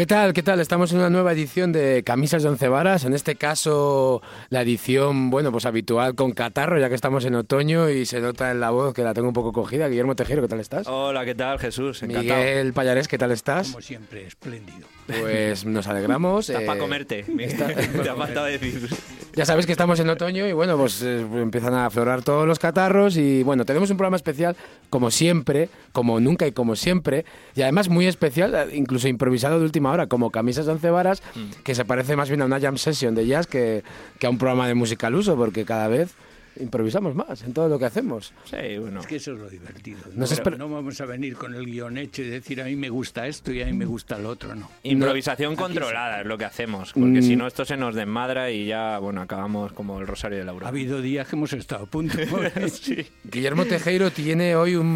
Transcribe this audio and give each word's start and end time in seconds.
¿Qué 0.00 0.06
tal? 0.06 0.32
¿Qué 0.32 0.42
tal? 0.42 0.60
Estamos 0.60 0.92
en 0.92 0.98
una 1.00 1.10
nueva 1.10 1.32
edición 1.32 1.72
de 1.72 2.02
Camisas 2.02 2.42
de 2.42 2.48
Once 2.48 2.66
Varas. 2.68 3.04
En 3.04 3.12
este 3.12 3.34
caso, 3.34 4.22
la 4.48 4.62
edición, 4.62 5.28
bueno, 5.28 5.52
pues 5.52 5.66
habitual 5.66 6.14
con 6.14 6.32
catarro, 6.32 6.80
ya 6.80 6.88
que 6.88 6.94
estamos 6.94 7.26
en 7.26 7.34
otoño 7.34 7.90
y 7.90 8.06
se 8.06 8.18
nota 8.22 8.50
en 8.50 8.60
la 8.60 8.70
voz 8.70 8.94
que 8.94 9.02
la 9.02 9.12
tengo 9.12 9.28
un 9.28 9.34
poco 9.34 9.52
cogida. 9.52 9.88
Guillermo 9.88 10.16
Tejero, 10.16 10.40
¿qué 10.40 10.48
tal 10.48 10.60
estás? 10.60 10.86
Hola, 10.86 11.26
¿qué 11.26 11.34
tal, 11.34 11.58
Jesús? 11.58 12.02
Encantado. 12.02 12.40
Miguel 12.40 12.72
Payares, 12.72 13.08
¿qué 13.08 13.18
tal 13.18 13.30
estás? 13.30 13.68
Como 13.72 13.82
siempre, 13.82 14.26
espléndido. 14.26 14.88
Pues 15.18 15.64
nos 15.64 15.86
alegramos. 15.86 16.48
Estás 16.48 16.62
eh, 16.62 16.66
para 16.66 16.78
comerte. 16.78 17.24
Te 18.02 18.08
ha 18.08 18.14
faltado 18.14 18.46
decir. 18.46 18.88
Ya 19.34 19.44
sabes 19.44 19.64
que 19.64 19.72
estamos 19.72 20.00
en 20.00 20.08
otoño 20.08 20.46
y 20.46 20.52
bueno, 20.52 20.76
pues 20.76 21.02
eh, 21.02 21.20
empiezan 21.20 21.74
a 21.74 21.86
aflorar 21.86 22.22
todos 22.22 22.48
los 22.48 22.58
catarros 22.58 23.16
y 23.16 23.42
bueno, 23.44 23.64
tenemos 23.64 23.90
un 23.90 23.96
programa 23.96 24.16
especial 24.16 24.56
como 24.90 25.10
siempre, 25.10 25.68
como 25.92 26.18
nunca 26.18 26.46
y 26.48 26.52
como 26.52 26.74
siempre, 26.74 27.24
y 27.54 27.62
además 27.62 27.88
muy 27.88 28.06
especial, 28.06 28.54
eh, 28.54 28.76
incluso 28.76 29.06
improvisado 29.06 29.58
de 29.60 29.64
última 29.64 29.92
hora, 29.92 30.08
como 30.08 30.30
Camisas 30.30 30.66
de 30.66 30.72
Once 30.72 30.90
Varas, 30.90 31.22
que 31.62 31.74
se 31.76 31.84
parece 31.84 32.16
más 32.16 32.28
bien 32.28 32.42
a 32.42 32.46
una 32.46 32.60
jam 32.60 32.76
session 32.76 33.14
de 33.14 33.26
jazz 33.26 33.46
que, 33.46 33.84
que 34.18 34.26
a 34.26 34.30
un 34.30 34.38
programa 34.38 34.66
de 34.66 34.74
música 34.74 35.06
al 35.06 35.14
uso, 35.14 35.36
porque 35.36 35.64
cada 35.64 35.86
vez 35.86 36.14
improvisamos 36.58 37.14
más 37.14 37.42
en 37.42 37.52
todo 37.52 37.68
lo 37.68 37.78
que 37.78 37.84
hacemos. 37.84 38.32
Sí, 38.44 38.78
bueno. 38.78 39.00
Es 39.00 39.06
que 39.06 39.16
eso 39.16 39.32
es 39.32 39.38
lo 39.38 39.48
divertido. 39.48 39.98
No, 40.14 40.68
vamos 40.68 41.00
a 41.00 41.06
venir 41.06 41.36
con 41.36 41.54
el 41.54 41.66
guion 41.66 41.98
hecho 41.98 42.22
y 42.22 42.28
decir 42.28 42.60
a 42.60 42.64
mí 42.64 42.76
me 42.76 42.88
gusta 42.88 43.26
esto 43.26 43.52
y 43.52 43.62
a 43.62 43.66
mí 43.66 43.72
me 43.72 43.84
gusta 43.84 44.18
lo 44.18 44.30
otro, 44.30 44.54
no. 44.54 44.68
Improvisación 44.82 45.56
controlada 45.56 46.20
es 46.20 46.26
lo 46.26 46.36
que 46.38 46.44
hacemos, 46.44 46.92
porque 46.92 47.20
Mm. 47.20 47.22
si 47.22 47.36
no 47.36 47.46
esto 47.46 47.64
se 47.64 47.76
nos 47.76 47.94
desmadra 47.94 48.50
y 48.50 48.66
ya, 48.66 48.98
bueno, 48.98 49.20
acabamos 49.22 49.72
como 49.72 50.00
el 50.00 50.06
Rosario 50.06 50.36
de 50.38 50.42
Ha 50.42 50.46
Laura. 50.46 50.68
habido 50.68 51.00
días 51.00 51.28
que 51.28 51.36
hemos 51.36 51.52
estado 51.52 51.84
a 51.84 51.86
punto. 51.86 52.16
Sí. 52.70 53.06
Guillermo 53.24 53.64
Tejero 53.66 54.10
tiene 54.10 54.56
hoy 54.56 54.74
un, 54.76 54.86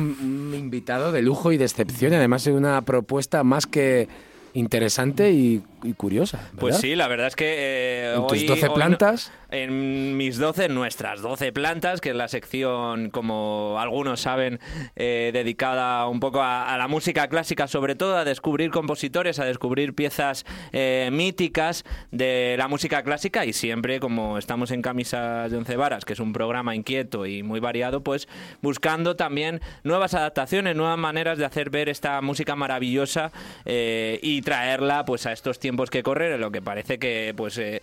un 0.50 0.54
invitado 0.58 1.12
de 1.12 1.22
lujo 1.22 1.52
y 1.52 1.56
de 1.58 1.64
excepción, 1.64 2.12
y 2.12 2.16
además 2.16 2.46
es 2.46 2.54
una 2.54 2.80
propuesta 2.82 3.44
más 3.44 3.66
que 3.66 4.08
interesante 4.54 5.32
y, 5.32 5.62
y 5.84 5.92
curiosa. 5.92 6.38
¿verdad? 6.38 6.52
Pues 6.58 6.78
sí, 6.78 6.94
la 6.96 7.08
verdad 7.08 7.26
es 7.28 7.36
que 7.36 7.54
eh, 7.56 8.14
En 8.16 8.26
tus 8.26 8.38
hoy- 8.40 8.46
12 8.46 8.62
hoy 8.62 8.68
no- 8.68 8.74
plantas. 8.74 9.32
en 9.50 10.16
mis 10.16 10.38
12, 10.38 10.68
nuestras 10.68 11.20
12 11.22 11.52
plantas, 11.52 12.00
que 12.00 12.10
es 12.10 12.16
la 12.16 12.26
sección, 12.28 13.10
como 13.10 13.76
algunos 13.78 14.20
saben, 14.20 14.58
eh, 14.96 15.30
dedicada 15.32 16.08
un 16.08 16.18
poco 16.18 16.42
a, 16.42 16.72
a 16.74 16.78
la 16.78 16.88
música 16.88 17.28
clásica, 17.28 17.68
sobre 17.68 17.94
todo 17.94 18.16
a 18.16 18.24
descubrir 18.24 18.70
compositores, 18.70 19.38
a 19.38 19.44
descubrir 19.44 19.94
piezas 19.94 20.44
eh, 20.72 21.08
míticas 21.12 21.84
de 22.10 22.56
la 22.58 22.66
música 22.66 23.02
clásica 23.04 23.44
y 23.44 23.52
siempre, 23.52 24.00
como 24.00 24.38
estamos 24.38 24.70
en 24.72 24.82
Camisas 24.82 25.50
de 25.52 25.56
Once 25.58 25.76
Varas, 25.76 26.04
que 26.04 26.14
es 26.14 26.20
un 26.20 26.32
programa 26.32 26.74
inquieto 26.74 27.26
y 27.26 27.42
muy 27.44 27.60
variado, 27.60 28.02
pues 28.02 28.26
buscando 28.60 29.14
también 29.14 29.60
nuevas 29.84 30.14
adaptaciones, 30.14 30.74
nuevas 30.74 30.98
maneras 30.98 31.38
de 31.38 31.44
hacer 31.44 31.70
ver 31.70 31.88
esta 31.88 32.20
música 32.22 32.56
maravillosa 32.56 33.30
eh, 33.66 34.18
y 34.22 34.42
traerla 34.42 35.04
pues 35.04 35.26
a 35.26 35.32
estos 35.32 35.58
tiempos 35.60 35.73
que 35.90 36.02
corren, 36.02 36.32
en 36.32 36.40
lo 36.40 36.50
que 36.50 36.62
parece 36.62 36.98
que 36.98 37.32
pues 37.36 37.58
eh, 37.58 37.82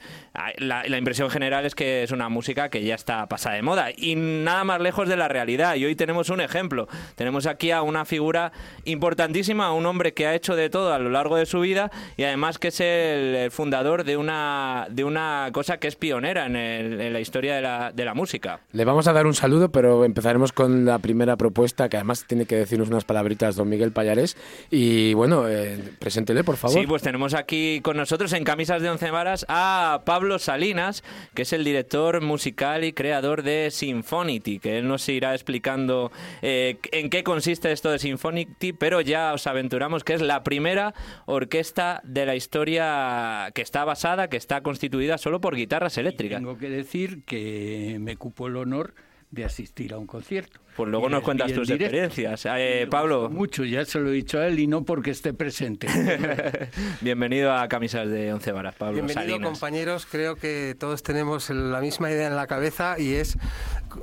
la, 0.57 0.84
la 0.88 0.97
impresión 0.97 1.29
general 1.29 1.66
es 1.66 1.75
que 1.75 2.03
es 2.03 2.12
una 2.12 2.29
música 2.29 2.69
que 2.69 2.84
ya 2.84 2.96
está 2.96 3.25
pasada 3.28 3.56
de 3.56 3.62
moda 3.62 3.90
y 3.96 4.16
nada 4.16 4.63
más 4.63 4.81
lejos 4.81 5.07
de 5.07 5.18
la 5.18 5.28
realidad. 5.28 5.75
Y 5.75 5.85
hoy 5.85 5.96
tenemos 5.96 6.30
un 6.30 6.41
ejemplo. 6.41 6.88
Tenemos 7.16 7.46
aquí 7.46 7.72
a 7.72 7.81
una 7.81 8.06
figura 8.06 8.51
importantísima, 8.85 9.68
a 9.68 9.72
un 9.74 9.85
hombre 9.85 10.13
que 10.13 10.28
ha 10.28 10.35
hecho 10.35 10.56
de 10.56 10.69
todo 10.69 10.94
a 10.94 11.00
lo 11.00 11.09
largo 11.09 11.35
de 11.35 11.46
su 11.46 11.59
vida 11.59 11.91
y 12.18 12.24
además 12.24 12.57
que 12.59 12.69
es 12.69 12.80
el, 12.80 13.35
el 13.35 13.51
fundador 13.51 14.03
de 14.03 14.18
una, 14.18 14.88
de 14.90 15.03
una 15.03 15.50
cosa 15.51 15.78
que 15.78 15.88
es 15.88 15.96
pionera 15.96 16.46
en, 16.46 16.56
el- 16.56 17.01
en 17.01 17.13
la 17.13 17.19
historia 17.19 17.56
de 17.56 17.62
la, 17.62 17.91
de 17.91 18.06
la 18.06 18.13
música. 18.13 18.59
Le 18.72 18.85
vamos 18.85 19.07
a 19.07 19.13
dar 19.13 19.25
un 19.25 19.34
saludo, 19.34 19.72
pero 19.72 20.06
empezaremos 20.06 20.51
con 20.51 20.85
la 20.85 21.00
primera 21.00 21.35
propuesta, 21.38 21.90
que 21.90 21.97
además 21.97 22.25
tiene 22.28 22.46
que 22.46 22.56
decirnos 22.56 22.90
unas 22.90 23.06
palabritas 23.06 23.56
don 23.56 23.69
Miguel 23.69 23.91
Payares. 23.91 24.38
Y 24.69 25.13
bueno, 25.13 25.47
eh, 25.47 25.80
preséntele, 26.00 26.44
por 26.44 26.57
favor. 26.57 26.80
Sí, 26.80 26.85
pues 26.88 27.01
tenemos 27.01 27.34
aquí 27.34 27.81
con 27.81 27.97
nosotros 27.97 28.34
en 28.34 28.44
Camisas 28.44 28.81
de 28.81 28.90
Once 28.90 29.09
Varas 29.12 29.46
a 29.47 30.02
Pablo 30.06 30.40
Salinas, 30.40 31.03
que 31.34 31.44
es 31.44 31.53
el 31.53 31.64
director 31.64 32.22
musical 32.22 32.84
y 32.84 32.94
creador 32.94 33.44
de 33.44 33.69
Symphonity, 33.72 34.59
que 34.59 34.80
él 34.80 34.88
nos 34.88 35.08
irá 35.09 35.34
explicando 35.34 36.12
eh, 36.42 36.78
en 36.92 37.09
qué 37.09 37.24
consiste 37.24 37.72
esto 37.72 37.92
de 37.92 38.00
Symphonity, 38.00 38.74
pero 38.74 39.02
ya 39.02 39.34
os 39.34 39.47
aventuramos 39.47 40.03
que 40.03 40.14
es 40.14 40.22
la 40.22 40.44
primera 40.44 40.94
orquesta 41.25 42.02
de 42.03 42.25
la 42.25 42.36
historia 42.36 43.52
que 43.53 43.62
está 43.62 43.86
basada, 43.86 44.30
que 44.30 44.38
está 44.38 44.62
constituida 44.62 45.18
solo 45.18 45.42
por 45.42 45.56
guitarras 45.56 45.98
eléctricas. 45.98 46.40
Tengo 46.40 46.58
que 46.58 46.69
decir 46.69 47.24
que 47.24 47.98
me 48.00 48.18
cupo 48.18 48.48
el 48.48 48.58
honor 48.58 48.94
de 49.31 49.46
asistir 49.46 49.94
a 49.94 49.98
un 49.98 50.08
concierto. 50.08 50.59
Pues 50.81 50.90
luego 50.92 51.09
nos 51.09 51.22
cuentas 51.24 51.50
en 51.52 51.56
tus 51.58 51.68
directo. 51.68 51.86
experiencias. 51.96 52.47
Eh, 52.58 52.88
Pablo, 52.90 53.30
Mucho, 53.30 53.64
ya 53.64 53.86
se 53.86 54.00
lo 54.00 54.09
he 54.09 54.14
dicho 54.14 54.40
a 54.40 54.47
él 54.47 54.59
y 54.59 54.66
no 54.68 54.84
porque 54.84 55.12
esté 55.12 55.31
presente. 55.34 55.88
bienvenido 57.02 57.53
a 57.53 57.68
Camisas 57.68 58.09
de 58.09 58.34
Once 58.34 58.52
Varas, 58.52 58.75
Pablo 58.75 58.94
Bienvenido 58.96 59.22
Salinas. 59.36 59.50
compañeros, 59.52 60.08
creo 60.09 60.36
que 60.38 60.75
todos 60.80 61.03
tenemos 61.03 61.50
la 61.52 61.80
misma 61.81 62.09
idea 62.12 62.28
en 62.28 62.36
la 62.36 62.47
cabeza 62.47 62.96
y 63.00 63.14
es 63.14 63.38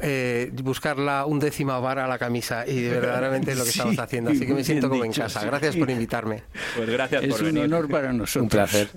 eh, 0.02 0.52
buscar 0.62 0.98
la 0.98 1.26
undécima 1.26 1.78
vara 1.80 2.04
a 2.04 2.08
la 2.08 2.18
camisa 2.18 2.66
y 2.66 2.82
verdaderamente 2.88 3.52
es 3.52 3.58
lo 3.58 3.64
que 3.64 3.70
Sí, 3.72 3.78
estamos 3.78 3.98
haciendo, 3.98 4.30
así 4.30 4.46
que 4.46 4.54
me 4.54 4.62
siento 4.64 4.88
como 4.88 5.04
en 5.04 5.10
dicho, 5.10 5.22
casa. 5.22 5.40
sí. 5.40 5.46
Gracias 5.46 5.76
por 5.76 5.90
invitarme. 5.90 6.42
Pues 6.76 6.88
gracias 6.88 7.24
es 7.24 7.30
por 7.30 7.40
un 7.40 7.46
venir. 7.46 7.64
honor 7.64 7.88
para 7.88 8.12
nosotros. 8.12 8.42
Un 8.44 8.48
placer. 8.48 8.88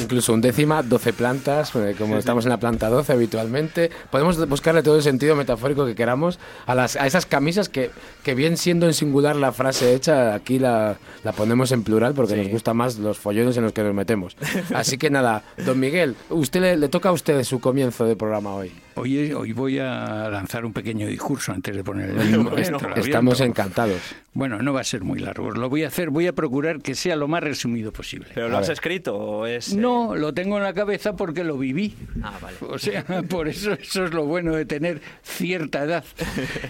Incluso 0.00 0.32
un 0.32 0.40
décima, 0.40 0.82
12 0.82 1.12
plantas, 1.12 1.74
eh, 1.76 1.94
como 1.98 2.16
estamos 2.16 2.44
en 2.46 2.50
la 2.50 2.56
planta 2.58 2.88
12 2.88 3.12
habitualmente. 3.12 3.90
Podemos 4.10 4.48
buscarle 4.48 4.82
todo 4.82 4.96
el 4.96 5.02
sentido 5.02 5.36
metafórico 5.36 5.84
que 5.84 5.94
queramos 5.94 6.38
a, 6.66 6.74
las, 6.74 6.96
a 6.96 7.06
esas 7.06 7.25
camisas 7.26 7.68
que, 7.68 7.90
que 8.24 8.34
bien 8.34 8.56
siendo 8.56 8.86
en 8.86 8.94
singular 8.94 9.36
la 9.36 9.52
frase 9.52 9.94
hecha, 9.94 10.34
aquí 10.34 10.58
la, 10.58 10.96
la 11.24 11.32
ponemos 11.32 11.72
en 11.72 11.82
plural 11.82 12.14
porque 12.14 12.34
Sí. 12.34 12.40
nos 12.42 12.48
gusta 12.50 12.74
más 12.74 12.98
los 12.98 13.18
follones 13.18 13.56
en 13.56 13.64
los 13.64 13.72
que 13.72 13.82
nos 13.82 13.94
metemos. 13.94 14.36
Así 14.74 14.98
que 14.98 15.10
nada, 15.10 15.42
don 15.64 15.78
Miguel, 15.80 16.14
usted 16.30 16.60
le, 16.60 16.76
le 16.76 16.88
toca 16.88 17.08
a 17.10 17.12
usted 17.12 17.42
su 17.44 17.60
comienzo 17.60 18.04
de 18.04 18.16
programa 18.16 18.54
hoy. 18.54 18.72
Hoy, 18.98 19.30
hoy 19.32 19.52
voy 19.52 19.78
a 19.78 20.28
lanzar 20.30 20.64
un 20.64 20.72
pequeño 20.72 21.06
discurso 21.06 21.52
antes 21.52 21.76
de 21.76 21.84
poner 21.84 22.10
el. 22.10 22.16
Bueno, 22.46 22.78
Estamos 22.96 23.40
encantados. 23.40 24.00
Bueno, 24.32 24.60
no 24.62 24.72
va 24.72 24.80
a 24.80 24.84
ser 24.84 25.02
muy 25.02 25.18
largo. 25.18 25.50
Lo 25.50 25.68
voy 25.68 25.84
a 25.84 25.88
hacer, 25.88 26.08
voy 26.10 26.26
a 26.26 26.32
procurar 26.34 26.80
que 26.80 26.94
sea 26.94 27.14
lo 27.16 27.28
más 27.28 27.42
resumido 27.42 27.92
posible. 27.92 28.28
¿Pero 28.34 28.46
A 28.46 28.48
lo 28.50 28.58
has 28.58 28.68
ver. 28.68 28.74
escrito 28.74 29.14
o 29.16 29.46
es...? 29.46 29.72
eh? 29.72 29.76
No, 29.76 30.14
lo 30.14 30.32
tengo 30.34 30.56
en 30.58 30.62
la 30.62 30.72
cabeza 30.74 31.14
porque 31.14 31.44
lo 31.44 31.56
viví. 31.58 31.94
Ah, 32.22 32.38
vale. 32.40 32.56
O 32.68 32.78
sea, 32.78 33.04
por 33.28 33.48
eso 33.48 33.72
eso 33.72 34.04
es 34.06 34.12
lo 34.14 34.24
bueno 34.24 34.54
de 34.54 34.64
tener 34.64 35.00
cierta 35.22 35.84
edad. 35.84 36.04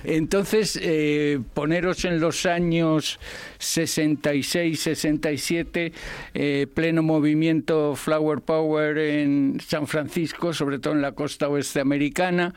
Entonces, 0.04 0.35
eh, 0.80 1.41
poneros 1.54 2.04
en 2.04 2.20
los 2.20 2.44
años 2.44 3.19
66, 3.58 4.80
67, 4.80 5.92
eh, 6.34 6.66
pleno 6.74 7.02
movimiento 7.02 7.97
Flower 7.97 8.41
Power 8.41 8.98
en 8.98 9.58
San 9.66 9.86
Francisco, 9.86 10.53
sobre 10.53 10.78
todo 10.78 10.94
en 10.94 11.03
la 11.03 11.12
costa 11.12 11.48
oeste 11.48 11.80
americana 11.80 12.54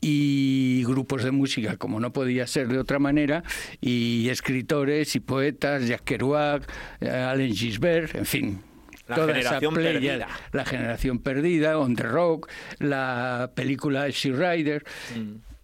y 0.00 0.84
grupos 0.84 1.24
de 1.24 1.30
música, 1.30 1.76
como 1.76 2.00
no 2.00 2.12
podía 2.12 2.46
ser 2.46 2.68
de 2.68 2.78
otra 2.78 2.98
manera, 2.98 3.44
y 3.80 4.28
escritores 4.28 5.14
y 5.16 5.20
poetas, 5.20 5.86
Jacques 5.86 6.04
Kerouac, 6.04 6.70
eh, 7.00 7.08
Allen 7.08 7.54
Gisbert, 7.54 8.14
en 8.14 8.26
fin. 8.26 8.62
La 9.06 9.16
toda 9.16 9.34
generación 9.34 9.72
esa 9.72 9.80
playa, 9.80 9.92
perdida. 9.92 10.28
La 10.52 10.64
generación 10.64 11.18
perdida, 11.18 11.78
On 11.78 11.96
the 11.96 12.02
Rock, 12.04 12.50
la 12.78 13.50
película 13.54 14.08
She 14.10 14.32
Rider. 14.32 14.84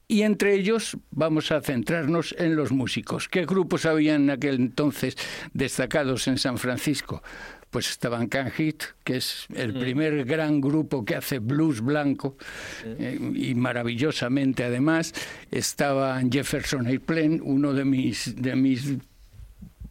Y 0.09 0.23
entre 0.23 0.55
ellos 0.55 0.97
vamos 1.11 1.51
a 1.51 1.61
centrarnos 1.61 2.35
en 2.39 2.55
los 2.55 2.71
músicos. 2.71 3.29
¿Qué 3.29 3.45
grupos 3.45 3.87
había 3.87 4.15
en 4.15 4.31
aquel 4.31 4.55
entonces 4.57 5.17
destacados 5.53 6.29
en 6.29 6.39
San 6.39 6.59
Francisco? 6.59 7.23
Pues 7.71 7.91
estaban 7.91 8.29
Can 8.29 8.53
Hit, 8.53 8.85
que 9.03 9.17
es 9.17 9.47
el 9.53 9.75
primer 9.75 10.25
gran 10.25 10.61
grupo 10.61 11.05
que 11.05 11.17
hace 11.17 11.41
blues 11.41 11.81
blanco, 11.81 12.37
eh, 12.85 13.19
y 13.35 13.55
maravillosamente 13.57 14.63
además. 14.63 15.13
Estaban 15.51 16.31
Jefferson 16.31 16.87
Airplane, 16.87 17.41
uno 17.43 17.73
de 17.75 17.85
mis, 17.85 18.35
de 18.41 18.55
mis 18.55 18.95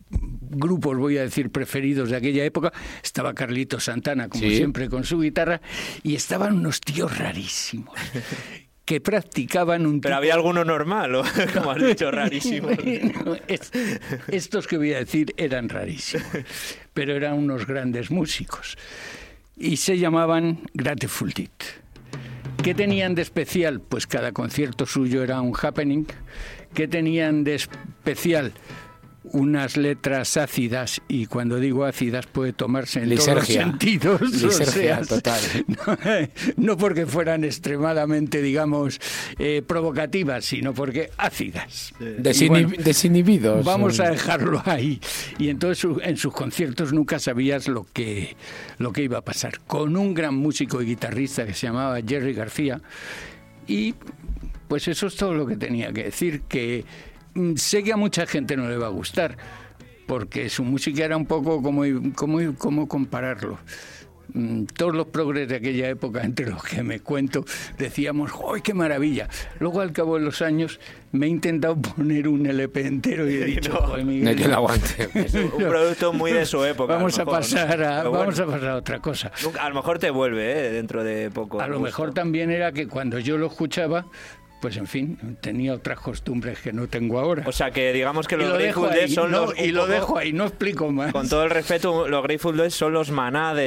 grupos, 0.10 0.98
voy 0.98 1.18
a 1.18 1.24
decir, 1.24 1.50
preferidos 1.52 2.10
de 2.10 2.16
aquella 2.16 2.46
época. 2.46 2.72
Estaba 3.04 3.34
Carlito 3.34 3.80
Santana, 3.82 4.30
como 4.30 4.44
Sí. 4.46 4.56
siempre, 4.56 4.90
con 4.90 5.04
su 5.04 5.20
guitarra, 5.20 5.60
y 6.04 6.16
estaban 6.16 6.56
unos 6.56 6.80
tíos 6.80 7.18
rarísimos 7.18 7.94
que 8.86 9.02
practicaban 9.02 9.86
un 9.86 10.00
Pero 10.00 10.12
tipo- 10.14 10.18
había 10.18 10.34
alguno 10.36 10.64
normal, 10.64 11.16
o 11.16 11.24
como 11.54 11.72
has 11.72 11.84
dicho, 11.84 12.12
rarísimo. 12.12 12.70
Bueno, 12.78 13.38
es- 13.48 13.72
estos 14.28 14.68
que 14.68 14.78
voy 14.78 14.94
a 14.94 15.00
decir 15.00 15.34
eran 15.38 15.70
rarísimos, 15.70 16.26
pero 16.94 17.14
eran 17.16 17.34
unos 17.34 17.66
grandes 17.66 18.12
músicos. 18.12 18.78
Y 19.58 19.78
se 19.78 19.98
llamaban 19.98 20.60
Grateful 20.74 21.32
Dead. 21.34 21.50
¿Qué 22.64 22.74
tenían 22.74 23.16
de 23.16 23.22
especial? 23.22 23.80
Pues 23.80 24.06
cada 24.08 24.32
concierto 24.32 24.86
suyo 24.86 25.24
era 25.24 25.40
un 25.42 25.54
happening. 25.60 26.06
¿Qué 26.74 26.88
tenían 26.88 27.44
de 27.44 27.56
especial? 27.56 28.54
Unas 29.32 29.78
letras 29.78 30.38
ácidas, 30.38 31.02
y 31.08 31.26
cuando 31.26 31.60
digo 31.60 31.86
ácidas 31.86 32.28
puede 32.28 32.54
tomarse 32.54 33.00
en 33.02 33.10
todos 33.16 33.28
los 33.28 33.28
Lisergia. 33.28 33.64
sentidos. 33.64 34.22
o 34.22 34.26
Lisergia, 34.26 35.04
sea, 35.04 35.06
total. 35.06 35.42
no, 35.68 35.98
no 36.58 36.78
porque 36.78 37.06
fueran 37.06 37.44
extremadamente, 37.44 38.42
digamos, 38.42 39.00
eh, 39.40 39.62
provocativas, 39.66 40.46
sino 40.46 40.74
porque 40.74 41.10
ácidas. 41.18 41.94
Bueno, 42.00 42.72
desinhibidos. 42.78 43.66
Vamos 43.66 44.00
a 44.00 44.12
dejarlo 44.12 44.62
ahí. 44.66 45.00
Y 45.38 45.50
entonces 45.50 45.90
en 46.04 46.18
sus 46.18 46.34
conciertos 46.34 46.94
nunca 46.94 47.20
sabías 47.20 47.68
lo 47.68 47.86
que, 47.92 48.36
lo 48.78 48.92
que 48.92 49.04
iba 49.04 49.18
a 49.20 49.22
pasar. 49.22 49.60
Con 49.68 49.98
un 49.98 50.14
gran 50.14 50.36
músico 50.36 50.82
y 50.82 50.86
guitarrista 50.86 51.46
que 51.46 51.54
se 51.54 51.68
llamaba 51.68 52.00
Jerry 52.06 52.34
García. 52.34 52.82
Y 53.68 53.96
pues 54.68 54.88
eso 54.88 55.08
es 55.08 55.16
todo 55.16 55.34
lo 55.34 55.46
que 55.46 55.58
tenía 55.58 55.92
que 55.92 56.06
decir, 56.06 56.42
que 56.42 56.86
sé 57.56 57.84
que 57.84 57.94
a 57.94 57.98
mucha 57.98 58.26
gente 58.26 58.56
no 58.58 58.68
le 58.70 58.78
va 58.78 58.88
a 58.88 58.92
gustar, 58.92 59.38
porque 60.08 60.50
su 60.50 60.64
música 60.64 61.04
era 61.06 61.18
un 61.18 61.26
poco 61.26 61.62
como, 61.62 61.84
como, 62.16 62.56
como 62.58 62.88
compararlo. 62.88 63.58
Mm, 64.34 64.64
Todos 64.76 64.96
los 64.96 65.06
progres 65.08 65.48
de 65.48 65.56
aquella 65.58 65.88
época, 65.88 66.22
entre 66.24 66.48
los 66.50 66.64
que 66.64 66.82
me 66.84 67.00
cuento, 67.00 67.46
decíamos, 67.78 68.32
¡ay, 68.54 68.62
qué 68.62 68.74
maravilla! 68.74 69.30
Luego, 69.60 69.82
al 69.82 69.92
cabo 69.92 70.18
de 70.18 70.26
los 70.26 70.42
años, 70.42 70.80
me 71.12 71.28
he 71.28 71.30
intentado 71.30 71.76
poner 71.96 72.28
un 72.28 72.46
LP 72.46 72.88
entero 72.88 73.30
y 73.30 73.36
he 73.36 73.46
dicho, 73.46 73.72
no. 73.74 73.82
"Joder, 73.82 74.04
Miguel, 74.06 74.50
no". 74.50 74.56
aguante. 74.56 75.10
Un 75.14 75.60
producto 75.70 76.12
muy 76.12 76.32
de 76.34 76.46
su 76.46 76.64
época. 76.66 76.96
Vamos 76.96 77.18
a 77.20 77.26
mejor, 77.26 77.34
¿no? 77.34 77.40
pasar 77.40 77.84
a, 77.84 78.04
vamos 78.04 78.36
bueno, 78.38 78.52
a 78.52 78.56
pasar 78.56 78.70
a 78.70 78.76
otra 78.78 79.00
cosa. 79.00 79.32
a 79.60 79.70
lo 79.70 79.76
mejor 79.76 80.00
te 80.00 80.10
vuelve, 80.10 80.52
¿eh? 80.68 80.72
Dentro 80.72 81.04
de 81.04 81.30
poco. 81.30 81.62
A 81.62 81.68
lo 81.68 81.76
gusto. 81.78 81.86
mejor 81.86 82.14
también 82.14 82.50
era 82.52 82.72
que 82.72 82.88
cuando 82.88 83.20
yo 83.20 83.38
lo 83.38 83.46
escuchaba, 83.48 84.08
pues 84.62 84.78
en 84.78 84.88
fin, 84.88 85.38
tenía 85.42 85.74
otras 85.74 86.00
costumbres 86.00 86.60
que 86.60 86.74
no 86.74 86.88
tengo 86.88 87.20
ahora. 87.20 87.44
O 87.46 87.52
sea, 87.52 87.70
que 87.72 87.94
digamos 87.94 88.28
que 88.28 88.34
y 88.36 88.38
los 88.40 88.48
lo 88.50 88.56
Grateful 88.56 88.90
Dead 88.90 89.08
son 89.10 89.32
no, 89.32 89.46
los. 89.48 89.60
y 89.60 89.68
lo 89.72 89.82
poco- 89.82 89.92
dejo 89.94 90.18
ahí, 90.18 90.34
no 90.34 90.46
explico 90.46 90.92
más. 90.92 91.12
Con 91.12 91.30
todo 91.30 91.44
el 91.44 91.52
respeto, 91.52 92.08
los 92.08 92.24
Grateful 92.24 92.58
Dead 92.58 92.70
son 92.72 92.94
los 92.94 93.12
maná 93.12 93.54
de, 93.54 93.64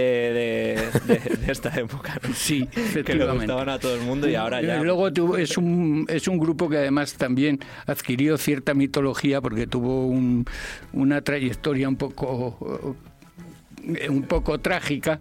de- 1.06 1.14
de- 1.14 1.36
de 1.36 1.52
esta 1.52 1.68
época. 1.78 2.18
¿no? 2.26 2.34
Sí, 2.34 2.66
Que 2.72 2.80
le 2.80 2.86
efectivamente. 2.88 3.44
gustaban 3.46 3.68
a 3.68 3.78
todo 3.78 3.94
el 3.94 4.00
mundo 4.00 4.28
y 4.28 4.34
ahora 4.34 4.60
ya. 4.60 4.80
Y 4.80 4.82
luego 4.84 5.12
tuvo- 5.12 5.36
es, 5.38 5.56
un, 5.56 6.04
es 6.08 6.26
un 6.26 6.38
grupo 6.38 6.68
que 6.68 6.78
además 6.78 7.14
también 7.14 7.60
adquirió 7.86 8.36
cierta 8.36 8.74
mitología 8.74 9.40
porque 9.40 9.66
tuvo 9.68 10.06
un- 10.08 10.46
una 10.92 11.20
trayectoria 11.20 11.88
un 11.88 11.96
poco 11.96 12.96
un 14.08 14.22
poco 14.24 14.58
trágica 14.58 15.18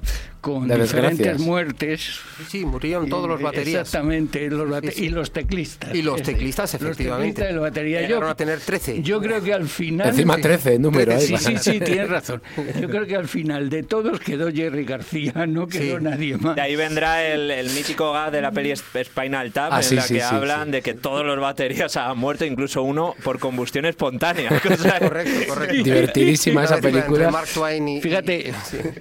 con 0.53 0.67
De 0.67 0.77
diferentes 0.77 1.39
muertes. 1.39 2.19
Sí, 2.47 2.65
murieron 2.65 3.09
todos 3.09 3.27
los 3.27 3.41
baterías. 3.41 3.81
Exactamente, 3.81 4.49
los 4.49 4.69
bate- 4.69 4.91
Sí, 4.91 4.99
sí. 4.99 5.05
y 5.05 5.09
los 5.09 5.31
teclistas. 5.31 5.94
Y 5.94 6.01
los 6.01 6.21
teclistas, 6.21 6.73
efectivamente. 6.73 7.25
Los 7.25 7.25
teclistas 7.25 7.51
y 7.51 7.53
la 7.55 7.61
batería. 7.61 8.01
Yo, 8.01 8.07
Llegaron 8.07 8.29
a 8.29 8.35
tener 8.35 8.59
13. 8.59 9.01
yo 9.01 9.19
creo 9.21 9.41
que 9.44 9.53
al 9.53 9.67
final... 9.67 10.07
Encima 10.09 10.38
13, 10.38 10.79
número 10.79 11.13
ahí. 11.15 11.21
Sí, 11.27 11.38
sí, 11.38 11.57
sí, 11.57 11.79
tienes 11.85 12.09
razón. 12.09 12.41
Yo 12.79 12.89
creo 12.89 13.05
que 13.05 13.15
al 13.15 13.27
final 13.27 13.69
de 13.69 13.83
todos 13.83 14.19
quedó 14.19 14.51
Jerry 14.51 14.85
García, 14.85 15.45
no 15.47 15.67
quedó 15.67 15.97
Sí. 15.97 16.03
nadie 16.03 16.38
más. 16.38 16.55
De 16.55 16.61
ahí 16.61 16.75
vendrá 16.75 17.25
el, 17.25 17.51
el 17.51 17.69
mítico 17.71 18.11
gag 18.13 18.31
de 18.31 18.41
la 18.41 18.51
peli 18.51 18.71
Sp- 18.71 19.03
Spinal 19.03 19.51
Tap, 19.51 19.71
Ah, 19.73 19.77
en 19.77 19.83
sí, 19.83 19.95
la 19.95 20.01
sí, 20.03 20.13
que 20.15 20.19
sí, 20.21 20.25
hablan 20.29 20.65
sí. 20.65 20.71
de 20.71 20.81
que 20.81 20.94
todos 20.94 21.25
los 21.25 21.39
baterías 21.39 21.95
han 21.97 22.17
muerto, 22.17 22.45
incluso 22.45 22.83
uno 22.83 23.13
por 23.23 23.39
combustión 23.39 23.85
espontánea. 23.85 24.49
cosa- 24.63 24.99
Correcto, 24.99 25.47
correcto. 25.53 25.75
Divertidísima 25.83 26.63
esa 26.63 26.77
película. 26.77 27.29
Mark 27.31 27.47
Twain 27.53 27.88
y- 27.88 28.01
Fíjate, 28.01 28.49
y- 28.49 28.53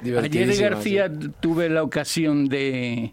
sí. 0.04 0.12
a 0.16 0.22
Jerry 0.22 0.56
García 0.56 1.10
tuve 1.40 1.68
la 1.68 1.82
ocasión 1.82 2.48
de, 2.48 3.12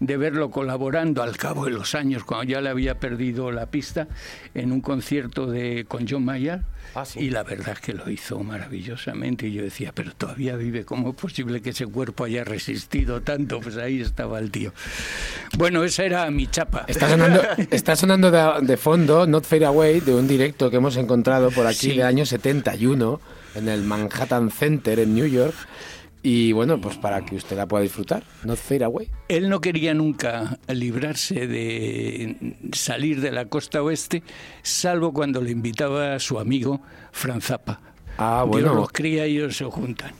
de 0.00 0.16
verlo 0.16 0.50
colaborando 0.50 1.22
al 1.22 1.36
cabo 1.36 1.64
de 1.66 1.70
los 1.72 1.94
años, 1.94 2.24
cuando 2.24 2.44
ya 2.52 2.60
le 2.60 2.68
había 2.70 2.98
perdido 2.98 3.50
la 3.52 3.66
pista, 3.66 4.08
en 4.54 4.72
un 4.72 4.80
concierto 4.80 5.46
de, 5.46 5.84
con 5.86 6.06
John 6.08 6.24
Mayer. 6.24 6.60
Ah, 6.92 7.04
sí. 7.04 7.20
Y 7.20 7.30
la 7.30 7.44
verdad 7.44 7.74
es 7.74 7.80
que 7.80 7.92
lo 7.92 8.10
hizo 8.10 8.42
maravillosamente. 8.42 9.46
Y 9.46 9.52
yo 9.52 9.62
decía, 9.62 9.92
pero 9.94 10.12
todavía 10.12 10.56
vive, 10.56 10.84
¿cómo 10.84 11.10
es 11.10 11.14
posible 11.14 11.62
que 11.62 11.70
ese 11.70 11.86
cuerpo 11.86 12.24
haya 12.24 12.42
resistido 12.42 13.20
tanto? 13.22 13.60
Pues 13.60 13.76
ahí 13.76 14.00
estaba 14.00 14.40
el 14.40 14.50
tío. 14.50 14.72
Bueno, 15.56 15.84
esa 15.84 16.04
era 16.04 16.28
mi 16.32 16.48
chapa. 16.48 16.84
Está 16.88 17.08
sonando, 17.08 17.42
está 17.70 17.94
sonando 17.94 18.30
de, 18.32 18.66
de 18.66 18.76
fondo 18.76 19.24
Not 19.28 19.44
Fade 19.44 19.66
Away 19.66 20.00
de 20.00 20.14
un 20.16 20.26
directo 20.26 20.68
que 20.68 20.78
hemos 20.78 20.96
encontrado 20.96 21.50
por 21.52 21.64
aquí 21.66 21.90
Sí. 21.90 21.96
de 21.96 22.02
año 22.02 22.26
71 22.26 23.20
en 23.54 23.68
el 23.68 23.82
Manhattan 23.84 24.50
Center 24.50 24.98
en 24.98 25.14
New 25.14 25.26
York. 25.26 25.54
Y 26.22 26.52
bueno, 26.52 26.78
pues 26.80 26.96
para 26.98 27.24
que 27.24 27.34
usted 27.36 27.56
la 27.56 27.66
pueda 27.66 27.82
disfrutar. 27.82 28.22
Not 28.44 28.58
Fade 28.58 28.84
Away. 28.84 29.08
Él 29.28 29.48
no 29.48 29.60
quería 29.62 29.94
nunca 29.94 30.58
librarse 30.68 31.46
de 31.46 32.56
salir 32.72 33.22
de 33.22 33.30
la 33.32 33.46
costa 33.46 33.82
oeste, 33.82 34.22
salvo 34.62 35.12
cuando 35.14 35.40
le 35.40 35.50
invitaba 35.50 36.14
a 36.14 36.18
su 36.18 36.38
amigo 36.38 36.82
Franz 37.12 37.44
Zappa. 37.46 37.80
Ah, 38.18 38.42
Dios 38.44 38.50
bueno. 38.62 38.74
los 38.74 38.92
cría 38.92 39.26
y 39.26 39.36
ellos 39.38 39.56
se 39.56 39.64
juntan. 39.64 40.12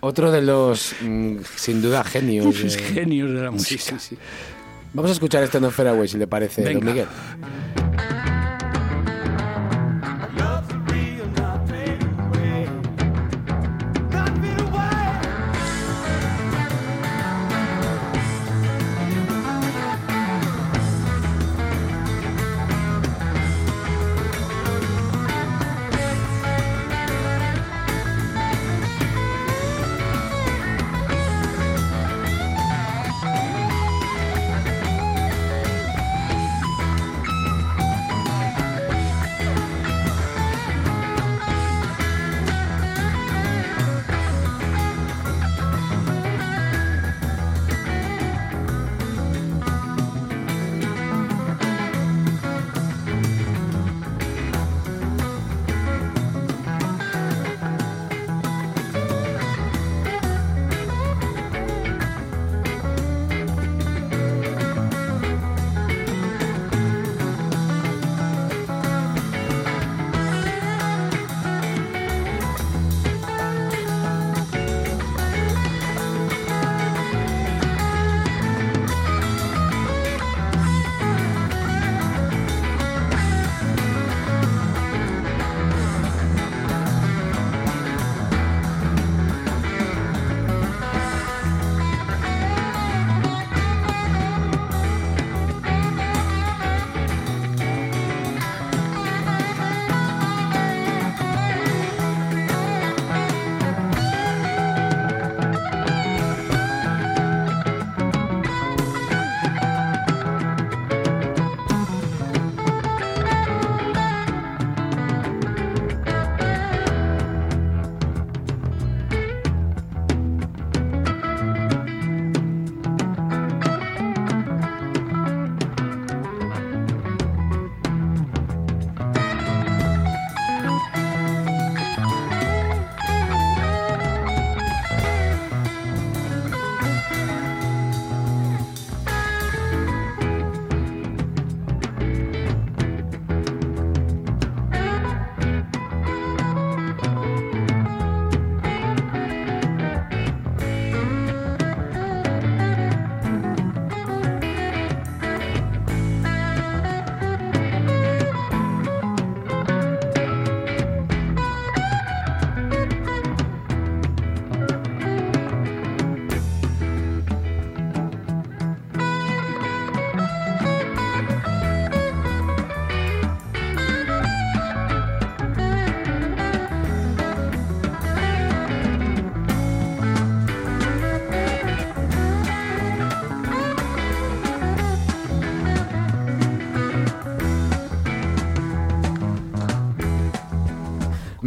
Otro 0.00 0.30
de 0.30 0.40
los, 0.40 0.94
mm, 1.02 1.36
sin 1.56 1.82
duda, 1.82 2.02
genios. 2.02 2.62
De- 2.62 2.70
genios 2.82 3.30
de 3.32 3.40
la 3.42 3.48
Sí, 3.48 3.54
música. 3.74 3.98
sí, 3.98 4.16
sí. 4.16 4.18
Vamos 4.94 5.10
a 5.10 5.14
escuchar 5.14 5.42
este 5.42 5.60
Not 5.60 5.72
Fade 5.72 5.90
Away, 5.90 6.08
si 6.08 6.16
le 6.18 6.26
parece, 6.26 6.62
don 6.62 6.74
Venga. 6.74 6.86
Miguel. 6.92 7.06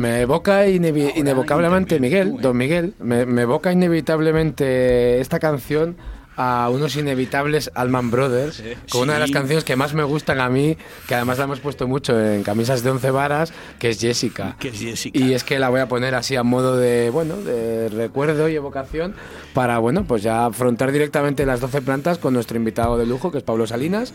Me 0.06 0.22
evoca 0.22 0.68
inevi- 0.68 1.14
inevocablemente 1.16 2.00
Miguel, 2.00 2.38
Don 2.40 2.56
Miguel, 2.56 2.94
me, 3.00 3.26
me 3.26 3.42
evoca 3.42 3.72
inevitablemente 3.72 5.20
esta 5.20 5.40
canción 5.40 5.98
a 6.38 6.70
unos 6.70 6.96
inevitables 6.98 7.72
Alman 7.76 8.12
Brothers, 8.12 8.62
con 8.92 9.04
una 9.04 9.14
de 9.14 9.20
las 9.20 9.32
canciones 9.32 9.64
que 9.64 9.76
más 9.78 9.94
me 9.94 10.04
gustan 10.04 10.42
a 10.42 10.50
mí, 10.50 10.78
que 11.08 11.16
además 11.16 11.38
la 11.38 11.46
hemos 11.46 11.62
puesto 11.62 11.88
mucho 11.88 12.20
en 12.22 12.44
camisas 12.44 12.84
de 12.84 12.90
once 12.92 13.10
varas, 13.10 13.54
que 13.80 13.90
es 13.92 14.00
Jessica. 14.02 14.58
Que 14.60 14.68
es 14.68 14.78
Jessica. 14.80 15.18
Y 15.18 15.34
es 15.34 15.44
que 15.46 15.58
la 15.60 15.70
voy 15.70 15.80
a 15.80 15.88
poner 15.88 16.14
así 16.14 16.36
a 16.36 16.44
modo 16.44 16.76
de, 16.78 17.10
bueno, 17.10 17.38
de 17.38 17.88
recuerdo 17.90 18.50
y 18.50 18.56
evocación 18.56 19.16
para, 19.54 19.78
bueno, 19.80 20.04
pues 20.06 20.24
ya 20.24 20.46
afrontar 20.46 20.92
directamente 20.92 21.46
las 21.46 21.62
12 21.62 21.82
plantas 21.82 22.18
con 22.18 22.34
nuestro 22.34 22.58
invitado 22.58 22.98
de 22.98 23.06
lujo, 23.06 23.32
que 23.32 23.38
es 23.38 23.44
Pablo 23.46 23.66
Salinas. 23.66 24.14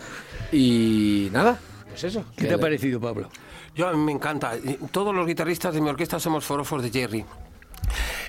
Y 0.52 1.30
nada, 1.32 1.58
pues 2.00 2.14
eso. 2.16 2.24
¿Qué 2.36 2.42
te 2.42 2.48
que- 2.48 2.54
ha 2.54 2.58
parecido, 2.58 3.00
Pablo? 3.00 3.28
Yo 3.74 3.88
a 3.88 3.92
mí 3.92 3.98
me 3.98 4.12
encanta. 4.12 4.52
Todos 4.90 5.14
los 5.14 5.26
guitarristas 5.26 5.72
de 5.74 5.80
mi 5.80 5.88
orquesta 5.88 6.18
somos 6.18 6.44
forofos 6.44 6.82
de 6.82 6.90
Jerry. 6.90 7.24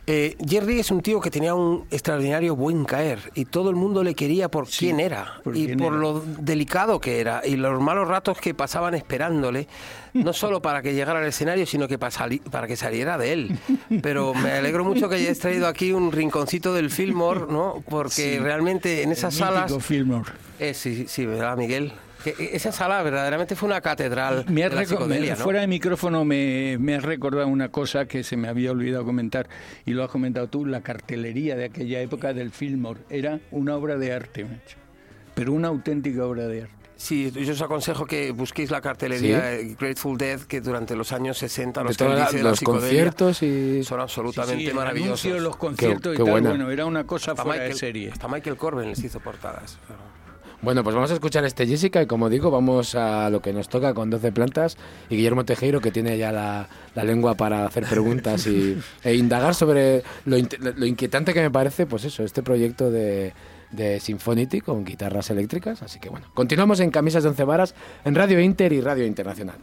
Eh, 0.07 0.35
Jerry 0.47 0.79
es 0.79 0.89
un 0.89 1.01
tío 1.01 1.19
que 1.21 1.29
tenía 1.29 1.53
un 1.53 1.85
extraordinario 1.91 2.55
buen 2.55 2.85
caer 2.85 3.19
y 3.35 3.45
todo 3.45 3.69
el 3.69 3.75
mundo 3.75 4.03
le 4.03 4.15
quería 4.15 4.49
por 4.49 4.67
quién 4.67 4.99
era 4.99 5.39
por 5.43 5.55
y 5.55 5.67
quién 5.67 5.77
por 5.77 5.93
era. 5.93 6.01
lo 6.01 6.23
delicado 6.39 6.99
que 6.99 7.19
era 7.19 7.41
y 7.45 7.55
los 7.55 7.79
malos 7.79 8.07
ratos 8.07 8.39
que 8.39 8.55
pasaban 8.55 8.95
esperándole, 8.95 9.67
no 10.13 10.33
solo 10.33 10.59
para 10.61 10.81
que 10.81 10.95
llegara 10.95 11.19
al 11.19 11.27
escenario, 11.27 11.67
sino 11.67 11.87
que 11.87 11.99
para, 11.99 12.11
para 12.49 12.65
que 12.65 12.75
saliera 12.75 13.19
de 13.19 13.33
él. 13.33 13.59
Pero 14.01 14.33
me 14.33 14.53
alegro 14.53 14.83
mucho 14.83 15.07
que 15.07 15.15
hayáis 15.15 15.37
traído 15.37 15.67
aquí 15.67 15.91
un 15.93 16.11
rinconcito 16.11 16.73
del 16.73 16.89
Fillmore, 16.89 17.41
¿no? 17.49 17.83
Porque 17.87 18.39
realmente 18.41 19.03
en 19.03 19.11
esas 19.11 19.33
El 19.35 19.39
salas... 19.39 19.73
Fillmore. 19.83 20.31
Eh, 20.59 20.73
sí, 20.73 21.05
sí, 21.07 21.25
¿verdad, 21.27 21.55
Miguel? 21.57 21.93
Que 22.23 22.51
esa 22.53 22.71
sala 22.71 23.01
verdaderamente 23.03 23.55
fue 23.55 23.67
una 23.69 23.81
catedral 23.81 24.45
Me 24.47 24.63
de 24.63 24.69
la 24.75 24.81
me- 25.07 25.29
¿no? 25.29 25.35
Fuera 25.37 25.61
de 25.61 25.67
micrófono 25.67 26.23
me, 26.25 26.77
me 26.79 26.95
has 26.95 27.03
recordado 27.03 27.47
una 27.47 27.69
cosa 27.69 28.05
que 28.05 28.23
se 28.23 28.37
me 28.37 28.47
había 28.47 28.71
olvidado 28.71 29.03
comentar 29.05 29.47
y 29.85 29.91
lo 29.91 30.03
has 30.03 30.09
comentado 30.11 30.47
tú, 30.47 30.65
la 30.65 30.81
cartelería 30.81 31.55
de 31.55 31.65
aquella 31.65 31.99
época 32.01 32.33
del 32.33 32.51
Fillmore. 32.51 33.01
Era 33.09 33.39
una 33.51 33.75
obra 33.75 33.97
de 33.97 34.13
arte, 34.13 34.43
macho. 34.45 34.77
pero 35.33 35.53
una 35.53 35.69
auténtica 35.69 36.25
obra 36.25 36.47
de 36.47 36.63
arte. 36.63 36.75
Sí, 36.95 37.31
yo 37.31 37.53
os 37.53 37.61
aconsejo 37.63 38.05
que 38.05 38.29
busquéis 38.29 38.69
la 38.69 38.79
cartelería 38.79 39.55
eh, 39.55 39.75
Grateful 39.79 40.19
Dead, 40.19 40.39
que 40.41 40.61
durante 40.61 40.95
los 40.95 41.11
años 41.11 41.39
60 41.39 41.79
de 41.81 41.83
los 41.87 41.99
la 41.99 42.31
los 42.43 42.61
conciertos 42.61 43.41
y... 43.41 43.83
son 43.83 43.99
absolutamente 44.01 44.65
Sí, 44.65 44.69
sí, 44.69 44.75
maravillosos. 44.75 45.41
los 45.41 45.57
conciertos 45.57 46.11
Qué- 46.11 46.15
y 46.15 46.17
qué 46.17 46.23
tal, 46.23 46.31
buena. 46.31 46.49
bueno, 46.49 46.69
era 46.69 46.85
una 46.85 47.05
cosa 47.05 47.31
hasta, 47.31 47.41
fuera 47.41 47.57
Michael, 47.63 47.73
de 47.73 47.79
serie. 47.79 48.11
hasta 48.11 48.27
Michael 48.27 48.55
Corbin 48.55 48.89
les 48.89 49.03
hizo 49.03 49.19
portadas. 49.19 49.79
Bueno, 50.61 50.83
pues 50.83 50.95
vamos 50.95 51.09
a 51.09 51.15
escuchar 51.15 51.43
este 51.43 51.65
Jessica 51.65 52.03
y 52.03 52.05
como 52.05 52.29
digo, 52.29 52.51
vamos 52.51 52.93
a 52.93 53.31
lo 53.31 53.41
que 53.41 53.51
nos 53.51 53.67
toca 53.67 53.95
con 53.95 54.11
12 54.11 54.31
plantas 54.31 54.77
y 55.09 55.15
Guillermo 55.15 55.43
Tejero 55.43 55.81
que 55.81 55.91
tiene 55.91 56.19
ya 56.19 56.31
la, 56.31 56.69
la 56.93 57.03
lengua 57.03 57.33
para 57.33 57.65
hacer 57.65 57.85
preguntas 57.85 58.45
y, 58.45 58.77
e 59.03 59.15
indagar 59.15 59.55
sobre 59.55 60.03
lo, 60.25 60.37
lo 60.75 60.85
inquietante 60.85 61.33
que 61.33 61.41
me 61.41 61.49
parece, 61.49 61.87
pues 61.87 62.05
eso, 62.05 62.23
este 62.23 62.43
proyecto 62.43 62.91
de, 62.91 63.33
de 63.71 63.99
Symphonity 63.99 64.61
con 64.61 64.85
guitarras 64.85 65.31
eléctricas. 65.31 65.81
Así 65.81 65.99
que 65.99 66.09
bueno, 66.09 66.27
continuamos 66.35 66.79
en 66.79 66.91
Camisas 66.91 67.23
de 67.23 67.29
Once 67.29 67.43
Varas 67.43 67.73
en 68.05 68.13
Radio 68.13 68.39
Inter 68.39 68.71
y 68.71 68.81
Radio 68.81 69.05
Internacional. 69.07 69.57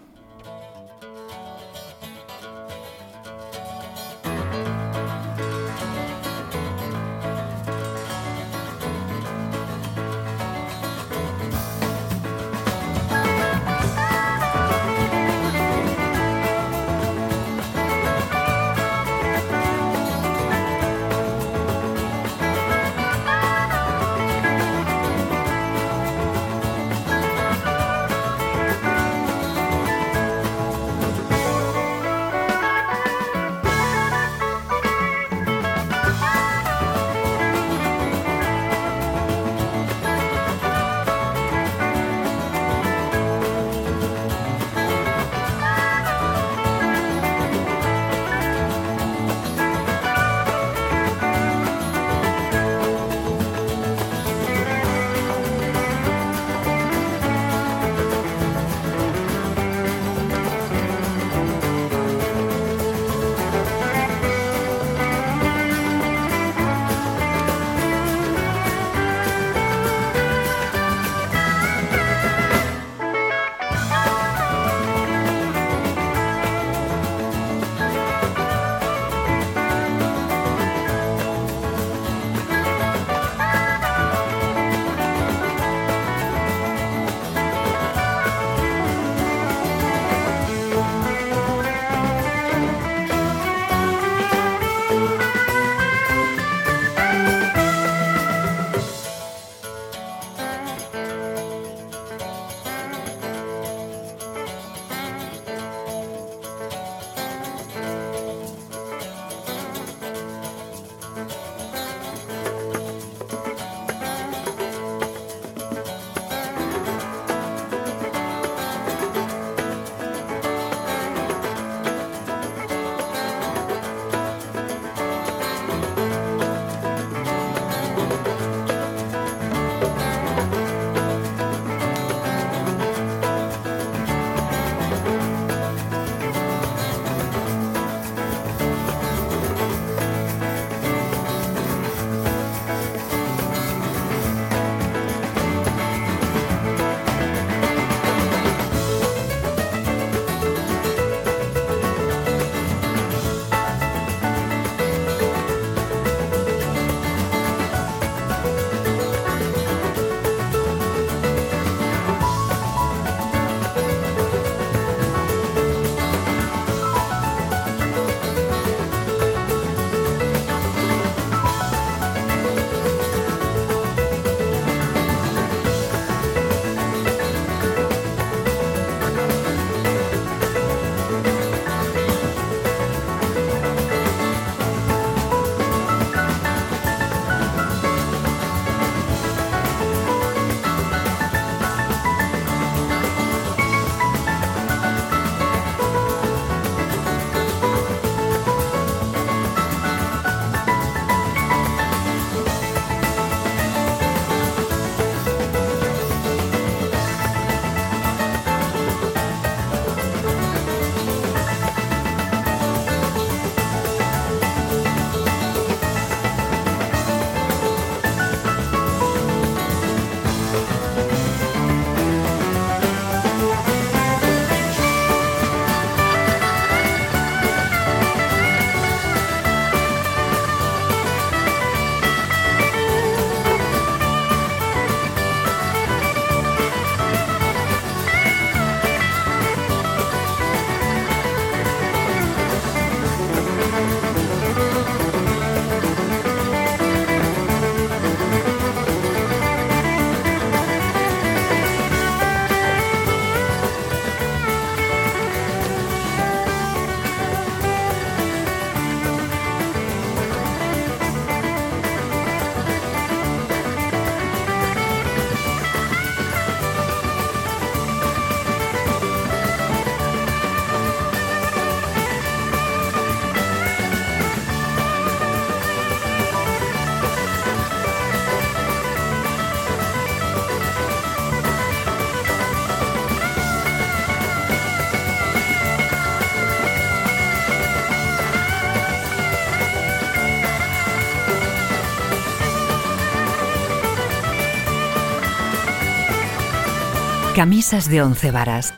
Camisas 297.39 297.89
de 297.89 298.03
once 298.03 298.33
varas. 298.33 298.75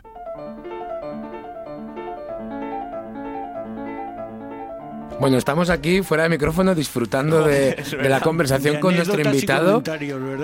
Bueno, 5.21 5.37
estamos 5.37 5.69
aquí 5.69 6.01
fuera 6.01 6.23
de 6.23 6.31
micrófono 6.31 6.75
disfrutando 6.75 7.43
de, 7.43 7.77
de 8.03 8.09
la 8.09 8.21
conversación 8.21 8.77
De 8.77 8.81
con 8.81 8.97
nuestro 8.97 9.21
invitado. 9.21 9.83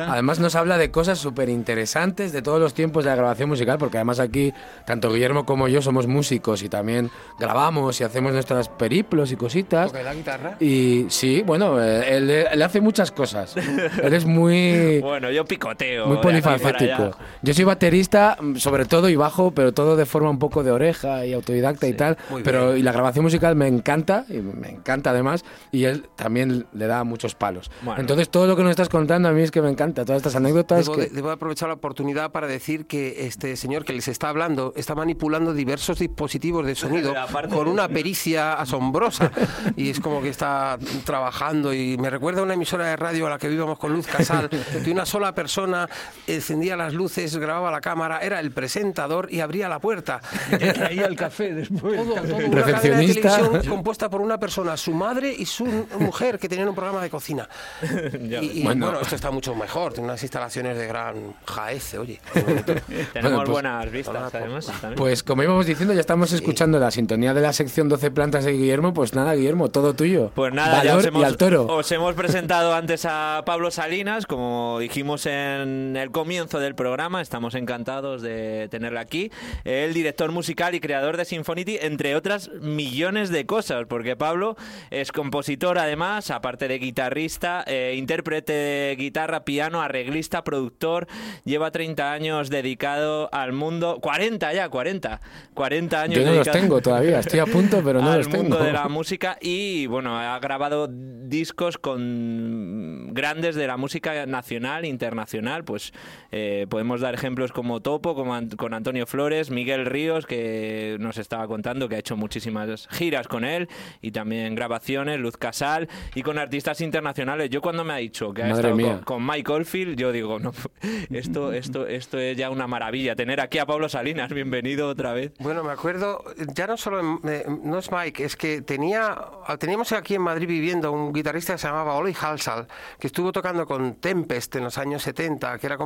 Además 0.06 0.38
nos 0.38 0.54
habla 0.54 0.76
de 0.76 0.90
cosas 0.90 1.18
súper 1.18 1.48
interesantes 1.48 2.30
de 2.30 2.42
todos 2.42 2.60
los 2.60 2.74
tiempos 2.74 3.04
de 3.04 3.10
la 3.10 3.16
grabación 3.16 3.48
musical, 3.48 3.78
porque 3.78 3.96
además 3.96 4.20
aquí 4.20 4.52
tanto 4.84 5.10
Guillermo 5.10 5.46
como 5.46 5.66
yo 5.68 5.80
somos 5.80 6.06
músicos 6.06 6.62
y 6.62 6.68
también 6.68 7.10
grabamos 7.38 7.98
y 8.02 8.04
hacemos 8.04 8.34
nuestras 8.34 8.68
periplos 8.68 9.32
y 9.32 9.36
cositas. 9.36 9.92
¿Toca 9.92 10.02
la 10.02 10.14
guitarra? 10.14 10.56
Y 10.60 11.06
sí, 11.08 11.42
bueno, 11.46 11.82
eh, 11.82 12.14
él, 12.14 12.28
él 12.30 12.62
hace 12.62 12.82
muchas 12.82 13.10
cosas. 13.10 13.56
Él 13.56 14.12
es 14.12 14.26
muy... 14.26 15.00
Bueno, 15.06 15.30
yo 15.30 15.44
picoteo. 15.44 16.06
Muy 16.06 16.18
polifacético. 16.18 17.16
Yo 17.40 17.54
soy 17.54 17.64
baterista, 17.64 18.36
mm, 18.38 18.56
sobre 18.56 18.84
todo 18.84 19.08
y 19.08 19.16
bajo, 19.16 19.52
pero 19.52 19.72
todo 19.72 19.96
de 19.96 20.04
forma 20.04 20.28
un 20.28 20.38
poco 20.38 20.62
de 20.62 20.72
oreja 20.72 21.24
y 21.24 21.32
autodidacta 21.32 21.86
y 21.86 21.94
tal. 21.94 22.18
Pero 22.44 22.68
bien. 22.68 22.80
y 22.80 22.82
la 22.82 22.92
grabación 22.92 23.24
musical 23.24 23.54
me 23.56 23.68
encanta, 23.68 24.24
y 24.28 24.38
me 24.38 24.65
encanta 24.70 25.10
además, 25.10 25.44
y 25.72 25.84
él 25.84 26.08
también 26.16 26.66
le 26.72 26.86
da 26.86 27.04
muchos 27.04 27.34
palos. 27.34 27.70
Bueno. 27.82 28.00
Entonces 28.00 28.28
todo 28.28 28.46
lo 28.46 28.56
que 28.56 28.62
nos 28.62 28.70
estás 28.70 28.88
contando 28.88 29.28
a 29.28 29.32
mí 29.32 29.42
es 29.42 29.50
que 29.50 29.62
me 29.62 29.70
encanta, 29.70 30.04
todas 30.04 30.18
estas 30.20 30.36
anécdotas. 30.36 30.84
Debo, 30.86 30.96
que- 30.96 31.02
de- 31.02 31.08
debo 31.10 31.30
aprovechar 31.30 31.68
la 31.68 31.74
oportunidad 31.74 32.30
para 32.32 32.46
decir 32.46 32.86
que 32.86 33.26
este 33.26 33.56
señor 33.56 33.84
que 33.84 33.92
les 33.92 34.08
está 34.08 34.28
hablando 34.28 34.72
está 34.76 34.94
manipulando 34.94 35.52
diversos 35.54 35.98
dispositivos 35.98 36.64
de 36.66 36.74
sonido 36.74 37.14
con 37.50 37.64
de- 37.66 37.70
una 37.70 37.88
pericia 37.88 38.54
asombrosa 38.54 39.30
y 39.76 39.90
es 39.90 40.00
como 40.00 40.20
que 40.22 40.28
está 40.28 40.78
trabajando 41.04 41.72
y 41.74 41.96
me 41.98 42.10
recuerda 42.10 42.40
a 42.40 42.44
una 42.44 42.54
emisora 42.54 42.86
de 42.86 42.96
radio 42.96 43.26
a 43.26 43.30
la 43.30 43.38
que 43.38 43.48
vivíamos 43.48 43.78
con 43.78 43.92
Luz 43.92 44.06
Casal 44.06 44.48
que 44.84 44.90
una 44.90 45.06
sola 45.06 45.34
persona 45.34 45.88
encendía 46.26 46.76
las 46.76 46.92
luces, 46.94 47.36
grababa 47.36 47.70
la 47.70 47.80
cámara, 47.80 48.18
era 48.20 48.40
el 48.40 48.50
presentador 48.50 49.28
y 49.30 49.40
abría 49.40 49.68
la 49.68 49.78
puerta. 49.78 50.20
Traía 50.50 51.06
el 51.06 51.16
café 51.16 51.54
después. 51.54 51.96
Todo, 51.96 52.14
todo 52.14 52.14
una 52.14 52.22
cadena 52.22 52.48
de 52.48 52.62
Recepcionista. 52.62 53.36
televisión 53.36 53.74
compuesta 53.74 54.08
por 54.10 54.20
una 54.20 54.38
persona, 54.38 54.46
su 54.76 54.92
madre 54.92 55.34
y 55.36 55.44
su 55.46 55.64
mujer, 55.98 56.38
que 56.38 56.48
tenían 56.48 56.68
un 56.68 56.74
programa 56.74 57.02
de 57.02 57.10
cocina. 57.10 57.48
Ya 58.28 58.42
Y, 58.42 58.60
y, 58.60 58.62
Bueno. 58.64 58.86
bueno. 58.86 59.00
esto 59.00 59.14
está 59.14 59.30
mucho 59.30 59.54
mejor, 59.54 59.92
tiene 59.92 60.08
unas 60.08 60.22
instalaciones 60.22 60.76
de 60.78 60.86
gran 60.86 61.34
jaece, 61.46 61.98
oye. 61.98 62.20
Tenemos 62.34 63.12
Bueno, 63.14 63.36
pues- 63.38 63.48
buenas 63.50 63.90
vistas, 63.90 64.34
además. 64.34 64.66
también. 64.66 64.94
Pues 64.96 65.22
como 65.22 65.42
íbamos 65.42 65.66
diciendo, 65.66 65.92
ya 65.94 66.00
estamos 66.00 66.32
escuchando 66.32 66.78
la 66.78 66.90
sintonía 66.90 67.34
de 67.34 67.40
la 67.40 67.52
sección 67.52 67.88
12 67.88 68.10
plantas 68.10 68.44
de 68.44 68.52
Guillermo. 68.52 68.94
Pues 68.94 69.14
nada, 69.14 69.34
Guillermo, 69.34 69.68
todo 69.70 69.94
tuyo. 69.94 70.30
Pues 70.34 70.52
nada, 70.52 70.82
ya 70.84 70.90
Valor 70.94 70.98
os 71.00 71.06
hemos, 71.06 71.22
y 71.22 71.24
al 71.24 71.36
toro. 71.36 71.66
os 71.66 71.90
hemos 71.92 72.14
presentado 72.14 72.74
antes 72.74 73.04
a 73.08 73.42
Pablo 73.44 73.70
Salinas, 73.70 74.26
como 74.26 74.78
dijimos 74.78 75.26
en 75.26 75.96
el 75.96 76.10
comienzo 76.10 76.58
del 76.60 76.74
programa, 76.74 77.20
estamos 77.20 77.54
encantados 77.54 78.22
de 78.22 78.68
tenerle 78.70 79.00
aquí, 79.00 79.30
el 79.64 79.92
director 79.94 80.30
musical 80.32 80.74
y 80.74 80.80
creador 80.80 81.16
de 81.16 81.24
Symphonity, 81.24 81.78
entre 81.80 82.14
otras 82.16 82.50
millones 82.60 83.30
de 83.30 83.46
cosas, 83.46 83.86
porque 83.88 84.16
Pablo 84.16 84.45
es 84.90 85.10
compositor 85.10 85.78
además, 85.78 86.30
aparte 86.30 86.68
de 86.68 86.78
guitarrista, 86.78 87.64
eh, 87.66 87.94
intérprete 87.96 88.52
de 88.52 88.96
guitarra, 88.96 89.44
piano, 89.44 89.80
arreglista, 89.82 90.44
productor, 90.44 91.06
lleva 91.44 91.70
30 91.70 92.12
años 92.12 92.50
dedicado 92.50 93.28
al 93.32 93.52
mundo, 93.52 93.98
40 94.00 94.52
ya, 94.52 94.68
40, 94.68 95.20
40 95.54 96.02
años 96.02 96.18
Yo 96.20 96.26
no 96.26 96.34
los 96.34 96.50
tengo 96.50 96.80
todavía, 96.80 97.18
estoy 97.20 97.40
a 97.40 97.46
punto, 97.46 97.80
pero 97.84 98.00
no 98.02 98.10
al 98.12 98.18
los 98.18 98.28
tengo. 98.28 98.42
mundo 98.44 98.58
de 98.62 98.72
la 98.72 98.88
música 98.88 99.38
y 99.40 99.86
bueno 99.86 100.18
ha 100.18 100.38
grabado 100.38 100.88
discos 100.90 101.78
con 101.78 103.08
grandes 103.12 103.54
de 103.54 103.66
la 103.66 103.76
música 103.76 104.26
nacional 104.26 104.84
internacional 104.84 105.64
pues 105.64 105.92
eh, 106.32 106.66
podemos 106.68 107.00
dar 107.00 107.14
ejemplos 107.14 107.52
como 107.52 107.80
Topo 107.80 108.14
como 108.14 108.34
An- 108.34 108.50
con 108.50 108.74
Antonio 108.74 109.06
Flores 109.06 109.50
Miguel 109.50 109.86
Ríos 109.86 110.26
que 110.26 110.96
nos 111.00 111.18
estaba 111.18 111.46
contando 111.46 111.88
que 111.88 111.96
ha 111.96 111.98
hecho 111.98 112.16
muchísimas 112.16 112.86
giras 112.90 113.28
con 113.28 113.44
él 113.44 113.68
y 114.02 114.10
también 114.10 114.35
grabaciones 114.54 115.18
Luz 115.18 115.36
Casal 115.36 115.88
y 116.14 116.22
con 116.22 116.38
artistas 116.38 116.80
internacionales. 116.80 117.50
Yo 117.50 117.60
cuando 117.60 117.84
me 117.84 117.94
ha 117.94 117.96
dicho 117.96 118.32
que 118.32 118.42
ha 118.42 118.48
Madre 118.48 118.70
estado 118.70 118.96
con, 118.96 119.04
con 119.04 119.26
Mike 119.26 119.52
Oldfield 119.52 119.96
yo 119.96 120.12
digo 120.12 120.38
no 120.38 120.52
esto 121.10 121.52
esto 121.52 121.86
esto 121.86 122.18
es 122.18 122.36
ya 122.36 122.50
una 122.50 122.66
maravilla 122.66 123.16
tener 123.16 123.40
aquí 123.40 123.58
a 123.58 123.66
Pablo 123.66 123.88
Salinas. 123.88 124.32
Bienvenido 124.32 124.88
otra 124.88 125.12
vez 125.12 125.32
Bueno, 125.38 125.64
me 125.64 125.72
acuerdo, 125.72 126.24
ya 126.54 126.66
no 126.66 126.76
solo, 126.76 127.20
eh, 127.24 127.44
no 127.62 127.78
es 127.78 127.90
Mike, 127.90 128.24
es 128.24 128.36
que 128.36 128.62
tenía, 128.62 129.16
teníamos 129.58 129.92
aquí 129.92 130.14
en 130.14 130.22
Madrid 130.22 130.46
viviendo 130.46 130.92
un 130.92 131.12
guitarrista 131.12 131.54
que 131.54 131.58
se 131.58 131.68
llamaba 131.68 131.94
Oli 131.94 132.14
Halsall, 132.18 132.66
que 132.98 133.06
estuvo 133.06 133.32
tocando 133.32 133.66
con 133.66 133.96
Tempest 133.96 134.56
en 134.56 134.64
los 134.64 134.78
años 134.78 135.02
70, 135.02 135.58
que 135.58 135.66
era 135.66 135.78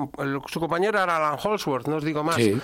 su 0.47 0.61
compañero 0.61 1.03
era 1.03 1.17
Alan 1.17 1.39
Holsworth, 1.43 1.87
no 1.89 1.97
os 1.97 2.05
digo 2.05 2.23
más. 2.23 2.37
Sí, 2.37 2.59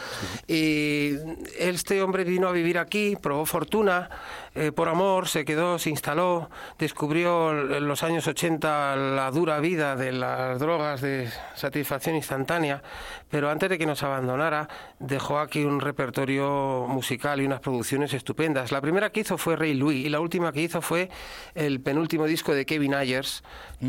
Y 0.47 1.15
este 1.59 2.03
hombre 2.03 2.25
vino 2.25 2.49
a 2.49 2.53
vivir 2.53 2.79
aquí, 2.79 3.17
probó 3.21 3.47
fortuna, 3.47 4.09
eh, 4.57 4.73
por 4.73 4.89
amor, 4.89 5.29
se 5.29 5.45
quedó, 5.45 5.79
se 5.79 5.91
instaló, 5.91 6.49
descubrió 6.79 7.51
en 7.51 7.87
los 7.87 8.03
años 8.03 8.27
80 8.27 8.97
la 8.97 9.31
dura 9.31 9.61
vida 9.61 9.97
de 9.97 10.13
las 10.13 10.59
drogas 10.59 11.03
de 11.03 11.29
satisfacción 11.55 12.17
instantánea, 12.17 12.83
pero 13.31 13.51
antes 13.51 13.69
de 13.69 13.79
que 13.79 13.87
nos 13.87 14.03
abandonara, 14.03 14.69
dejó 14.99 15.39
aquí 15.39 15.65
un 15.65 15.81
repertorio 15.81 16.87
musical 16.89 17.41
y 17.41 17.47
unas 17.47 17.61
producciones 17.61 18.15
estupendas. 18.15 18.73
La 18.73 18.81
primera 18.81 19.11
que 19.11 19.21
hizo 19.21 19.39
fue 19.39 19.57
Ray 19.57 19.75
Louis 19.75 20.07
y 20.07 20.09
la 20.09 20.21
última 20.21 20.53
que 20.53 20.63
hizo 20.63 20.81
fue 20.81 21.11
el 21.55 21.81
penúltimo 21.81 22.27
disco 22.27 22.55
de 22.55 22.65
Kevin 22.65 22.95
Ayers, 22.95 23.43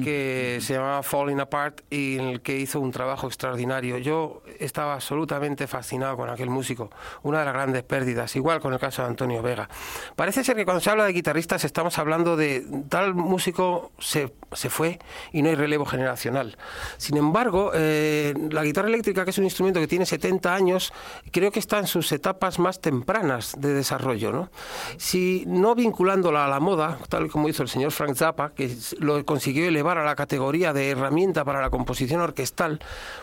que 0.04 0.60
se 0.62 0.74
llamaba 0.74 1.04
Falling 1.04 1.40
Apart 1.40 1.82
y 1.90 2.18
en 2.18 2.26
el 2.28 2.42
que 2.42 2.58
hizo 2.58 2.80
un 2.80 2.92
trabajo 2.92 3.28
extraordinario. 3.28 3.98
Yo 3.98 4.44
estaba 4.60 4.96
absolutamente 4.96 5.68
fascinado 5.68 6.18
con 6.18 6.30
aquel 6.30 6.50
músico, 6.50 6.90
una 7.24 7.40
de 7.40 7.46
las 7.46 7.54
grandes 7.54 7.84
pérdidas, 7.84 8.36
igual 8.36 8.60
con 8.60 8.74
el 8.74 8.80
caso 8.80 9.02
de 9.02 9.10
Antonio 9.10 9.42
Vega. 9.42 9.70
Parece 10.16 10.44
ser 10.44 10.56
que 10.56 10.66
cuando 10.66 10.82
se 10.82 10.90
habla 10.90 11.06
de 11.06 11.14
guitarristas 11.14 11.64
estamos 11.64 11.98
hablando 11.98 12.36
de 12.36 12.66
tal 12.90 13.14
músico 13.14 13.92
se, 14.00 14.34
se 14.52 14.70
fue 14.70 15.00
y 15.32 15.42
no 15.42 15.50
hay 15.50 15.56
relevo 15.56 15.86
generacional. 15.86 16.58
Sin 16.98 17.18
embargo, 17.18 17.72
eh, 17.74 18.34
la 18.52 18.64
guitarra 18.64 18.88
eléctrica, 18.88 19.26
que 19.28 19.32
es 19.32 19.38
un 19.40 19.44
instrumento 19.44 19.82
que 19.82 19.88
tiene 19.88 20.06
70 20.06 20.56
años, 20.56 20.94
creo 21.34 21.52
que 21.52 21.60
está 21.60 21.80
en 21.80 21.86
sus 21.88 22.14
etapas 22.14 22.60
más 22.60 22.80
tempranas 22.80 23.56
de 23.60 23.74
desarrollo. 23.74 24.32
¿no? 24.32 24.50
Si 24.96 25.44
no 25.48 25.76
vinculándola 25.76 26.46
a 26.46 26.48
la 26.48 26.62
moda, 26.62 26.98
tal 27.10 27.30
como 27.30 27.50
hizo 27.50 27.62
el 27.62 27.68
señor 27.68 27.92
Frank 27.92 28.16
Zappa, 28.16 28.52
que 28.52 28.74
lo 29.00 29.26
consiguió 29.26 29.68
elevar 29.68 29.98
a 29.98 30.06
la 30.06 30.16
categoría 30.16 30.72
de 30.72 30.92
herramienta 30.92 31.44
para 31.44 31.60
la 31.60 31.70
composición 31.70 32.22
orquestal, 32.22 32.80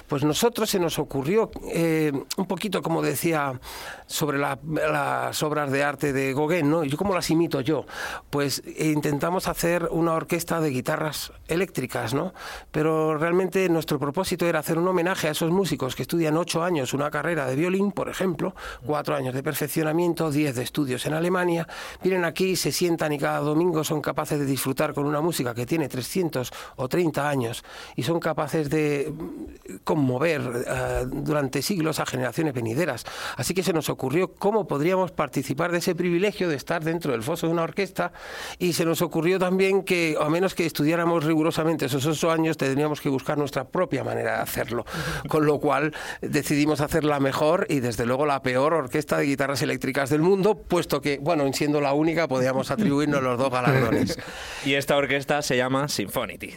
pues 0.06 0.24
nosotros 0.24 0.68
se 0.68 0.78
nos 0.78 0.98
ocurrió 0.98 1.50
eh, 1.72 2.12
un 2.36 2.44
poquito, 2.46 2.82
como 2.82 3.00
decía, 3.00 3.58
sobre 4.06 4.36
la- 4.36 4.58
las 4.74 5.42
obras 5.42 5.70
de 5.72 5.84
arte 5.84 6.12
de 6.12 6.34
Gauguin, 6.34 6.68
¿no? 6.68 6.84
Yo 6.84 6.98
cómo 6.98 7.14
las 7.14 7.30
imito 7.30 7.62
yo, 7.62 7.86
pues 8.28 8.62
eh, 8.66 8.92
intentamos 8.94 9.48
hacer 9.48 9.88
una 9.90 10.12
orquesta 10.12 10.60
de 10.60 10.68
guitarras 10.68 11.32
eléctricas, 11.48 12.12
¿no? 12.12 12.34
Pero 12.72 13.16
realmente 13.16 13.66
nuestro 13.70 13.98
propósito 13.98 14.44
era 14.44 14.58
hacer 14.58 14.76
un 14.78 14.86
homenaje 14.88 15.28
a 15.28 15.30
esos 15.30 15.50
músicos 15.50 15.93
que 15.94 16.02
estudian 16.02 16.36
ocho 16.36 16.62
años 16.62 16.94
una 16.94 17.10
carrera 17.10 17.46
de 17.46 17.56
violín, 17.56 17.92
por 17.92 18.08
ejemplo, 18.08 18.54
cuatro 18.84 19.14
años 19.16 19.34
de 19.34 19.42
perfeccionamiento, 19.42 20.30
diez 20.30 20.54
de 20.54 20.62
estudios 20.62 21.06
en 21.06 21.14
Alemania, 21.14 21.66
vienen 22.02 22.24
aquí, 22.24 22.56
se 22.56 22.72
sientan 22.72 23.12
y 23.12 23.18
cada 23.18 23.38
domingo 23.38 23.84
son 23.84 24.00
capaces 24.00 24.38
de 24.38 24.46
disfrutar 24.46 24.94
con 24.94 25.06
una 25.06 25.20
música 25.20 25.54
que 25.54 25.66
tiene 25.66 25.88
300 25.88 26.52
o 26.76 26.88
30 26.88 27.28
años 27.28 27.64
y 27.96 28.02
son 28.02 28.20
capaces 28.20 28.70
de 28.70 29.12
mm, 29.12 29.76
conmover 29.84 30.64
eh, 30.66 31.06
durante 31.06 31.62
siglos 31.62 32.00
a 32.00 32.06
generaciones 32.06 32.54
venideras. 32.54 33.04
Así 33.36 33.54
que 33.54 33.62
se 33.62 33.72
nos 33.72 33.88
ocurrió 33.88 34.34
cómo 34.34 34.66
podríamos 34.66 35.12
participar 35.12 35.72
de 35.72 35.78
ese 35.78 35.94
privilegio 35.94 36.48
de 36.48 36.56
estar 36.56 36.82
dentro 36.82 37.12
del 37.12 37.22
foso 37.22 37.46
de 37.46 37.52
una 37.52 37.62
orquesta 37.62 38.12
y 38.58 38.72
se 38.72 38.84
nos 38.84 39.02
ocurrió 39.02 39.38
también 39.38 39.82
que, 39.82 40.16
a 40.20 40.28
menos 40.28 40.54
que 40.54 40.66
estudiáramos 40.66 41.24
rigurosamente 41.24 41.86
esos 41.86 42.06
ocho 42.06 42.30
años, 42.30 42.56
tendríamos 42.56 43.00
que 43.00 43.08
buscar 43.08 43.38
nuestra 43.38 43.64
propia 43.64 44.04
manera 44.04 44.36
de 44.36 44.42
hacerlo. 44.42 44.84
Con 45.28 45.46
lo 45.46 45.58
cual 45.58 45.83
decidimos 46.20 46.80
hacer 46.80 47.04
la 47.04 47.20
mejor 47.20 47.66
y 47.68 47.80
desde 47.80 48.06
luego 48.06 48.26
la 48.26 48.42
peor 48.42 48.74
orquesta 48.74 49.18
de 49.18 49.26
guitarras 49.26 49.62
eléctricas 49.62 50.10
del 50.10 50.22
mundo, 50.22 50.56
puesto 50.56 51.00
que, 51.00 51.18
bueno, 51.18 51.44
siendo 51.52 51.80
la 51.80 51.92
única, 51.92 52.28
podíamos 52.28 52.70
atribuirnos 52.70 53.22
los 53.22 53.38
dos 53.38 53.50
galardones. 53.50 54.18
Y 54.64 54.74
esta 54.74 54.96
orquesta 54.96 55.42
se 55.42 55.56
llama 55.56 55.88
Symphonity. 55.88 56.54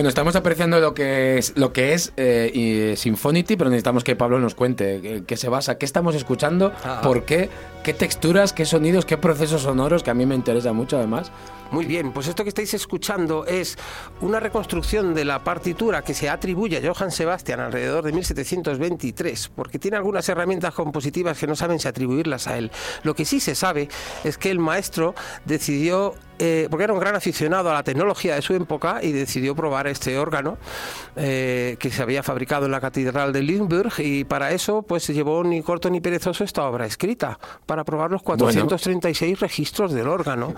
Bueno, 0.00 0.08
estamos 0.08 0.34
apreciando 0.34 0.80
lo 0.80 0.94
que 0.94 1.36
es, 1.36 1.52
lo 1.58 1.74
que 1.74 1.92
es 1.92 2.14
eh, 2.16 2.50
y, 2.54 2.96
Symphonity, 2.96 3.58
pero 3.58 3.68
necesitamos 3.68 4.02
que 4.02 4.16
Pablo 4.16 4.40
nos 4.40 4.54
cuente 4.54 4.94
eh, 4.94 5.24
qué 5.26 5.36
se 5.36 5.50
basa, 5.50 5.76
qué 5.76 5.84
estamos 5.84 6.14
escuchando, 6.14 6.72
por 7.02 7.26
qué, 7.26 7.50
qué 7.84 7.92
texturas, 7.92 8.54
qué 8.54 8.64
sonidos, 8.64 9.04
qué 9.04 9.18
procesos 9.18 9.60
sonoros, 9.60 10.02
que 10.02 10.10
a 10.10 10.14
mí 10.14 10.24
me 10.24 10.34
interesa 10.34 10.72
mucho 10.72 10.96
además. 10.96 11.30
Muy 11.70 11.84
bien, 11.84 12.12
pues 12.12 12.28
esto 12.28 12.44
que 12.44 12.48
estáis 12.48 12.72
escuchando 12.72 13.44
es 13.44 13.76
una 14.22 14.40
reconstrucción 14.40 15.12
de 15.12 15.26
la 15.26 15.44
partitura 15.44 16.00
que 16.00 16.14
se 16.14 16.30
atribuye 16.30 16.78
a 16.78 16.94
Johann 16.94 17.10
Sebastian 17.10 17.60
alrededor 17.60 18.02
de 18.02 18.12
1723, 18.12 19.52
porque 19.54 19.78
tiene 19.78 19.98
algunas 19.98 20.26
herramientas 20.30 20.72
compositivas 20.72 21.38
que 21.38 21.46
no 21.46 21.54
saben 21.54 21.78
si 21.78 21.86
atribuirlas 21.86 22.46
a 22.46 22.56
él. 22.56 22.70
Lo 23.02 23.14
que 23.14 23.26
sí 23.26 23.38
se 23.38 23.54
sabe 23.54 23.90
es 24.24 24.38
que 24.38 24.50
el 24.50 24.60
maestro 24.60 25.14
decidió, 25.44 26.14
eh, 26.40 26.66
porque 26.70 26.84
era 26.84 26.92
un 26.92 26.98
gran 26.98 27.14
aficionado 27.14 27.70
a 27.70 27.74
la 27.74 27.84
tecnología 27.84 28.34
de 28.34 28.42
su 28.42 28.54
época, 28.54 28.98
y 29.02 29.12
decidió 29.12 29.54
probar 29.54 29.86
este 29.86 30.18
órgano 30.18 30.58
eh, 31.16 31.76
que 31.78 31.90
se 31.90 32.02
había 32.02 32.22
fabricado 32.22 32.64
en 32.66 32.72
la 32.72 32.80
Catedral 32.80 33.32
de 33.32 33.42
Limburg, 33.42 33.92
y 33.98 34.24
para 34.24 34.50
eso 34.52 34.82
pues 34.82 35.04
se 35.04 35.12
llevó 35.14 35.44
ni 35.44 35.62
corto 35.62 35.90
ni 35.90 36.00
perezoso 36.00 36.42
esta 36.42 36.64
obra 36.64 36.86
escrita, 36.86 37.38
para 37.66 37.84
probar 37.84 38.10
los 38.10 38.22
436 38.22 39.38
registros 39.40 39.92
del 39.92 40.08
órgano. 40.08 40.54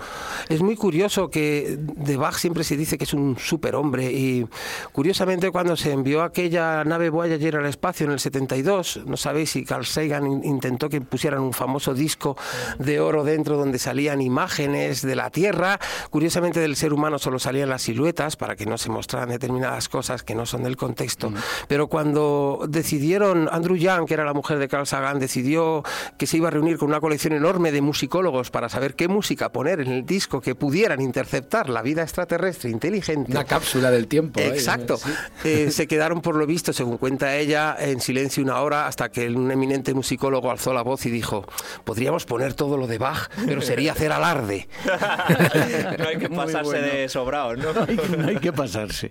Es 0.49 0.61
muy 0.61 0.75
curioso 0.75 1.29
que 1.29 1.77
de 1.79 2.17
Bach 2.17 2.35
siempre 2.37 2.63
se 2.63 2.77
dice 2.77 2.97
que 2.97 3.03
es 3.03 3.13
un 3.13 3.37
superhombre 3.37 4.11
y 4.11 4.47
curiosamente 4.91 5.51
cuando 5.51 5.75
se 5.75 5.91
envió 5.91 6.23
aquella 6.23 6.83
nave 6.83 7.09
Voyager 7.09 7.57
al 7.57 7.65
espacio 7.65 8.05
en 8.05 8.13
el 8.13 8.19
72, 8.19 9.01
no 9.05 9.17
sabéis 9.17 9.51
si 9.51 9.65
Carl 9.65 9.85
Sagan 9.85 10.25
in- 10.27 10.43
intentó 10.45 10.89
que 10.89 11.01
pusieran 11.01 11.41
un 11.41 11.53
famoso 11.53 11.93
disco 11.93 12.37
de 12.79 12.99
oro 12.99 13.23
dentro 13.23 13.57
donde 13.57 13.79
salían 13.79 14.21
imágenes 14.21 15.01
de 15.01 15.15
la 15.15 15.29
Tierra, 15.29 15.72
curiosamente 16.09 16.59
del 16.59 16.75
ser 16.75 16.93
humano 16.93 17.19
solo 17.19 17.39
salían 17.39 17.69
las 17.69 17.83
siluetas 17.83 18.35
para 18.35 18.55
que 18.55 18.65
no 18.65 18.77
se 18.77 18.89
mostraran 18.89 19.29
determinadas 19.29 19.89
cosas 19.89 20.23
que 20.23 20.35
no 20.35 20.45
son 20.45 20.63
del 20.63 20.77
contexto, 20.77 21.31
pero 21.67 21.87
cuando 21.87 22.65
decidieron 22.67 23.49
Andrew 23.51 23.75
Young, 23.75 24.07
que 24.07 24.13
era 24.13 24.25
la 24.25 24.33
mujer 24.33 24.59
de 24.59 24.67
Carl 24.67 24.87
Sagan, 24.87 25.19
decidió 25.19 25.83
que 26.17 26.27
se 26.27 26.37
iba 26.37 26.47
a 26.47 26.51
reunir 26.51 26.77
con 26.77 26.89
una 26.89 26.99
colección 26.99 27.33
enorme 27.33 27.71
de 27.71 27.81
musicólogos 27.81 28.51
para 28.51 28.69
saber 28.69 28.95
qué 28.95 29.07
música 29.07 29.51
poner 29.51 29.79
en 29.79 29.91
el 29.91 30.05
disco 30.05 30.41
que 30.41 30.55
pudieran 30.55 31.01
interceptar 31.01 31.69
la 31.69 31.81
vida 31.81 32.03
extraterrestre 32.03 32.69
inteligente. 32.69 33.31
Una 33.31 33.45
cápsula 33.45 33.91
del 33.91 34.07
tiempo. 34.07 34.39
¿eh? 34.39 34.47
Exacto. 34.47 34.97
Sí. 34.97 35.11
Eh, 35.43 35.71
se 35.71 35.87
quedaron, 35.87 36.21
por 36.21 36.35
lo 36.35 36.45
visto, 36.45 36.73
según 36.73 36.97
cuenta 36.97 37.35
ella, 37.35 37.75
en 37.79 37.99
silencio 37.99 38.43
una 38.43 38.61
hora 38.61 38.87
hasta 38.87 39.09
que 39.09 39.29
un 39.29 39.51
eminente 39.51 39.93
musicólogo 39.93 40.51
alzó 40.51 40.73
la 40.73 40.81
voz 40.81 41.05
y 41.05 41.09
dijo: 41.09 41.45
Podríamos 41.83 42.25
poner 42.25 42.53
todo 42.53 42.77
lo 42.77 42.87
de 42.87 42.97
Bach, 42.97 43.29
pero 43.45 43.61
sería 43.61 43.93
hacer 43.93 44.11
alarde. 44.11 44.67
no 45.97 46.07
hay 46.07 46.17
que 46.17 46.29
pasarse 46.29 46.63
bueno. 46.63 46.87
de 46.87 47.09
sobrado, 47.09 47.55
¿no? 47.55 47.73
No 47.73 48.27
hay 48.27 48.37
que 48.37 48.53
pasarse. 48.53 49.09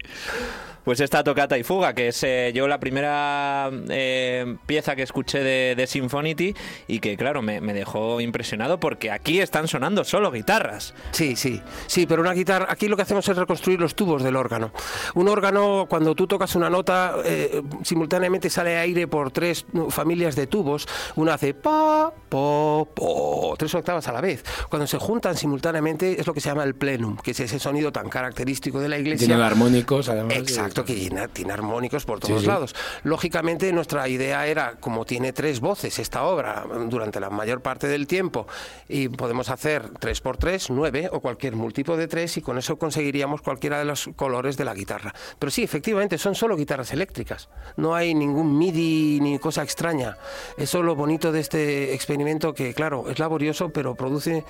Pues 0.85 1.01
esta 1.01 1.23
tocata 1.23 1.57
y 1.59 1.63
fuga, 1.63 1.95
que 1.95 2.09
es 2.09 2.23
eh, 2.25 2.53
yo 2.55 2.67
la 2.67 2.81
primera 2.81 3.71
eh, 3.89 4.57
pieza 4.67 4.97
que 4.97 5.03
escuché 5.03 5.39
de, 5.39 5.75
de 5.77 5.87
Symphonity 5.87 6.55
y 6.89 6.99
que, 6.99 7.17
claro, 7.17 7.43
me, 7.43 7.61
me 7.61 7.73
dejó 7.73 8.21
impresionado 8.21 8.81
porque 8.81 9.11
aquí 9.11 9.41
están 9.41 9.69
sonando 9.69 10.05
solo 10.05 10.31
guitarras. 10.31 10.95
Sí, 11.13 11.37
sí, 11.37 11.61
sí, 11.87 12.07
pero 12.07 12.23
una 12.23 12.33
guitarra, 12.33 12.67
aquí 12.69 12.89
lo 12.89 12.97
que 12.97 13.03
hacemos 13.03 13.29
es 13.29 13.37
reconstruir 13.37 13.81
los 13.81 13.95
tubos 13.95 14.23
del 14.23 14.37
órgano. 14.37 14.73
Un 15.15 15.29
órgano, 15.29 15.87
cuando 15.89 16.15
tú 16.15 16.27
tocas 16.27 16.55
una 16.57 16.71
nota, 16.71 17.15
eh, 17.25 17.63
simultáneamente 17.83 18.51
sale 18.51 18.77
aire 18.79 19.07
por 19.07 19.31
tres 19.31 19.67
no, 19.73 19.91
familias 19.91 20.35
de 20.37 20.47
tubos. 20.47 20.89
Una 21.17 21.35
hace 21.35 21.55
pa, 21.55 22.13
po, 22.29 22.89
po, 22.95 23.55
tres 23.59 23.75
octavas 23.75 24.09
a 24.09 24.13
la 24.13 24.21
vez. 24.21 24.45
Cuando 24.69 24.87
se 24.87 24.99
juntan 24.99 25.37
simultáneamente 25.37 26.21
es 26.21 26.27
lo 26.27 26.35
que 26.35 26.41
se 26.41 26.49
llama 26.49 26.65
el 26.65 26.75
plenum, 26.75 27.17
que 27.17 27.33
es 27.33 27.41
ese 27.41 27.59
sonido 27.59 27.93
tan 27.93 28.09
característico 28.09 28.81
de 28.81 28.89
la 28.89 28.99
iglesia. 28.99 29.27
Tiene 29.27 29.43
armónicos, 29.43 30.09
además. 30.09 30.37
Exacto, 30.37 30.72
que 30.73 30.95
tiene, 30.95 31.29
tiene 31.29 31.53
armónicos 31.53 32.05
por 32.05 32.21
todos 32.21 32.41
sí. 32.41 32.47
lados. 32.47 32.75
Lógicamente, 33.05 33.73
nuestra 33.73 34.09
idea 34.09 34.47
era, 34.47 34.77
como 34.81 35.05
tiene 35.05 35.33
tres 35.33 35.61
voces 35.61 35.99
esta 35.99 36.25
obra 36.25 36.65
durante 36.89 37.21
la 37.21 37.31
mayor 37.31 37.61
parte 37.61 37.87
del 37.87 38.07
tiempo, 38.07 38.47
y 38.89 39.09
podemos 39.09 39.51
hacer 39.51 39.91
tres 40.01 40.21
por 40.21 40.39
tres, 40.39 40.71
nueve 40.71 41.09
o 41.13 41.21
cualquier 41.21 41.55
múltiplo 41.55 41.97
de 41.97 42.09
tres, 42.09 42.37
y 42.37 42.43
con 42.43 42.59
eso 42.59 42.79
conseguiríamos 42.79 43.43
cualquiera 43.43 43.79
de 43.79 43.85
los 43.85 44.09
colores 44.17 44.57
de 44.57 44.65
la 44.65 44.75
guitarra. 44.75 45.15
Pero 45.39 45.51
sí, 45.51 45.63
efectivamente, 45.63 46.19
son 46.19 46.35
solo 46.35 46.57
guitarras 46.57 46.93
eléctricas. 46.93 47.49
No 47.77 47.95
hay 47.95 48.15
ningún 48.15 48.57
MIDI 48.57 49.21
ni 49.21 49.39
cosa 49.39 49.63
extraña. 49.63 50.17
Eso 50.57 50.79
es 50.79 50.85
lo 50.85 50.97
bonito 50.97 51.33
de 51.33 51.41
este 51.41 51.95
experimento 51.95 52.55
que, 52.55 52.73
claro, 52.75 53.11
es 53.11 53.19
laborioso, 53.19 53.71
pero 53.71 53.95
produce 53.95 54.45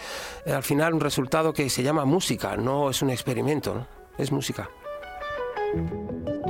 eh, 0.46 0.52
al 0.52 0.62
final 0.62 0.94
un 0.94 1.00
resultado 1.00 1.52
que 1.52 1.68
se 1.68 1.82
llama 1.82 2.04
música, 2.04 2.56
no 2.56 2.90
es 2.90 3.02
un 3.02 3.10
experimento, 3.10 3.74
¿no? 3.74 4.02
es 4.18 4.30
música. 4.30 4.68
Thank 5.72 5.92
you. 5.92 6.41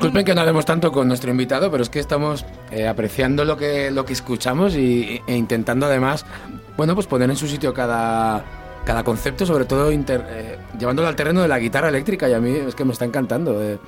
Disculpen 0.00 0.24
que 0.24 0.34
no 0.34 0.40
hablemos 0.40 0.64
tanto 0.64 0.90
con 0.92 1.08
nuestro 1.08 1.30
invitado, 1.30 1.70
pero 1.70 1.82
es 1.82 1.90
que 1.90 1.98
estamos 2.00 2.46
eh, 2.70 2.88
apreciando 2.88 3.44
lo 3.44 3.56
que, 3.58 3.90
lo 3.90 4.06
que 4.06 4.14
escuchamos 4.14 4.74
y, 4.74 5.20
e 5.26 5.36
intentando 5.36 5.84
además, 5.84 6.24
bueno, 6.76 6.94
pues 6.94 7.06
poner 7.06 7.28
en 7.28 7.36
su 7.36 7.46
sitio 7.46 7.74
cada, 7.74 8.42
cada 8.86 9.04
concepto, 9.04 9.44
sobre 9.44 9.66
todo 9.66 9.92
inter- 9.92 10.24
eh, 10.30 10.58
llevándolo 10.78 11.06
al 11.06 11.16
terreno 11.16 11.42
de 11.42 11.48
la 11.48 11.58
guitarra 11.58 11.90
eléctrica 11.90 12.28
y 12.30 12.32
a 12.32 12.40
mí 12.40 12.50
es 12.66 12.74
que 12.74 12.84
me 12.84 12.92
está 12.94 13.04
encantando. 13.04 13.62
eh, 13.62 13.78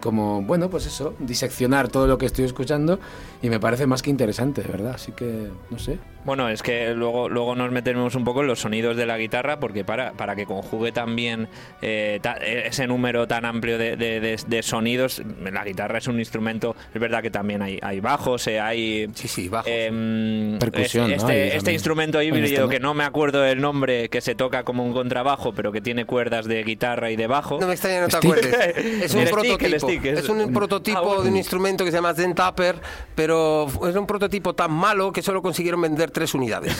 como, 0.00 0.42
bueno, 0.42 0.68
pues 0.70 0.86
eso, 0.86 1.14
diseccionar 1.18 1.88
todo 1.88 2.06
lo 2.06 2.18
que 2.18 2.26
estoy 2.26 2.44
escuchando 2.44 2.98
y 3.42 3.48
me 3.50 3.60
parece 3.60 3.86
más 3.86 4.02
que 4.02 4.10
interesante, 4.10 4.62
de 4.62 4.68
verdad. 4.68 4.92
Así 4.94 5.12
que, 5.12 5.48
no 5.70 5.78
sé. 5.78 5.98
Bueno, 6.24 6.48
es 6.48 6.62
que 6.62 6.94
luego, 6.94 7.28
luego 7.28 7.54
nos 7.54 7.70
metemos 7.70 8.14
un 8.14 8.24
poco 8.24 8.42
en 8.42 8.48
los 8.48 8.60
sonidos 8.60 8.96
de 8.96 9.06
la 9.06 9.16
guitarra 9.16 9.58
porque 9.60 9.84
para, 9.84 10.12
para 10.12 10.36
que 10.36 10.44
conjugue 10.44 10.92
también 10.92 11.48
eh, 11.80 12.18
ta- 12.20 12.34
ese 12.36 12.86
número 12.86 13.26
tan 13.26 13.44
amplio 13.44 13.78
de, 13.78 13.96
de- 13.96 14.20
de- 14.20 14.38
de 14.46 14.62
sonidos, 14.62 15.22
la 15.50 15.64
guitarra 15.64 15.98
es 15.98 16.06
un 16.08 16.18
instrumento, 16.18 16.76
es 16.92 17.00
verdad 17.00 17.22
que 17.22 17.30
también 17.30 17.62
hay, 17.62 17.78
hay 17.80 18.00
bajos, 18.00 18.46
eh, 18.48 18.60
hay... 18.60 19.08
Sí, 19.14 19.28
sí, 19.28 19.48
bajos. 19.48 19.70
em, 19.72 20.58
Percusión, 20.58 21.10
es- 21.12 21.22
¿no? 21.22 21.28
este, 21.30 21.56
este 21.56 21.72
instrumento 21.72 22.18
Bueno, 22.18 22.36
híbrido 22.36 22.64
este 22.64 22.76
que 22.76 22.80
no 22.80 22.92
me 22.94 23.04
acuerdo 23.04 23.44
el 23.46 23.60
nombre, 23.60 24.08
que 24.10 24.20
se 24.20 24.34
toca 24.34 24.64
como 24.64 24.84
un 24.84 24.92
contrabajo, 24.92 25.52
pero 25.54 25.72
que 25.72 25.80
tiene 25.80 26.04
cuerdas 26.04 26.46
de 26.46 26.62
guitarra 26.64 27.10
y 27.10 27.16
de 27.16 27.26
bajo. 27.26 27.58
No 27.60 27.68
me 27.68 27.74
extraña 27.74 28.00
no 28.02 28.08
te 28.08 28.16
acuerdes. 28.16 28.54
Es 29.02 29.14
un 29.14 29.26
stick, 29.54 29.60
stick, 29.60 29.64
el 29.64 29.78
prototipo. 29.80 29.88
stick, 29.88 30.04
es- 30.04 30.18
Es 30.24 30.28
un 30.28 30.52
prototipo 30.52 30.98
Ah, 30.98 31.02
bueno. 31.02 31.22
de 31.22 31.30
un 31.30 31.36
instrumento 31.36 31.84
que 31.84 31.90
se 31.90 31.96
llama 31.96 32.14
Zen 32.14 32.34
Tapper, 32.34 32.80
pero 33.14 33.66
es 33.88 33.96
un 33.96 34.06
prototipo 34.06 34.54
tan 34.54 34.72
malo 34.72 35.12
que 35.12 35.22
solo 35.22 35.42
consiguieron 35.42 35.80
vender 35.80 36.10
tres 36.10 36.34
unidades. 36.34 36.76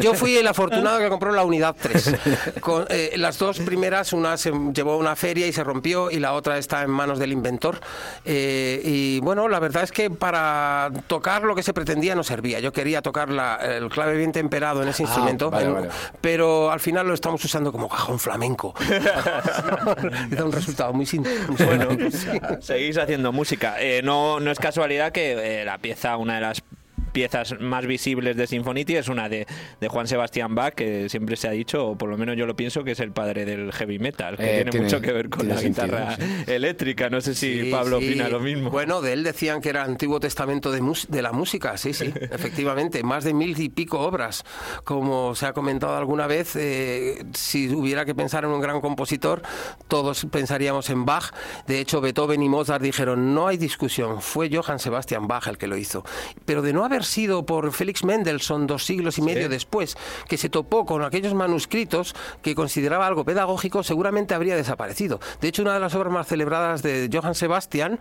Yo 0.00 0.14
fui 0.14 0.36
el 0.36 0.46
afortunado 0.46 0.98
que 0.98 1.08
compró 1.08 1.32
la 1.32 1.44
unidad 1.44 1.74
3. 1.80 2.14
Con, 2.60 2.86
eh, 2.88 3.12
las 3.16 3.38
dos 3.38 3.58
primeras, 3.60 4.12
una 4.12 4.36
se 4.36 4.52
llevó 4.74 4.92
a 4.92 4.96
una 4.96 5.16
feria 5.16 5.46
y 5.46 5.52
se 5.52 5.64
rompió 5.64 6.10
y 6.10 6.18
la 6.18 6.32
otra 6.34 6.58
está 6.58 6.82
en 6.82 6.90
manos 6.90 7.18
del 7.18 7.32
inventor. 7.32 7.80
Eh, 8.24 8.80
y 8.84 9.20
bueno, 9.20 9.48
la 9.48 9.58
verdad 9.60 9.82
es 9.82 9.92
que 9.92 10.10
para 10.10 10.90
tocar 11.06 11.42
lo 11.44 11.54
que 11.54 11.62
se 11.62 11.72
pretendía 11.74 12.14
no 12.14 12.22
servía. 12.22 12.60
Yo 12.60 12.72
quería 12.72 13.02
tocar 13.02 13.30
la- 13.30 13.56
el 13.56 13.88
clave 13.88 14.16
bien 14.16 14.32
temperado 14.32 14.82
en 14.82 14.88
ese 14.88 15.02
Ah, 15.02 15.06
instrumento, 15.06 15.50
vale, 15.50 15.66
en- 15.66 15.74
vale. 15.74 15.88
pero 16.20 16.70
al 16.70 16.80
final 16.80 17.06
lo 17.06 17.14
estamos 17.14 17.44
usando 17.44 17.72
como 17.72 17.88
cajón 17.88 18.18
flamenco. 18.18 18.74
y 20.30 20.34
da 20.34 20.44
un 20.44 20.52
resultado 20.52 20.92
muy 20.92 21.06
sin... 21.06 21.22
Bueno, 21.64 21.88
seguís 22.60 22.98
haciendo 22.98 23.32
música. 23.32 23.80
Eh, 23.80 24.02
no, 24.02 24.40
no 24.40 24.50
es 24.50 24.58
casualidad 24.58 25.12
que 25.12 25.60
eh, 25.60 25.64
la 25.64 25.78
pieza, 25.78 26.16
una 26.16 26.36
de 26.36 26.40
las 26.40 26.62
piezas 27.12 27.54
más 27.60 27.86
visibles 27.86 28.36
de 28.36 28.46
Sinfonity 28.46 28.96
es 28.96 29.08
una 29.08 29.28
de, 29.28 29.46
de 29.80 29.88
Juan 29.88 30.06
Sebastián 30.06 30.54
Bach, 30.54 30.74
que 30.74 31.08
siempre 31.08 31.36
se 31.36 31.48
ha 31.48 31.52
dicho, 31.52 31.88
o 31.88 31.98
por 31.98 32.08
lo 32.08 32.16
menos 32.18 32.36
yo 32.36 32.46
lo 32.46 32.56
pienso, 32.56 32.84
que 32.84 32.92
es 32.92 33.00
el 33.00 33.12
padre 33.12 33.44
del 33.44 33.72
heavy 33.72 33.98
metal, 33.98 34.36
que 34.36 34.42
Eh, 34.44 34.54
tiene, 34.56 34.70
tiene- 34.70 34.86
mucho 34.86 35.00
que 35.00 35.12
ver 35.12 35.28
con 35.28 35.48
la 35.48 35.58
sentido, 35.58 35.86
guitarra 35.86 36.16
sí. 36.16 36.22
eléctrica. 36.46 37.10
No 37.10 37.20
sé 37.20 37.34
si 37.34 37.62
Sí, 37.62 37.70
Pablo 37.70 37.98
sí. 38.00 38.06
opina 38.08 38.28
lo 38.28 38.40
mismo. 38.40 38.70
Bueno, 38.70 39.00
de 39.02 39.12
él 39.12 39.22
decían 39.22 39.60
que 39.60 39.68
era 39.68 39.84
Antiguo 39.84 40.20
Testamento 40.20 40.70
de, 40.72 40.80
mus- 40.80 41.06
de 41.08 41.22
la 41.22 41.32
música, 41.32 41.76
sí, 41.76 41.92
sí, 41.92 42.12
efectivamente, 42.30 43.02
más 43.02 43.24
de 43.24 43.34
mil 43.34 43.58
y 43.60 43.68
pico 43.68 44.00
obras. 44.00 44.44
Como 44.84 45.34
se 45.34 45.46
ha 45.46 45.52
comentado 45.52 45.96
alguna 45.96 46.26
vez, 46.26 46.56
eh, 46.56 47.24
si 47.34 47.68
hubiera 47.74 48.04
que 48.04 48.14
pensar 48.14 48.44
en 48.44 48.50
un 48.50 48.60
gran 48.60 48.80
compositor, 48.80 49.42
todos 49.88 50.26
pensaríamos 50.30 50.90
en 50.90 51.04
Bach. 51.04 51.32
De 51.66 51.80
hecho, 51.80 52.00
Beethoven 52.00 52.42
y 52.42 52.48
Mozart 52.48 52.82
dijeron, 52.82 53.34
no 53.34 53.46
hay 53.48 53.56
discusión, 53.56 54.20
fue 54.22 54.50
Johann 54.52 54.78
Sebastian 54.78 55.26
Bach 55.28 55.46
el 55.48 55.58
que 55.58 55.66
lo 55.66 55.76
hizo. 55.76 56.04
Pero 56.44 56.62
de 56.62 56.72
no 56.72 56.84
haber 56.84 57.01
sido 57.04 57.44
por 57.44 57.72
Félix 57.72 58.04
Mendelssohn 58.04 58.66
dos 58.66 58.84
siglos 58.84 59.18
y 59.18 59.22
medio 59.22 59.48
después, 59.48 59.96
que 60.28 60.36
se 60.36 60.48
topó 60.48 60.84
con 60.86 61.02
aquellos 61.02 61.34
manuscritos 61.34 62.14
que 62.42 62.54
consideraba 62.54 63.06
algo 63.06 63.24
pedagógico, 63.24 63.82
seguramente 63.82 64.34
habría 64.34 64.56
desaparecido. 64.56 65.20
De 65.40 65.48
hecho, 65.48 65.62
una 65.62 65.74
de 65.74 65.80
las 65.80 65.94
obras 65.94 66.12
más 66.12 66.26
celebradas 66.26 66.82
de 66.82 67.08
Johann 67.12 67.34
Sebastian, 67.34 67.98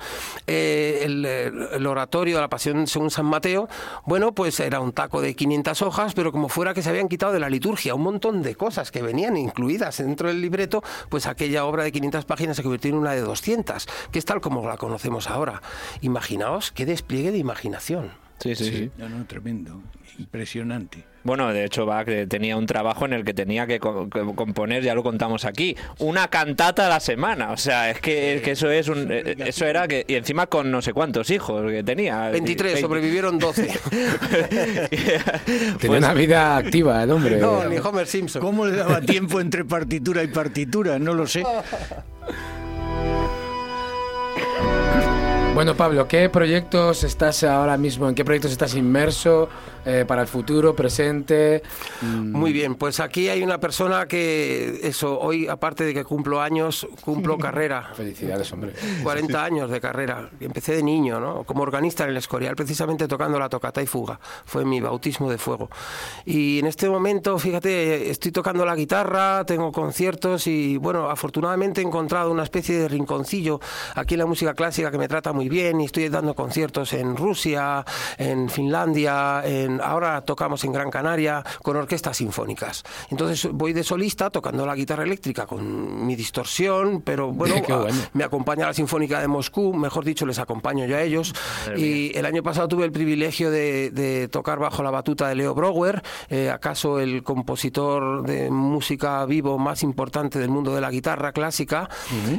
eh, 0.47 1.01
el, 1.03 1.25
el 1.25 1.87
oratorio 1.87 2.35
de 2.35 2.41
la 2.41 2.49
Pasión 2.49 2.87
según 2.87 3.11
San 3.11 3.25
Mateo, 3.25 3.67
bueno, 4.05 4.33
pues 4.33 4.59
era 4.59 4.79
un 4.79 4.91
taco 4.91 5.21
de 5.21 5.35
500 5.35 5.81
hojas, 5.81 6.13
pero 6.13 6.31
como 6.31 6.49
fuera 6.49 6.73
que 6.73 6.81
se 6.81 6.89
habían 6.89 7.07
quitado 7.07 7.33
de 7.33 7.39
la 7.39 7.49
liturgia 7.49 7.95
un 7.95 8.03
montón 8.03 8.41
de 8.41 8.55
cosas 8.55 8.91
que 8.91 9.01
venían 9.01 9.37
incluidas 9.37 9.97
dentro 9.97 10.27
del 10.27 10.41
libreto, 10.41 10.83
pues 11.09 11.27
aquella 11.27 11.65
obra 11.65 11.83
de 11.83 11.91
500 11.91 12.25
páginas 12.25 12.57
se 12.57 12.63
convirtió 12.63 12.91
en 12.91 12.97
una 12.97 13.11
de 13.11 13.21
200, 13.21 13.87
que 14.11 14.19
es 14.19 14.25
tal 14.25 14.41
como 14.41 14.67
la 14.67 14.77
conocemos 14.77 15.29
ahora. 15.29 15.61
Imaginaos 16.01 16.71
qué 16.71 16.85
despliegue 16.85 17.31
de 17.31 17.37
imaginación. 17.37 18.20
Sí, 18.41 18.56
sí, 18.56 18.65
sí. 18.65 18.91
No, 18.97 19.08
no, 19.10 19.25
tremendo, 19.25 19.82
impresionante. 20.17 21.04
Bueno, 21.23 21.54
de 21.54 21.63
hecho, 21.65 21.86
Bach 21.86 22.08
eh, 22.08 22.25
tenía 22.25 22.58
un 22.58 22.65
trabajo 22.65 23.06
en 23.06 23.13
el 23.13 23.23
que 23.23 23.36
tenía 23.36 23.67
que, 23.67 23.80
co- 23.80 24.10
que 24.10 24.21
componer, 24.36 24.82
ya 24.82 24.95
lo 24.95 25.04
contamos 25.04 25.45
aquí, 25.45 25.77
una 25.99 26.27
cantata 26.30 26.88
a 26.88 26.89
la 26.89 26.99
semana. 26.99 27.51
O 27.51 27.58
sea, 27.58 27.91
es 27.91 27.99
que, 27.99 28.38
es 28.38 28.41
que 28.41 28.51
eso 28.51 28.71
es 28.71 28.88
un, 28.88 29.12
eh, 29.12 29.36
eso 29.45 29.67
era 29.67 29.88
que 29.88 30.04
y 30.08 30.15
encima 30.15 30.47
con 30.47 30.71
no 30.71 30.82
sé 30.82 30.93
cuántos 30.93 31.30
hijos 31.30 31.69
que 31.69 31.84
tenía. 31.84 32.30
23, 32.32 32.73
20. 32.73 32.82
sobrevivieron 32.82 33.38
12. 33.38 33.67
Tenía 34.89 35.77
Pues- 35.80 35.89
una 35.99 36.13
vida 36.15 36.58
activa 36.58 37.04
el 37.04 37.12
hombre. 37.12 37.38
No, 37.38 37.63
ni 37.69 37.77
Homer 37.77 38.08
Simpson. 38.08 38.41
¿Cómo 38.41 38.65
le 38.65 38.75
daba 38.77 38.99
tiempo 39.01 39.39
entre 39.39 39.63
partitura 39.63 40.23
y 40.23 40.27
partitura? 40.27 40.97
No 40.97 41.13
lo 41.13 41.27
sé. 41.27 41.43
Bueno, 45.53 45.75
Pablo, 45.75 46.07
¿qué 46.07 46.29
proyectos 46.29 47.03
estás 47.03 47.43
ahora 47.43 47.77
mismo? 47.77 48.07
¿En 48.07 48.15
qué 48.15 48.23
proyectos 48.23 48.53
estás 48.53 48.73
inmerso 48.73 49.49
eh, 49.85 50.05
para 50.07 50.21
el 50.21 50.27
futuro, 50.29 50.73
presente? 50.73 51.61
Mm, 52.01 52.31
Muy 52.31 52.53
bien, 52.53 52.75
pues 52.75 53.01
aquí 53.01 53.27
hay 53.27 53.43
una 53.43 53.59
persona 53.59 54.07
que, 54.07 54.79
eso, 54.81 55.19
hoy 55.19 55.47
aparte 55.49 55.83
de 55.83 55.93
que 55.93 56.05
cumplo 56.05 56.41
años, 56.41 56.87
cumplo 57.03 57.37
carrera. 57.37 57.91
Felicidades, 57.93 58.51
hombre. 58.53 58.73
40 59.03 59.43
años 59.43 59.69
de 59.69 59.81
carrera. 59.81 60.29
Empecé 60.39 60.73
de 60.77 60.83
niño, 60.83 61.19
¿no? 61.19 61.43
Como 61.43 61.63
organista 61.63 62.05
en 62.05 62.11
el 62.11 62.17
Escorial, 62.17 62.55
precisamente 62.55 63.07
tocando 63.09 63.37
la 63.37 63.49
tocata 63.49 63.81
y 63.83 63.87
fuga. 63.87 64.19
Fue 64.45 64.63
mi 64.63 64.79
bautismo 64.79 65.29
de 65.29 65.37
fuego. 65.37 65.69
Y 66.25 66.59
en 66.59 66.67
este 66.67 66.89
momento, 66.89 67.37
fíjate, 67.37 68.09
estoy 68.09 68.31
tocando 68.31 68.65
la 68.65 68.75
guitarra, 68.75 69.43
tengo 69.45 69.73
conciertos 69.73 70.47
y, 70.47 70.77
bueno, 70.77 71.09
afortunadamente 71.09 71.81
he 71.81 71.83
encontrado 71.83 72.31
una 72.31 72.43
especie 72.43 72.79
de 72.79 72.87
rinconcillo 72.87 73.59
aquí 73.95 74.13
en 74.13 74.19
la 74.19 74.25
música 74.25 74.53
clásica 74.53 74.89
que 74.89 74.97
me 74.97 75.09
trata 75.09 75.33
muy 75.41 75.49
bien 75.49 75.82
y 75.82 75.86
estoy 75.86 76.08
dando 76.08 76.36
conciertos 76.36 76.93
en 76.93 77.17
Rusia, 77.17 77.84
en 78.19 78.47
Finlandia, 78.47 79.41
en, 79.43 79.82
ahora 79.82 80.21
tocamos 80.21 80.63
en 80.65 80.71
Gran 80.71 80.91
Canaria 80.91 81.43
con 81.63 81.75
orquestas 81.77 82.17
sinfónicas. 82.17 82.84
Entonces 83.10 83.49
voy 83.51 83.73
de 83.73 83.84
solista 83.84 84.30
tocando 84.30 84.67
la 84.67 84.75
guitarra 84.75 85.04
eléctrica 85.04 85.47
con 85.47 86.06
mi 86.06 86.15
distorsión, 86.15 87.01
pero 87.01 87.32
bueno, 87.32 87.56
bueno. 87.67 87.88
me 88.13 88.23
acompaña 88.23 88.67
la 88.67 88.73
Sinfónica 88.75 89.19
de 89.19 89.27
Moscú, 89.27 89.73
mejor 89.73 90.06
dicho, 90.06 90.27
les 90.27 90.38
acompaño 90.38 90.86
yo 90.86 90.95
a 90.95 91.01
ellos. 91.01 91.34
Y 91.75 92.15
el 92.15 92.27
año 92.27 92.43
pasado 92.43 92.67
tuve 92.67 92.86
el 92.86 92.91
privilegio 92.91 93.49
de, 93.49 93.89
de 93.89 94.27
tocar 94.27 94.60
bajo 94.60 94.84
la 94.84 94.91
batuta 94.91 95.27
de 95.27 95.34
Leo 95.34 95.56
Brouwer, 95.56 96.04
eh, 96.30 96.51
acaso 96.51 96.99
el 96.99 97.23
compositor 97.23 98.27
de 98.27 98.51
música 98.51 99.25
vivo 99.25 99.58
más 99.58 99.82
importante 99.82 100.38
del 100.38 100.49
mundo 100.49 100.75
de 100.75 100.82
la 100.82 100.91
guitarra 100.91 101.32
clásica. 101.32 101.89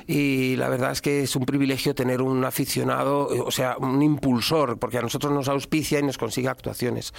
Y 0.07 0.55
la 0.55 0.69
verdad 0.69 0.93
es 0.93 1.01
que 1.03 1.23
es 1.23 1.35
un 1.35 1.45
privilegio 1.45 1.97
tener 1.97 2.23
un 2.23 2.45
aficionado, 2.45 2.92
eh, 3.01 3.41
o 3.45 3.51
sea, 3.51 3.77
un 3.79 4.03
impulsor, 4.03 4.79
porque 4.79 4.99
a 4.99 5.03
nosotros 5.03 5.33
nos 5.33 5.49
auspicia 5.49 5.99
y 5.99 6.03
nos 6.03 6.19
consigue 6.19 6.49
actuaciones. 6.49 7.13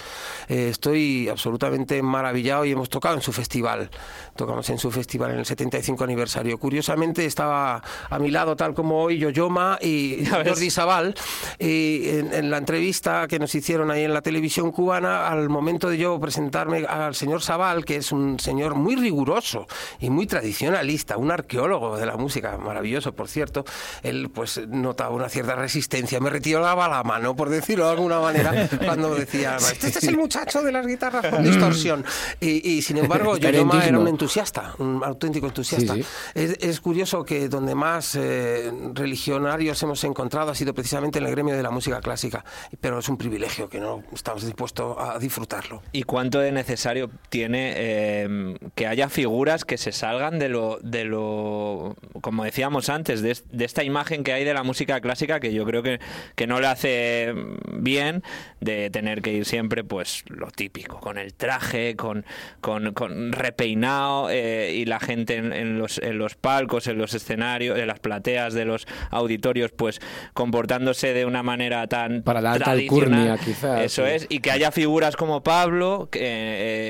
Eh, 0.48 0.70
estoy 0.70 1.30
absolutamente 1.30 2.02
maravillado 2.02 2.66
y 2.66 2.72
hemos 2.72 2.90
tocado 2.90 3.16
en 3.16 3.22
su 3.22 3.34
festival. 3.34 3.90
Tocamos 4.36 4.70
en 4.70 4.78
su 4.78 4.92
festival 4.92 5.32
en 5.32 5.40
el 5.40 5.46
75 5.46 6.04
aniversario. 6.04 6.58
Curiosamente 6.58 7.26
estaba 7.26 7.82
a 8.10 8.20
mi 8.20 8.32
lado, 8.32 8.56
tal 8.56 8.74
como 8.74 9.02
hoy, 9.02 9.18
Yoyoma 9.18 9.78
y. 9.82 10.26
Jordi 10.44 10.70
Sabal. 10.70 11.16
Y 11.60 12.10
en, 12.10 12.34
en 12.34 12.52
la 12.52 12.58
entrevista 12.58 13.28
que 13.28 13.40
nos 13.40 13.54
hicieron 13.56 13.92
ahí 13.92 14.04
en 14.04 14.14
la 14.14 14.22
televisión 14.22 14.72
cubana, 14.72 15.28
al 15.28 15.50
momento 15.50 15.90
de 15.90 15.98
yo 15.98 16.20
presentarme 16.20 16.86
al 16.86 17.16
señor 17.16 17.42
Sabal, 17.42 17.86
que 17.86 17.98
es 17.98 18.12
un 18.12 18.40
señor 18.40 18.76
muy 18.76 18.96
riguroso 18.96 19.68
y 20.00 20.10
muy 20.10 20.28
tradicionalista, 20.28 21.18
un 21.18 21.32
arqueólogo 21.32 21.98
de 21.98 22.06
la 22.06 22.18
música, 22.18 22.58
maravilloso, 22.58 23.14
por 23.14 23.28
cierto, 23.28 23.66
él 24.02 24.30
pues 24.34 24.62
notaba 24.68 25.16
una 25.16 25.30
cierta 25.30 25.56
resistencia. 25.63 26.19
Me 26.19 26.30
retiraba 26.30 26.88
la 26.88 27.04
mano, 27.04 27.36
por 27.36 27.49
decirlo 27.49 27.86
de 27.86 27.91
alguna 27.91 28.19
manera, 28.19 28.67
cuando 28.86 29.15
decía, 29.15 29.56
este, 29.56 29.88
este 29.88 29.99
es 29.99 30.08
el 30.08 30.17
muchacho 30.17 30.62
de 30.62 30.71
las 30.71 30.86
guitarras 30.86 31.26
con 31.28 31.43
distorsión. 31.43 32.04
Y, 32.39 32.69
y, 32.69 32.82
sin 32.82 32.97
embargo, 32.97 33.38
Yoyoma 33.43 33.86
era 33.86 33.97
un 33.97 34.08
entusiasta, 34.08 34.76
un 34.80 35.02
auténtico 35.04 35.47
entusiasta. 35.47 35.93
Sí, 35.95 36.04
sí. 36.04 36.10
Es, 36.36 36.58
es 36.60 36.82
curioso 36.82 37.23
que 37.23 37.47
donde 37.47 37.76
más 37.76 38.15
eh, 38.15 38.71
religionarios 38.93 39.82
hemos 39.84 40.04
encontrado 40.04 40.52
ha 40.52 40.56
sido 40.56 40.73
precisamente 40.73 41.19
en 41.19 41.26
el 41.26 41.32
gremio 41.32 41.56
de 41.56 41.63
la 41.63 41.71
música 41.71 42.02
clásica, 42.02 42.43
pero 42.82 42.99
es 42.99 43.08
un 43.08 43.17
privilegio 43.17 43.69
que 43.69 43.80
no 43.80 44.04
estamos 44.13 44.43
dispuestos 44.45 44.97
a 44.99 45.17
disfrutarlo. 45.17 45.82
¿Y 45.93 46.04
cuánto 46.04 46.39
de 46.39 46.52
necesario 46.52 47.10
tiene 47.30 47.73
eh, 47.76 48.58
que 48.76 48.88
haya 48.88 49.08
figuras 49.08 49.63
que 49.63 49.78
se 49.78 49.91
salgan 49.93 50.39
de 50.39 50.49
lo, 50.49 50.80
de 50.82 51.06
lo 51.06 51.95
como 52.21 52.43
decíamos 52.43 52.89
antes, 52.89 53.21
de, 53.21 53.38
de 53.52 53.65
esta 53.65 53.84
imagen 53.84 54.23
que 54.23 54.34
hay 54.34 54.43
de 54.43 54.54
la 54.54 54.63
música 54.63 54.99
clásica 54.99 55.39
que 55.39 55.53
yo 55.54 55.66
creo 55.66 55.84
que, 55.84 56.00
que 56.36 56.48
no 56.48 56.60
le 56.60 56.68
hace 56.68 57.34
bien 57.72 58.24
de 58.60 58.89
tener 58.89 59.22
que 59.22 59.34
ir 59.34 59.46
siempre 59.46 59.84
pues 59.84 60.24
lo 60.28 60.48
típico, 60.52 61.00
con 61.00 61.18
el 61.18 61.34
traje, 61.34 61.96
con, 61.96 62.26
con, 62.62 62.94
con 62.94 63.32
repeinado 63.34 64.30
eh, 64.30 64.72
y 64.74 64.86
la 64.86 65.00
gente 65.00 65.36
en, 65.36 65.54
en 65.54 65.78
los, 65.78 65.98
en 66.00 66.18
los 66.18 66.36
palcos, 66.36 66.88
en 66.88 66.98
los 66.98 67.13
escenarios, 67.13 67.78
en 67.78 67.88
las 67.88 68.00
plateas 68.00 68.54
de 68.54 68.66
los 68.66 68.86
auditorios 69.12 69.72
pues 69.72 70.00
comportándose 70.34 71.13
de 71.13 71.26
una 71.26 71.44
manera 71.44 71.88
tan 71.88 72.24
Para 72.24 72.42
la 72.42 72.54
alta 72.54 72.72
alcurnia, 72.72 73.38
quizás, 73.38 73.82
Eso 73.82 74.06
sí. 74.06 74.12
es, 74.12 74.26
y 74.30 74.39
que 74.39 74.52
haya 74.52 74.72
figuras 74.72 75.16
como 75.16 75.44
Pablo 75.44 76.10
que, 76.12 76.20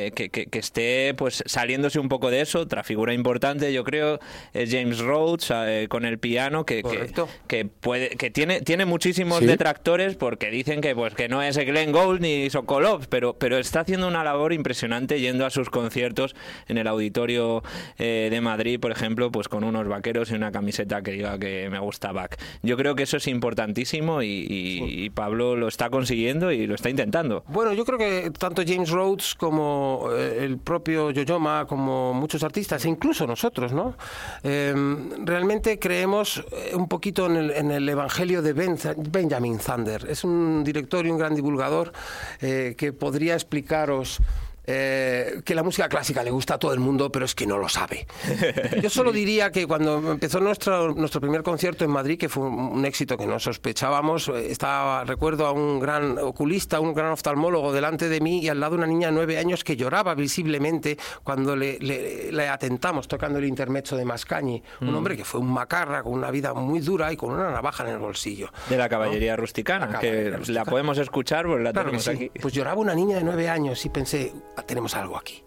eh, 0.08 0.12
que, 0.16 0.30
que- 0.30 0.48
que 0.48 0.60
esté 0.60 1.14
pues 1.16 1.44
saliéndose 1.46 2.00
un 2.00 2.10
poco 2.10 2.30
de 2.30 2.42
eso. 2.42 2.60
Otra 2.62 2.84
figura 2.84 3.14
importante, 3.14 3.72
yo 3.74 3.84
creo, 3.84 4.20
es 4.54 4.72
James 4.72 5.00
Rhodes 5.00 5.52
eh, 5.54 5.88
con 5.90 6.06
el 6.06 6.20
piano, 6.20 6.66
que, 6.66 6.78
que, 6.78 6.82
Correcto. 6.84 7.30
que 7.48 7.66
puede, 7.66 8.10
que 8.10 8.30
tiene 8.30 8.53
tiene, 8.54 8.66
tiene 8.66 8.86
muchísimos 8.86 9.40
Sí. 9.40 9.46
detractores 9.46 10.16
porque 10.16 10.50
dicen 10.52 10.82
que 10.82 10.96
pues 10.96 11.14
que 11.16 11.28
no 11.30 11.42
es 11.42 11.58
Glenn 11.58 11.92
Gould 11.92 12.22
ni 12.22 12.50
Sokolov, 12.50 13.08
pero, 13.08 13.34
pero 13.34 13.58
está 13.58 13.82
haciendo 13.82 14.08
una 14.08 14.24
labor 14.24 14.54
impresionante 14.54 15.20
yendo 15.20 15.46
a 15.46 15.50
sus 15.50 15.70
conciertos 15.70 16.36
en 16.68 16.78
el 16.78 16.88
auditorio 16.88 17.64
eh, 17.98 18.28
de 18.32 18.42
Madrid, 18.42 18.80
por 18.80 18.92
ejemplo, 18.92 19.32
pues 19.32 19.48
con 19.48 19.64
unos 19.64 19.88
vaqueros 19.88 20.32
y 20.32 20.36
una 20.36 20.52
camiseta 20.52 21.02
que 21.02 21.12
diga 21.12 21.38
que 21.40 21.70
me 21.72 21.80
gusta 21.80 22.12
Bach. 22.12 22.36
Yo 22.62 22.78
creo 22.78 22.96
que 22.96 23.04
eso 23.04 23.18
es 23.18 23.28
importantísimo 23.28 24.22
y, 24.22 24.28
y- 24.28 25.04
y 25.06 25.10
Pablo 25.10 25.56
lo 25.56 25.68
está 25.68 25.90
consiguiendo 25.90 26.52
y 26.52 26.68
lo 26.68 26.76
está 26.76 26.90
intentando. 26.90 27.44
Bueno, 27.48 27.74
yo 27.74 27.86
creo 27.86 27.98
que 27.98 28.32
tanto 28.38 28.62
James 28.66 28.90
Rhodes 28.90 29.36
como 29.36 30.10
eh, 30.16 30.40
el 30.44 30.58
propio 30.58 31.12
Yoyoma, 31.12 31.66
como 31.68 32.14
muchos 32.14 32.44
artistas, 32.44 32.86
e 32.86 32.90
incluso 32.90 33.26
nosotros, 33.28 33.74
¿no? 33.74 33.96
Eh, 34.44 34.74
realmente 35.24 35.80
creemos 35.80 36.44
un 36.74 36.88
poquito 36.88 37.26
en 37.28 37.36
el, 37.36 37.52
en 37.52 37.72
el 37.72 37.88
evangelio 37.90 38.42
de 38.44 38.54
Ben- 38.54 38.78
Benjamin 39.12 39.60
Zander. 39.60 40.06
Es 40.10 40.24
un 40.24 40.64
director 40.64 41.06
y 41.06 41.10
un 41.12 41.18
gran 41.18 41.34
divulgador 41.36 41.92
eh, 42.42 42.76
que 42.78 42.94
podría 42.94 43.34
explicaros. 43.34 44.20
Eh, 44.66 45.42
que 45.44 45.56
la 45.56 45.64
música 45.64 45.90
clásica 45.90 46.24
le 46.24 46.32
gusta 46.32 46.56
a 46.56 46.60
todo 46.60 46.74
el 46.74 46.80
mundo, 46.80 47.12
pero 47.12 47.26
es 47.26 47.36
que 47.36 47.46
no 47.46 47.58
lo 47.58 47.68
sabe. 47.70 48.08
Yo 48.82 48.90
solo 48.90 49.12
diría 49.12 49.52
que 49.52 49.68
cuando 49.68 50.12
empezó 50.12 50.40
nuestro, 50.40 50.94
nuestro 50.94 51.20
primer 51.22 51.44
concierto 51.44 51.84
en 51.86 51.92
Madrid, 51.92 52.18
que 52.18 52.30
fue 52.30 52.44
un, 52.48 52.84
éxito 52.86 53.18
que 53.18 53.26
no 53.26 53.40
sospechábamos, 53.40 54.28
eh, 54.30 54.52
estaba, 54.52 55.04
recuerdo 55.04 55.46
a 55.48 55.52
un 55.52 55.80
gran 55.80 56.18
oculista, 56.20 56.80
un 56.80 56.94
gran 56.94 57.12
oftalmólogo 57.12 57.72
delante 57.74 58.10
de 58.10 58.20
mí 58.22 58.40
y 58.42 58.50
al 58.50 58.60
lado 58.60 58.76
una 58.76 58.88
niña 58.88 59.08
de 59.08 59.14
nueve 59.14 59.38
años 59.38 59.64
que 59.64 59.76
lloraba 59.76 60.16
visiblemente 60.16 60.98
cuando 61.24 61.56
le, 61.56 61.80
le- 61.80 62.32
le 62.32 62.48
atentamos 62.50 63.08
tocando 63.08 63.40
el 63.40 63.46
intermezzo 63.46 63.96
de 63.98 64.06
Mascañi. 64.06 64.62
Un 64.82 64.94
hombre 64.96 65.16
que 65.18 65.26
fue 65.26 65.40
un 65.40 65.52
macarra, 65.52 66.04
con 66.04 66.14
una 66.14 66.32
vida 66.32 66.54
muy 66.54 66.80
dura 66.80 67.12
y 67.12 67.18
con 67.18 67.32
una 67.32 67.50
navaja 67.52 67.84
en 67.84 67.92
el 67.92 68.00
bolsillo. 68.00 68.50
De 68.70 68.78
la 68.78 68.88
caballería 68.90 69.36
rusticana, 69.36 69.88
La 69.88 70.00
que 70.00 70.08
caballería 70.08 70.38
rusticana. 70.38 70.66
la 70.66 70.70
podemos 70.70 70.98
escuchar, 70.98 71.46
pues 71.46 71.62
la 71.64 71.72
Claro 71.72 71.92
que 71.92 71.98
tenemos 71.98 72.04
sí. 72.04 72.28
aquí. 72.30 72.40
Pues 72.42 72.54
lloraba 72.54 72.80
una 72.80 72.94
niña 72.96 73.18
de 73.18 73.24
nueve 73.24 73.50
años 73.50 73.84
y 73.86 73.90
pensé, 73.90 74.34
"Ah, 74.53 74.53
tenemos 74.62 74.96
algo 74.96 75.18
aquí. 75.18 75.44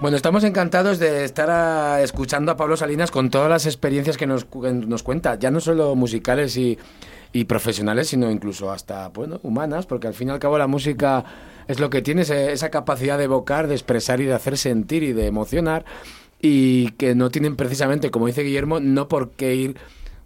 Bueno, 0.00 0.16
estamos 0.16 0.44
encantados 0.44 1.00
de 1.00 1.24
estar 1.24 2.00
escuchando 2.00 2.52
a 2.52 2.56
Pablo 2.56 2.76
Salinas 2.76 3.10
con 3.10 3.30
todas 3.30 3.50
las 3.50 3.66
experiencias 3.66 4.16
que 4.16 4.28
nos, 4.28 4.46
nos 4.54 5.02
cuenta, 5.02 5.36
ya 5.40 5.50
no 5.50 5.58
solo 5.58 5.96
musicales 5.96 6.56
y, 6.56 6.78
y 7.32 7.46
profesionales, 7.46 8.06
sino 8.06 8.30
incluso 8.30 8.70
hasta 8.70 9.08
bueno, 9.08 9.40
humanas, 9.42 9.86
porque 9.86 10.06
al 10.06 10.14
fin 10.14 10.28
y 10.28 10.30
al 10.30 10.38
cabo 10.38 10.56
la 10.56 10.68
música 10.68 11.24
es 11.66 11.80
lo 11.80 11.90
que 11.90 12.00
tiene, 12.00 12.22
esa 12.22 12.70
capacidad 12.70 13.18
de 13.18 13.24
evocar, 13.24 13.66
de 13.66 13.74
expresar 13.74 14.20
y 14.20 14.26
de 14.26 14.34
hacer 14.34 14.56
sentir 14.56 15.02
y 15.02 15.12
de 15.12 15.26
emocionar, 15.26 15.84
y 16.40 16.92
que 16.92 17.16
no 17.16 17.30
tienen 17.30 17.56
precisamente, 17.56 18.12
como 18.12 18.28
dice 18.28 18.44
Guillermo, 18.44 18.78
no 18.78 19.08
por 19.08 19.30
qué 19.30 19.56
ir 19.56 19.76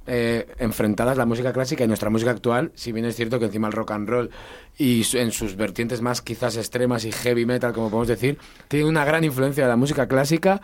eh, 0.06 0.46
enfrentadas 0.58 1.16
la 1.16 1.26
música 1.26 1.52
clásica 1.52 1.84
y 1.84 1.86
nuestra 1.88 2.10
música 2.10 2.30
actual, 2.30 2.72
si 2.74 2.92
bien 2.92 3.04
es 3.06 3.16
cierto 3.16 3.38
que 3.38 3.46
encima 3.46 3.68
el 3.68 3.72
rock 3.72 3.92
and 3.92 4.08
roll 4.08 4.30
y 4.78 5.04
en 5.16 5.30
sus 5.32 5.56
vertientes 5.56 6.00
más 6.00 6.22
quizás 6.22 6.56
extremas 6.56 7.04
y 7.04 7.12
heavy 7.12 7.46
metal, 7.46 7.72
como 7.72 7.88
podemos 7.90 8.08
decir, 8.08 8.38
tiene 8.68 8.86
una 8.88 9.04
gran 9.04 9.22
influencia 9.24 9.64
de 9.64 9.70
la 9.70 9.76
música 9.76 10.08
clásica. 10.08 10.60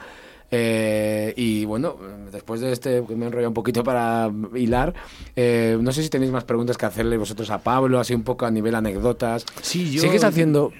eh, 0.50 1.34
y 1.36 1.66
bueno, 1.66 1.96
después 2.32 2.60
de 2.62 2.72
este, 2.72 3.04
que 3.06 3.14
me 3.14 3.24
he 3.24 3.28
enrollado 3.28 3.50
un 3.50 3.54
poquito 3.54 3.84
para 3.84 4.30
hilar, 4.54 4.94
eh, 5.36 5.76
no 5.78 5.92
sé 5.92 6.02
si 6.02 6.08
tenéis 6.08 6.32
más 6.32 6.44
preguntas 6.44 6.78
que 6.78 6.86
hacerle 6.86 7.18
vosotros 7.18 7.50
a 7.50 7.58
Pablo, 7.58 8.00
así 8.00 8.14
un 8.14 8.22
poco 8.22 8.46
a 8.46 8.50
nivel 8.50 8.74
anécdotas. 8.74 9.44
Sí, 9.60 9.90
yo- 9.92 10.00
¿Sigues 10.00 10.24
haciendo, 10.24 10.72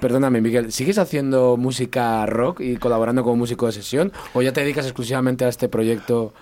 perdóname 0.00 0.40
Miguel, 0.40 0.72
¿sigues 0.72 0.98
haciendo 0.98 1.56
música 1.56 2.24
rock 2.26 2.60
y 2.60 2.76
colaborando 2.76 3.22
como 3.22 3.36
músico 3.36 3.66
de 3.66 3.72
sesión 3.72 4.12
o 4.34 4.42
ya 4.42 4.52
te 4.52 4.62
dedicas 4.62 4.86
exclusivamente 4.86 5.44
a 5.44 5.48
este 5.48 5.68
proyecto? 5.68 6.32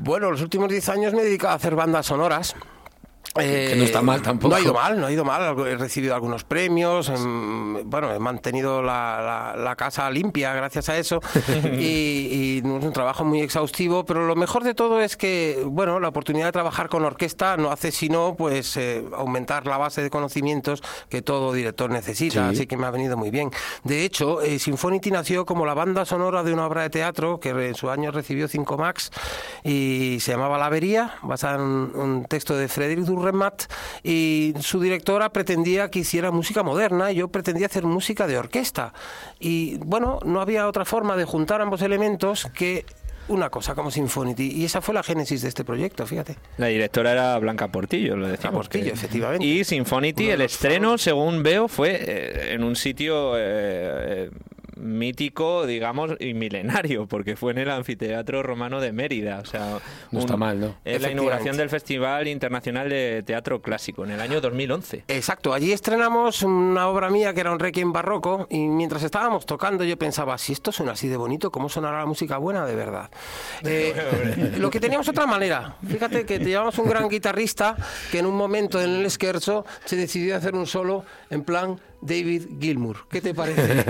Bueno, 0.00 0.30
los 0.30 0.42
últimos 0.42 0.68
10 0.68 0.88
años 0.88 1.12
me 1.12 1.20
he 1.20 1.24
dedicado 1.24 1.52
a 1.52 1.56
hacer 1.56 1.76
bandas 1.76 2.06
sonoras. 2.06 2.54
Que 3.34 3.74
no 3.76 3.84
está 3.84 4.02
mal 4.02 4.20
tampoco. 4.20 4.48
No 4.50 4.56
ha 4.56 4.60
ido 4.60 4.74
mal, 4.74 5.00
no 5.00 5.06
ha 5.06 5.12
ido 5.12 5.24
mal. 5.24 5.58
He 5.66 5.76
recibido 5.76 6.14
algunos 6.14 6.44
premios. 6.44 7.08
em, 7.08 7.88
Bueno, 7.88 8.12
he 8.12 8.18
mantenido 8.18 8.82
la, 8.82 9.54
la- 9.54 9.62
la 9.62 9.76
casa 9.76 10.10
limpia 10.10 10.52
gracias 10.54 10.88
a 10.88 10.98
eso. 10.98 11.20
y, 11.78 12.58
es 12.58 12.64
un 12.64 12.92
trabajo 12.92 13.24
muy 13.24 13.40
exhaustivo. 13.40 14.04
Pero 14.04 14.26
lo 14.26 14.36
mejor 14.36 14.64
de 14.64 14.74
todo 14.74 15.00
es 15.00 15.16
que, 15.16 15.62
bueno, 15.66 16.00
la 16.00 16.08
oportunidad 16.08 16.46
de 16.46 16.52
trabajar 16.52 16.88
con 16.88 17.04
orquesta 17.04 17.56
no 17.56 17.70
hace 17.70 17.90
sino 17.90 18.34
pues 18.36 18.76
eh, 18.76 19.04
aumentar 19.16 19.66
la 19.66 19.78
base 19.78 20.02
de 20.02 20.10
conocimientos 20.10 20.82
que 21.08 21.22
todo 21.22 21.52
director 21.52 21.90
necesita. 21.90 22.48
Sí. 22.50 22.54
Así 22.56 22.66
que 22.66 22.76
me 22.76 22.86
ha 22.86 22.90
venido 22.90 23.16
muy 23.16 23.30
bien. 23.30 23.50
De 23.84 24.04
hecho, 24.04 24.40
eh, 24.42 24.58
Sinfonity 24.58 25.10
nació 25.10 25.46
como 25.46 25.66
la 25.66 25.74
banda 25.74 26.04
sonora 26.04 26.42
de 26.42 26.52
una 26.52 26.66
obra 26.66 26.82
de 26.82 26.90
teatro 26.90 27.40
que 27.40 27.50
en 27.50 27.74
su 27.74 27.90
año 27.90 28.10
recibió 28.10 28.48
5 28.48 28.76
Max 28.76 29.10
y 29.64 30.18
se 30.20 30.32
llamaba 30.32 30.58
La 30.58 30.66
Avería, 30.66 31.14
basada 31.22 31.56
en 31.56 31.62
un, 31.62 32.26
texto 32.28 32.56
de 32.56 32.68
Frederick 32.68 33.04
Durremat 33.26 33.62
y 34.02 34.52
su 34.60 34.80
directora 34.80 35.30
pretendía 35.32 35.90
que 35.90 36.00
hiciera 36.00 36.30
música 36.32 36.62
moderna 36.64 37.12
y 37.12 37.16
yo 37.16 37.28
pretendía 37.28 37.66
hacer 37.66 37.84
música 37.84 38.26
de 38.26 38.36
orquesta. 38.36 38.92
Y 39.38 39.76
bueno, 39.78 40.18
no 40.24 40.40
había 40.40 40.66
otra 40.66 40.84
forma 40.84 41.16
de 41.16 41.24
juntar 41.24 41.60
ambos 41.60 41.82
elementos 41.82 42.46
que 42.52 42.84
una 43.28 43.48
cosa 43.50 43.76
como 43.76 43.92
Sinfonity 43.92 44.50
y 44.50 44.64
esa 44.64 44.80
fue 44.80 44.94
la 44.94 45.04
génesis 45.04 45.42
de 45.42 45.48
este 45.48 45.64
proyecto, 45.64 46.04
fíjate. 46.04 46.36
La 46.58 46.66
directora 46.66 47.12
era 47.12 47.38
Blanca 47.38 47.68
Portillo, 47.68 48.16
lo 48.16 48.26
decimos. 48.26 48.54
Portillo, 48.54 48.86
que- 48.86 48.90
efectivamente. 48.90 49.46
Y 49.46 49.62
Sinfonity, 49.62 50.30
el 50.30 50.40
estreno, 50.40 50.98
según 50.98 51.44
veo, 51.44 51.68
fue 51.68 51.96
eh, 52.00 52.52
en 52.54 52.64
un 52.64 52.74
sitio 52.74 53.34
eh, 53.36 54.30
mítico, 54.76 55.66
digamos, 55.66 56.12
y 56.20 56.34
milenario, 56.34 57.06
porque 57.06 57.36
fue 57.36 57.52
en 57.52 57.58
el 57.58 57.70
anfiteatro 57.70 58.42
romano 58.42 58.80
de 58.80 58.92
Mérida. 58.92 59.40
O 59.40 59.44
sea, 59.44 59.78
No 60.10 60.20
está 60.20 60.36
mal, 60.36 60.60
¿no? 60.60 60.76
Es 60.84 61.00
la 61.02 61.10
inauguración 61.10 61.56
del 61.56 61.68
Festival 61.68 62.28
Internacional 62.28 62.88
de 62.88 63.22
Teatro 63.24 63.60
Clásico 63.62 64.04
en 64.04 64.12
el 64.12 64.20
año 64.20 64.40
2011. 64.40 65.04
Exacto, 65.08 65.52
allí 65.52 65.72
estrenamos 65.72 66.42
una 66.42 66.88
obra 66.88 67.10
mía 67.10 67.34
que 67.34 67.40
era 67.40 67.52
un 67.52 67.58
requiem 67.58 67.92
barroco 67.92 68.46
y 68.50 68.58
mientras 68.58 69.02
estábamos 69.02 69.46
tocando 69.46 69.84
yo 69.84 69.96
pensaba, 69.96 70.38
si 70.38 70.52
esto 70.52 70.72
suena 70.72 70.92
así 70.92 71.08
de 71.08 71.16
bonito, 71.16 71.50
¿cómo 71.50 71.68
sonará 71.68 71.98
la 71.98 72.06
música 72.06 72.38
buena 72.38 72.66
de 72.66 72.74
verdad? 72.74 73.10
Eh, 73.64 74.54
lo 74.58 74.70
que 74.70 74.80
teníamos 74.80 75.08
otra 75.08 75.26
manera, 75.26 75.76
fíjate 75.86 76.24
que 76.24 76.38
te 76.38 76.46
llevamos 76.46 76.78
un 76.78 76.88
gran 76.88 77.08
guitarrista 77.08 77.76
que 78.10 78.18
en 78.18 78.26
un 78.26 78.36
momento 78.36 78.80
en 78.80 78.90
el 78.90 79.10
scherzo 79.10 79.64
se 79.84 79.96
decidió 79.96 80.36
hacer 80.36 80.54
un 80.54 80.66
solo 80.66 81.04
en 81.30 81.44
plan 81.44 81.80
David 82.02 82.60
Gilmour. 82.60 83.06
¿Qué 83.08 83.20
te 83.20 83.32
parece? 83.32 83.84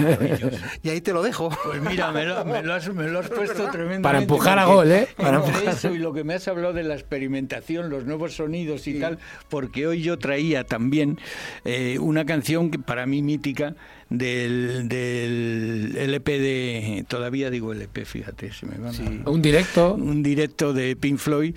y 0.83 0.91
ahí 0.91 1.01
te 1.01 1.13
lo 1.13 1.23
dejo. 1.23 1.51
Pues 1.65 1.81
mira, 1.81 2.13
me 2.13 2.27
lo, 2.27 2.45
me 2.45 2.63
lo 2.63 2.75
has, 2.75 2.93
me 2.93 3.09
lo 3.09 3.21
has 3.21 3.29
puesto 3.31 3.71
tremendamente. 3.71 4.03
Para 4.03 4.19
empujar 4.19 4.59
a 4.59 4.67
gol, 4.67 4.93
¿eh? 4.93 5.09
Para 5.17 5.39
empujar. 5.39 5.75
eso 5.75 5.95
y 5.95 5.99
lo 5.99 6.13
que 6.13 6.23
me 6.23 6.35
has 6.35 6.47
hablado 6.47 6.75
de 6.75 6.83
la 6.83 6.95
experimentación, 6.95 7.89
los 7.89 8.05
nuevos 8.05 8.35
sonidos 8.35 8.87
y 8.87 9.01
tal, 9.01 9.19
porque 9.49 9.87
hoy 9.87 10.03
yo 10.03 10.19
traía 10.19 10.65
también 10.65 11.19
eh, 11.65 11.99
una 11.99 12.27
canción 12.27 12.71
que 12.71 12.79
para 12.79 13.07
mí 13.07 13.23
mítica 13.23 13.75
del, 14.19 14.89
del 14.89 15.95
LP 15.97 16.39
de... 16.39 17.05
Todavía 17.09 17.51
digo 17.51 17.73
LP, 17.73 18.05
fíjate, 18.05 18.53
se 18.53 18.67
me 18.67 18.77
van 18.79 18.95
a- 19.27 19.31
Un 19.31 19.41
directo. 19.43 19.95
un 19.95 20.23
directo 20.23 20.73
de 20.73 20.97
Pink 20.97 21.19
Floyd 21.19 21.55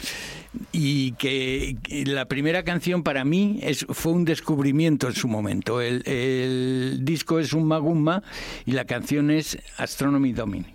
y 0.71 1.11
que, 1.13 1.77
que 1.83 2.05
la 2.05 2.25
primera 2.25 2.63
canción 2.63 3.03
para 3.03 3.25
mí 3.25 3.59
es, 3.61 3.85
fue 3.89 4.11
un 4.13 4.25
descubrimiento 4.25 5.07
en 5.07 5.13
su 5.13 5.27
momento. 5.27 5.81
El, 5.81 6.07
el 6.07 6.99
disco 7.03 7.39
es 7.39 7.53
un 7.53 7.65
magumma 7.67 8.23
y 8.65 8.71
la 8.71 8.85
canción 8.85 9.31
es 9.31 9.57
Astronomy 9.77 10.33
Domini. 10.33 10.74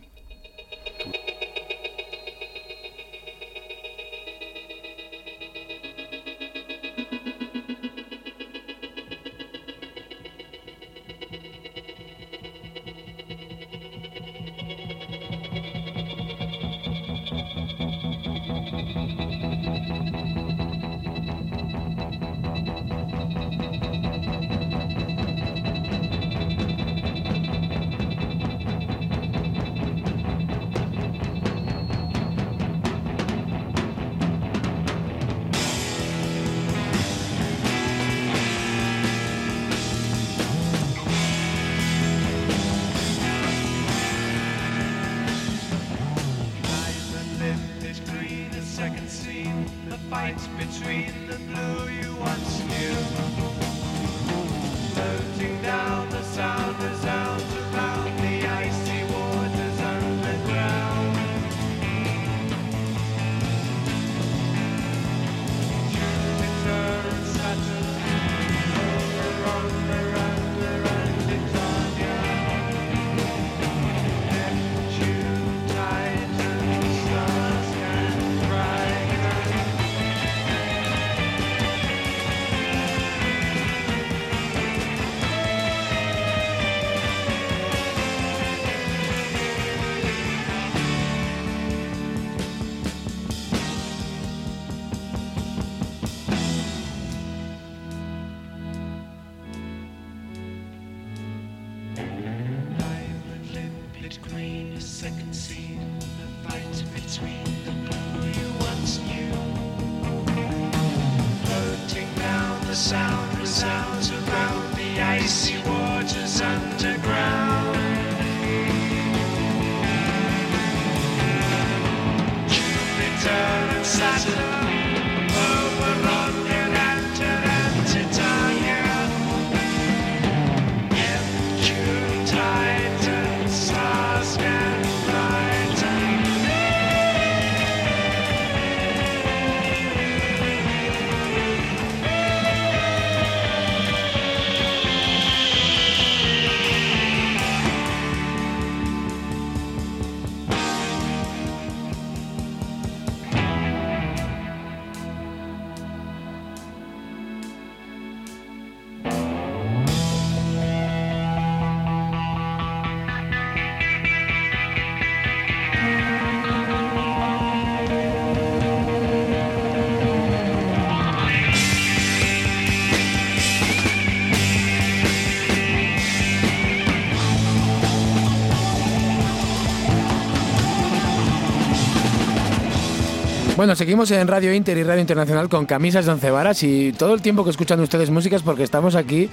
Bueno, 183.61 183.77
seguimos 183.77 184.11
en 184.11 184.27
Radio 184.27 184.55
Inter 184.55 184.79
y 184.79 184.85
Radio 184.85 185.03
Internacional 185.03 185.51
con 185.51 185.67
camisas 185.67 186.07
de 186.07 186.13
once 186.13 186.31
varas 186.31 186.63
y 186.63 186.95
todo 186.95 187.13
el 187.13 187.21
tiempo 187.21 187.45
que 187.45 187.51
escuchan 187.51 187.79
ustedes 187.81 188.09
músicas 188.09 188.43
porque 188.43 188.63
estamos 188.63 188.95
aquí 188.95 189.29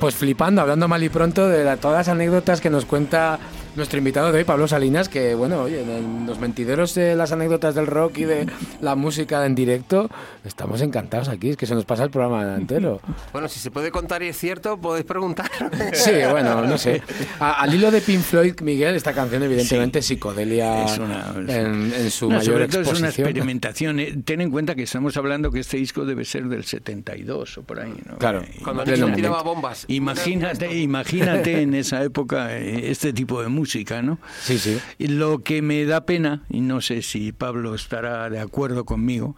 pues 0.00 0.16
flipando, 0.16 0.60
hablando 0.60 0.88
mal 0.88 1.04
y 1.04 1.08
pronto 1.08 1.46
de 1.46 1.76
todas 1.76 1.98
las 1.98 2.08
anécdotas 2.08 2.60
que 2.60 2.68
nos 2.68 2.84
cuenta 2.84 3.38
nuestro 3.76 3.98
invitado 3.98 4.30
de 4.30 4.38
hoy, 4.38 4.44
Pablo 4.44 4.68
Salinas, 4.68 5.08
que 5.08 5.34
bueno, 5.34 5.62
oye, 5.62 5.80
en 5.82 6.26
los 6.26 6.38
mentideros 6.38 6.94
de 6.94 7.16
las 7.16 7.32
anécdotas 7.32 7.74
del 7.74 7.86
rock 7.86 8.18
y 8.18 8.24
de 8.24 8.46
la 8.80 8.94
música 8.94 9.44
en 9.46 9.54
directo, 9.54 10.08
estamos 10.44 10.80
encantados 10.80 11.28
aquí, 11.28 11.50
es 11.50 11.56
que 11.56 11.66
se 11.66 11.74
nos 11.74 11.84
pasa 11.84 12.04
el 12.04 12.10
programa 12.10 12.54
entero. 12.56 13.00
Bueno, 13.32 13.48
si 13.48 13.58
se 13.58 13.70
puede 13.70 13.90
contar 13.90 14.22
y 14.22 14.28
es 14.28 14.36
cierto, 14.38 14.76
podéis 14.78 15.04
preguntar. 15.06 15.50
Sí, 15.92 16.12
bueno, 16.30 16.62
no 16.62 16.78
sé. 16.78 17.02
A- 17.40 17.62
al 17.62 17.74
hilo 17.74 17.90
de 17.90 18.00
Pink 18.00 18.20
Floyd, 18.20 18.54
Miguel, 18.62 18.94
esta 18.94 19.12
canción 19.12 19.42
evidentemente 19.42 19.98
es 19.98 20.06
psicodelia 20.06 20.84
Es 20.84 20.98
una- 20.98 21.34
en, 21.48 21.92
en 21.92 22.10
su 22.10 22.28
No, 22.28 22.36
mayor 22.36 22.52
sobre 22.54 22.68
todo 22.68 22.82
es 22.82 22.88
una 22.88 22.96
exposición. 23.08 23.28
experimentación. 23.28 24.00
Eh, 24.00 24.14
Ten 24.24 24.40
en 24.40 24.50
cuenta 24.50 24.74
que 24.74 24.84
estamos 24.84 25.16
hablando 25.16 25.50
que 25.50 25.60
este 25.60 25.76
disco 25.78 26.04
debe 26.04 26.24
ser 26.24 26.44
del 26.44 26.64
72 26.64 27.58
o 27.58 27.62
por 27.62 27.80
ahí. 27.80 27.94
¿no? 28.08 28.16
Claro. 28.18 28.42
Eh, 28.42 28.60
Cuando 28.62 28.84
Nixon 28.84 29.14
tiraba 29.14 29.42
bombas. 29.42 29.84
Imagínate, 29.88 30.74
imagínate 30.80 31.60
en 31.62 31.74
esa 31.74 32.02
época 32.04 32.56
eh, 32.56 32.90
este 32.90 33.12
tipo 33.12 33.42
de 33.42 33.48
música, 33.48 33.63
¿no? 34.02 34.18
Sí, 34.40 34.58
sí. 34.58 34.78
Y 34.98 35.08
lo 35.08 35.40
que 35.42 35.62
me 35.62 35.84
da 35.84 36.04
pena, 36.06 36.42
y 36.50 36.60
no 36.60 36.80
sé 36.80 37.02
si 37.02 37.32
Pablo 37.32 37.74
estará 37.74 38.28
de 38.30 38.40
acuerdo 38.40 38.84
conmigo, 38.84 39.36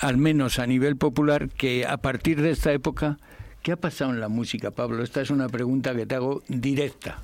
al 0.00 0.16
menos 0.16 0.58
a 0.58 0.66
nivel 0.66 0.96
popular, 0.96 1.48
que 1.48 1.86
a 1.86 1.96
partir 1.98 2.40
de 2.42 2.50
esta 2.50 2.72
época, 2.72 3.18
¿qué 3.62 3.72
ha 3.72 3.76
pasado 3.76 4.10
en 4.10 4.20
la 4.20 4.28
música, 4.28 4.70
Pablo? 4.70 5.02
Esta 5.02 5.20
es 5.20 5.30
una 5.30 5.48
pregunta 5.48 5.94
que 5.94 6.06
te 6.06 6.14
hago 6.14 6.42
directa. 6.48 7.22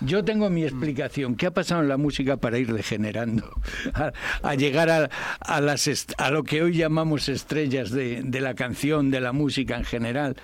Yo 0.00 0.24
tengo 0.24 0.48
mi 0.48 0.62
explicación. 0.62 1.34
¿Qué 1.34 1.46
ha 1.46 1.50
pasado 1.50 1.82
en 1.82 1.88
la 1.88 1.96
música 1.96 2.36
para 2.36 2.56
ir 2.58 2.72
degenerando? 2.72 3.52
A, 3.94 4.12
a 4.48 4.54
llegar 4.54 4.88
a, 4.90 5.10
a 5.40 5.60
las 5.60 5.88
est- 5.88 6.12
a 6.18 6.30
lo 6.30 6.44
que 6.44 6.62
hoy 6.62 6.76
llamamos 6.76 7.28
estrellas 7.28 7.90
de, 7.90 8.22
de 8.22 8.40
la 8.40 8.54
canción, 8.54 9.10
de 9.10 9.20
la 9.20 9.32
música 9.32 9.76
en 9.76 9.84
general. 9.84 10.36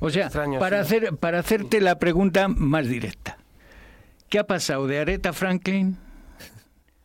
O 0.00 0.08
sea, 0.08 0.24
Extraño, 0.26 0.58
para, 0.60 0.82
sí. 0.82 0.96
hacer, 0.96 1.14
para 1.18 1.40
hacerte 1.40 1.82
la 1.82 1.98
pregunta 1.98 2.48
más 2.48 2.88
directa. 2.88 3.36
¿Qué 4.28 4.40
ha 4.40 4.44
pasado 4.44 4.88
de 4.88 4.98
Aretha 4.98 5.32
Franklin, 5.32 5.96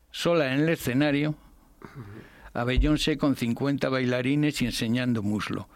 sola 0.09 0.53
en 0.53 0.61
el 0.61 0.69
escenario, 0.69 1.35
a 2.53 2.63
Beyoncé 2.63 3.17
con 3.17 3.35
50 3.35 3.89
bailarines 3.89 4.59
y 4.63 4.65
enseñando 4.65 5.21
muslo? 5.21 5.67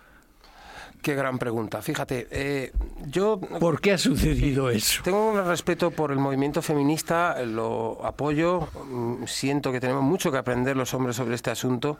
Qué 1.03 1.13
gran 1.13 1.37
pregunta. 1.37 1.83
Fíjate, 1.83 2.27
eh, 2.31 2.71
yo 3.05 3.39
¿Por 3.39 3.79
qué 3.79 3.91
ha 3.91 3.97
sucedido 3.99 4.71
eso? 4.71 5.03
Tengo 5.03 5.33
un 5.33 5.45
respeto 5.45 5.91
por 5.91 6.11
el 6.11 6.17
movimiento 6.17 6.63
feminista, 6.63 7.39
lo 7.45 8.03
apoyo, 8.03 8.67
mm, 8.89 9.25
siento 9.27 9.71
que 9.71 9.79
tenemos 9.79 10.01
mucho 10.01 10.31
que 10.31 10.39
aprender 10.39 10.75
los 10.75 10.95
hombres 10.95 11.15
sobre 11.15 11.35
este 11.35 11.51
asunto 11.51 11.99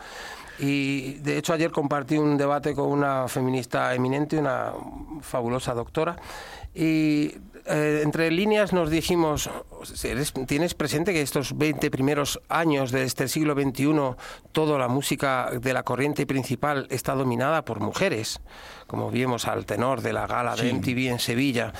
y 0.58 1.20
de 1.20 1.38
hecho 1.38 1.54
ayer 1.54 1.70
compartí 1.70 2.18
un 2.18 2.36
debate 2.36 2.74
con 2.74 2.88
una 2.88 3.28
feminista 3.28 3.94
eminente, 3.94 4.40
una 4.40 4.74
fabulosa 5.22 5.76
doctora 5.76 6.16
y 6.76 7.32
eh, 7.68 8.02
entre 8.04 8.30
líneas 8.30 8.74
nos 8.74 8.92
dijimos, 8.92 9.50
¿eres- 10.04 10.34
¿tienes 10.46 10.76
presente 10.76 11.14
que 11.14 11.22
estos 11.22 11.58
20 11.58 11.90
primeros 11.90 12.40
años 12.48 12.92
de 12.92 13.04
este 13.04 13.28
siglo 13.28 13.54
XXI 13.56 13.88
toda 14.52 14.78
la 14.78 14.88
música 14.88 15.50
de 15.60 15.74
la 15.74 15.82
corriente 15.82 16.28
principal 16.28 16.86
está 16.92 17.16
dominada 17.16 17.66
por 17.66 17.80
mujeres? 17.80 18.40
Como 18.86 19.10
vimos 19.10 19.48
al 19.48 19.66
tenor 19.66 20.02
de 20.02 20.14
la 20.14 20.28
gala 20.28 20.56
de 20.56 20.72
MTV 20.72 21.10
en 21.10 21.20
Sevilla. 21.20 21.74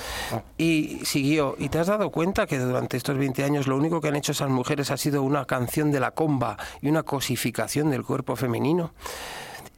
Y 0.58 1.02
siguió. 1.04 1.54
¿Y 1.56 1.68
te 1.68 1.78
has 1.78 1.86
dado 1.86 2.10
cuenta 2.10 2.46
que 2.48 2.58
durante 2.58 2.96
estos 2.96 3.16
20 3.16 3.44
años 3.44 3.68
lo 3.68 3.76
único 3.76 4.00
que 4.00 4.08
han 4.08 4.16
hecho 4.16 4.32
esas 4.32 4.50
mujeres 4.50 4.90
ha 4.90 4.96
sido 4.96 5.22
una 5.22 5.44
canción 5.44 5.92
de 5.92 6.00
la 6.00 6.10
comba 6.10 6.56
y 6.82 6.88
una 6.88 7.04
cosificación 7.04 7.90
del 7.90 8.02
cuerpo 8.02 8.34
femenino? 8.34 8.92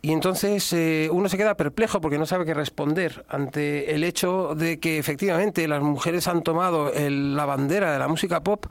Y 0.01 0.13
entonces 0.13 0.73
eh, 0.73 1.09
uno 1.11 1.29
se 1.29 1.37
queda 1.37 1.57
perplejo 1.57 2.01
porque 2.01 2.19
no 2.19 2.27
sabe 2.27 2.45
qué 2.45 2.55
responder 2.55 3.25
ante 3.29 3.93
el 3.95 4.05
hecho 4.05 4.55
de 4.55 4.79
que 4.79 4.97
efectivamente 4.99 5.67
las 5.67 5.83
mujeres 5.83 6.29
han 6.29 6.43
tomado 6.43 6.93
el- 6.93 7.35
la 7.37 7.45
bandera 7.47 7.93
de 7.93 7.99
la 7.99 8.07
música 8.07 8.41
pop 8.45 8.67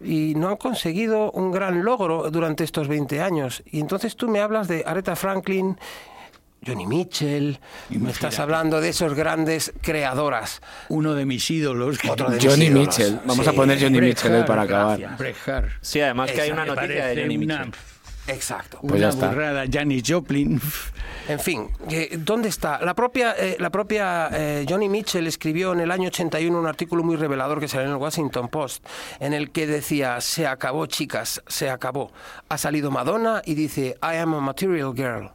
y 0.00 0.34
no 0.36 0.48
han 0.48 0.56
conseguido 0.56 1.32
un 1.32 1.50
gran 1.50 1.82
logro 1.84 2.30
durante 2.30 2.62
estos 2.62 2.86
20 2.86 3.20
años. 3.20 3.64
Y 3.66 3.80
entonces 3.80 4.14
tú 4.14 4.28
me 4.28 4.38
hablas 4.40 4.68
de 4.68 4.84
Aretha 4.86 5.16
Franklin, 5.16 5.76
Johnny 6.64 6.86
Mitchell, 6.86 7.58
y 7.90 7.98
me 7.98 8.10
estás 8.12 8.38
hablando 8.38 8.80
de 8.80 8.90
esos 8.90 9.14
grandes 9.14 9.72
creadoras. 9.82 10.60
Uno 10.90 11.14
de 11.14 11.24
mis 11.26 11.50
ídolos. 11.50 11.98
Otro 12.08 12.30
de 12.30 12.36
mis 12.36 12.44
Johnny 12.46 12.66
ídolos. 12.66 12.86
Mitchell. 12.86 13.18
Vamos 13.24 13.44
Sí. 13.46 13.50
a 13.50 13.52
poner 13.52 13.80
Johnny 13.82 14.00
Mitchell 14.00 14.32
hoy 14.32 14.44
para 14.44 14.62
acabar. 14.62 15.00
Sí, 15.80 16.00
además 16.00 16.30
que 16.30 16.40
hay 16.40 16.50
una 16.52 16.64
noticia 16.64 17.06
de 17.08 17.22
Johnny 17.22 17.36
una, 17.36 17.64
Mitchell. 17.64 17.80
Exacto. 18.28 18.78
Pues 18.86 19.00
ya 19.00 19.08
está. 19.08 19.28
burrada. 19.28 19.64
Janis 19.70 20.02
Joplin. 20.06 20.60
En 21.28 21.40
fin, 21.40 21.68
eh, 21.90 22.16
¿dónde 22.18 22.48
está? 22.48 22.80
La 22.80 22.94
propia, 22.94 23.34
eh, 23.38 23.56
la 23.58 23.70
propia 23.70 24.30
eh, 24.32 24.66
Johnny 24.68 24.88
Mitchell 24.88 25.26
escribió 25.26 25.72
en 25.72 25.80
el 25.80 25.90
año 25.90 26.08
81 26.08 26.58
un 26.58 26.66
artículo 26.66 27.02
muy 27.04 27.16
revelador 27.16 27.60
que 27.60 27.68
salió 27.68 27.86
en 27.86 27.92
el 27.92 27.98
Washington 27.98 28.48
Post, 28.48 28.86
en 29.20 29.34
el 29.34 29.50
que 29.50 29.66
decía, 29.66 30.20
se 30.20 30.46
acabó 30.46 30.86
chicas, 30.86 31.42
se 31.46 31.68
acabó. 31.68 32.12
Ha 32.48 32.56
salido 32.56 32.90
Madonna 32.90 33.42
y 33.44 33.54
dice, 33.54 33.98
I 34.02 34.16
am 34.16 34.34
a 34.34 34.40
material 34.40 34.94
girl. 34.94 35.30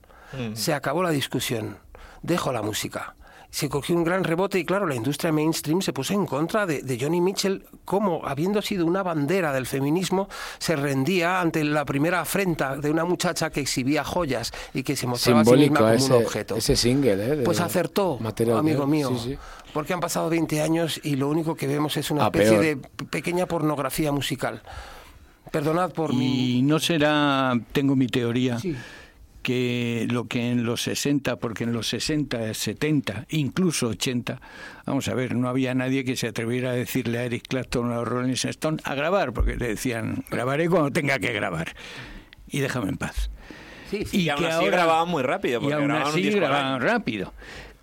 Se 0.56 0.74
acabó 0.74 1.04
la 1.04 1.12
discusión, 1.12 1.78
dejo 2.24 2.52
la 2.52 2.64
música. 2.64 3.16
Se 3.56 3.70
cogió 3.70 3.96
un 3.96 4.04
gran 4.04 4.24
rebote 4.24 4.58
y 4.58 4.66
claro, 4.66 4.88
la 4.88 4.96
industria 4.96 5.32
mainstream 5.32 5.80
se 5.84 5.94
puso 5.94 6.16
en 6.16 6.26
contra 6.26 6.66
de, 6.66 6.82
de 6.82 6.98
Johnny 7.00 7.22
Mitchell 7.22 7.64
como, 7.86 8.26
habiendo 8.26 8.64
sido 8.64 8.84
una 8.84 9.04
bandera 9.04 9.54
del 9.54 9.68
feminismo, 9.68 10.28
se 10.58 10.76
rendía 10.76 11.40
ante 11.40 11.64
la 11.64 11.86
primera 11.86 12.22
afrenta 12.22 12.76
de 12.78 12.90
una 12.90 13.06
muchacha 13.06 13.52
que 13.52 13.60
exhibía 13.60 14.04
joyas 14.04 14.52
y 14.74 14.82
que 14.82 14.96
se 14.96 15.06
mostraba 15.06 15.42
a 15.42 15.46
sí 15.46 15.52
misma 15.52 15.66
Simbólico 15.66 15.84
como 15.84 15.94
ese, 15.94 16.14
un 16.14 16.24
objeto. 16.24 16.56
ese 16.56 16.76
single, 16.76 17.14
¿eh? 17.14 17.36
de 17.36 17.44
Pues 17.44 17.60
acertó, 17.60 18.18
Material 18.20 18.58
amigo 18.58 18.80
Girl. 18.88 18.90
mío. 18.90 19.10
Sí, 19.20 19.30
sí. 19.34 19.38
Porque 19.72 19.94
han 19.94 20.00
pasado 20.00 20.30
20 20.32 20.60
años 20.60 21.00
y 21.04 21.16
lo 21.16 21.30
único 21.30 21.54
que 21.54 21.68
vemos 21.68 21.96
es 21.96 22.10
una 22.10 22.24
A 22.24 22.26
especie 22.30 22.58
peor. 22.58 22.64
de 22.64 23.06
pequeña 23.06 23.46
pornografía 23.46 24.12
musical. 24.12 24.64
Perdonad 25.52 25.92
por 25.92 26.12
mi... 26.14 26.58
Y 26.58 26.62
no 26.64 26.80
será, 26.80 27.54
tengo 27.72 27.96
mi 27.96 28.08
teoría, 28.08 28.58
Sí. 28.58 28.76
Que 29.44 30.08
lo 30.10 30.28
que 30.28 30.50
en 30.50 30.64
los 30.64 30.82
60, 30.82 31.36
porque 31.36 31.66
en 31.66 31.74
los 31.74 31.88
60, 31.90 32.54
70, 32.54 33.28
incluso 33.30 33.90
80, 33.90 34.42
vamos 34.86 35.08
a 35.08 35.14
ver, 35.14 35.36
no 35.36 35.48
había 35.48 35.76
nadie 35.76 36.04
que 36.04 36.16
se 36.16 36.28
atreviera 36.28 36.72
a 36.72 36.74
decirle 36.74 37.20
a 37.20 37.26
Eric 37.26 37.48
Clapton 37.48 37.92
o 37.92 38.00
a 38.00 38.04
Rolling 38.04 38.34
Stone 38.34 38.80
a 38.84 38.96
grabar, 38.96 39.34
porque 39.34 39.56
le 39.56 39.68
decían, 39.68 40.24
grabaré 40.32 40.68
cuando 40.70 40.92
tenga 40.92 41.20
que 41.20 41.32
grabar 41.34 41.76
y 42.48 42.60
déjame 42.60 42.90
en 42.90 42.98
paz. 42.98 43.30
Sí, 43.90 44.06
sí. 44.06 44.22
Y 44.22 44.30
aún 44.30 44.46
así 44.46 44.66
grababan 44.66 45.10
muy 45.10 45.22
rápido, 45.22 45.60
Y 45.60 45.62
porque 45.62 45.76
aún 45.76 45.86
grababan 45.86 46.14
un 46.14 46.20
así 46.20 46.30
grababan 46.32 46.82
rápido. 46.82 47.34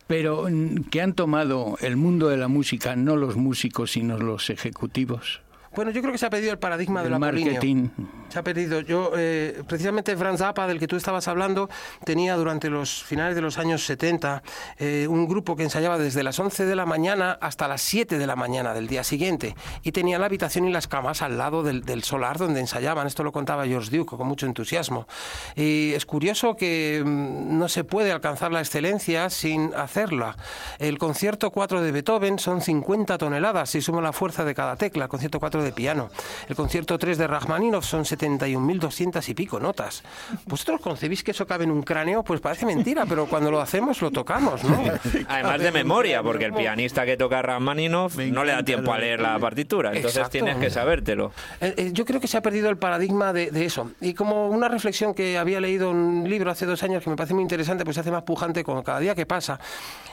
Pero 0.06 0.48
mm, 0.50 0.88
que 0.90 1.02
han 1.02 1.14
tomado 1.14 1.76
el 1.80 1.96
mundo 1.96 2.28
de 2.28 2.36
la 2.36 2.48
música, 2.48 2.96
no 2.96 3.14
los 3.14 3.36
músicos, 3.36 3.92
sino 3.92 4.18
los 4.18 4.50
ejecutivos, 4.50 5.42
Bueno, 5.74 5.92
yo 5.92 6.00
creo 6.00 6.10
que 6.12 6.18
se 6.18 6.26
ha 6.26 6.30
perdido 6.30 6.52
el 6.52 6.58
paradigma 6.58 7.00
el 7.00 7.04
del 7.04 7.14
Apolíneo. 7.14 7.52
marketing. 7.52 7.88
Se 8.28 8.38
ha 8.38 8.42
perdido. 8.42 8.80
Yo, 8.80 9.12
eh, 9.16 9.62
precisamente 9.68 10.16
Franz 10.16 10.38
Zappa, 10.38 10.66
del 10.66 10.78
que 10.78 10.88
tú 10.88 10.96
estabas 10.96 11.28
hablando, 11.28 11.68
tenía 12.04 12.36
durante 12.36 12.70
los 12.70 13.02
finales 13.04 13.34
de 13.34 13.40
los 13.40 13.58
años 13.58 13.84
70 13.84 14.42
eh, 14.78 15.06
un 15.08 15.28
grupo 15.28 15.54
que 15.56 15.62
ensayaba 15.62 15.98
desde 15.98 16.22
las 16.22 16.38
11 16.38 16.64
de 16.64 16.76
la 16.76 16.86
mañana 16.86 17.38
hasta 17.40 17.68
las 17.68 17.82
7 17.82 18.18
de 18.18 18.26
la 18.26 18.36
mañana 18.36 18.74
del 18.74 18.88
día 18.88 19.04
siguiente. 19.04 19.54
Y 19.82 19.92
tenía 19.92 20.18
la 20.18 20.26
habitación 20.26 20.66
y 20.66 20.72
las 20.72 20.88
camas 20.88 21.22
al 21.22 21.38
lado 21.38 21.62
del, 21.62 21.82
del 21.82 22.02
solar 22.02 22.38
donde 22.38 22.60
ensayaban. 22.60 23.06
Esto 23.06 23.22
lo 23.22 23.32
contaba 23.32 23.64
George 23.66 23.96
Duke 23.96 24.16
con 24.16 24.26
mucho 24.26 24.46
entusiasmo. 24.46 25.06
Y 25.54 25.92
es 25.94 26.04
curioso 26.04 26.56
que 26.56 27.02
mm, 27.04 27.58
no 27.58 27.68
se 27.68 27.84
puede 27.84 28.12
alcanzar 28.12 28.50
la 28.50 28.60
excelencia 28.60 29.30
sin 29.30 29.72
hacerla. 29.74 30.36
El 30.78 30.98
concierto 30.98 31.50
4 31.50 31.80
de 31.80 31.92
Beethoven 31.92 32.38
son 32.40 32.60
50 32.60 33.18
toneladas 33.18 33.70
si 33.70 33.80
suma 33.80 34.00
la 34.00 34.12
fuerza 34.12 34.44
de 34.44 34.54
cada 34.54 34.76
tecla. 34.76 35.04
El 35.04 35.08
concierto 35.10 35.38
4 35.38 35.59
de 35.62 35.72
piano. 35.72 36.10
El 36.48 36.56
concierto 36.56 36.98
3 36.98 37.18
de 37.18 37.26
Rachmaninoff 37.26 37.84
son 37.84 38.04
71.200 38.04 39.28
y 39.28 39.34
pico 39.34 39.60
notas. 39.60 40.02
¿Vosotros 40.46 40.80
concebís 40.80 41.22
que 41.22 41.30
eso 41.30 41.46
cabe 41.46 41.64
en 41.64 41.70
un 41.70 41.82
cráneo? 41.82 42.22
Pues 42.22 42.40
parece 42.40 42.66
mentira, 42.66 43.06
pero 43.06 43.26
cuando 43.26 43.50
lo 43.50 43.60
hacemos 43.60 44.00
lo 44.02 44.10
tocamos, 44.10 44.64
¿no? 44.64 44.78
Además 45.28 45.60
de 45.60 45.72
memoria, 45.72 46.22
porque 46.22 46.44
el 46.46 46.52
pianista 46.52 47.04
que 47.04 47.16
toca 47.16 47.42
Rachmaninoff 47.42 48.16
no 48.16 48.44
le 48.44 48.52
da 48.52 48.62
tiempo 48.62 48.92
a 48.92 48.98
leer 48.98 49.20
la 49.20 49.38
partitura, 49.38 49.90
entonces 49.90 50.16
Exacto. 50.16 50.32
tienes 50.32 50.56
que 50.56 50.70
sabértelo. 50.70 51.32
Eh, 51.60 51.74
eh, 51.76 51.90
Yo 51.92 52.04
creo 52.04 52.20
que 52.20 52.26
se 52.28 52.36
ha 52.36 52.42
perdido 52.42 52.70
el 52.70 52.76
paradigma 52.76 53.32
de, 53.32 53.50
de 53.50 53.64
eso. 53.64 53.90
Y 54.00 54.14
como 54.14 54.48
una 54.48 54.68
reflexión 54.68 55.14
que 55.14 55.38
había 55.38 55.60
leído 55.60 55.90
en 55.90 55.96
un 55.96 56.28
libro 56.28 56.50
hace 56.50 56.66
dos 56.66 56.82
años 56.82 57.02
que 57.02 57.10
me 57.10 57.16
parece 57.16 57.34
muy 57.34 57.42
interesante, 57.42 57.84
pues 57.84 57.94
se 57.94 58.00
hace 58.00 58.10
más 58.10 58.22
pujante 58.22 58.64
con 58.64 58.82
cada 58.82 59.00
día 59.00 59.14
que 59.14 59.26
pasa. 59.26 59.58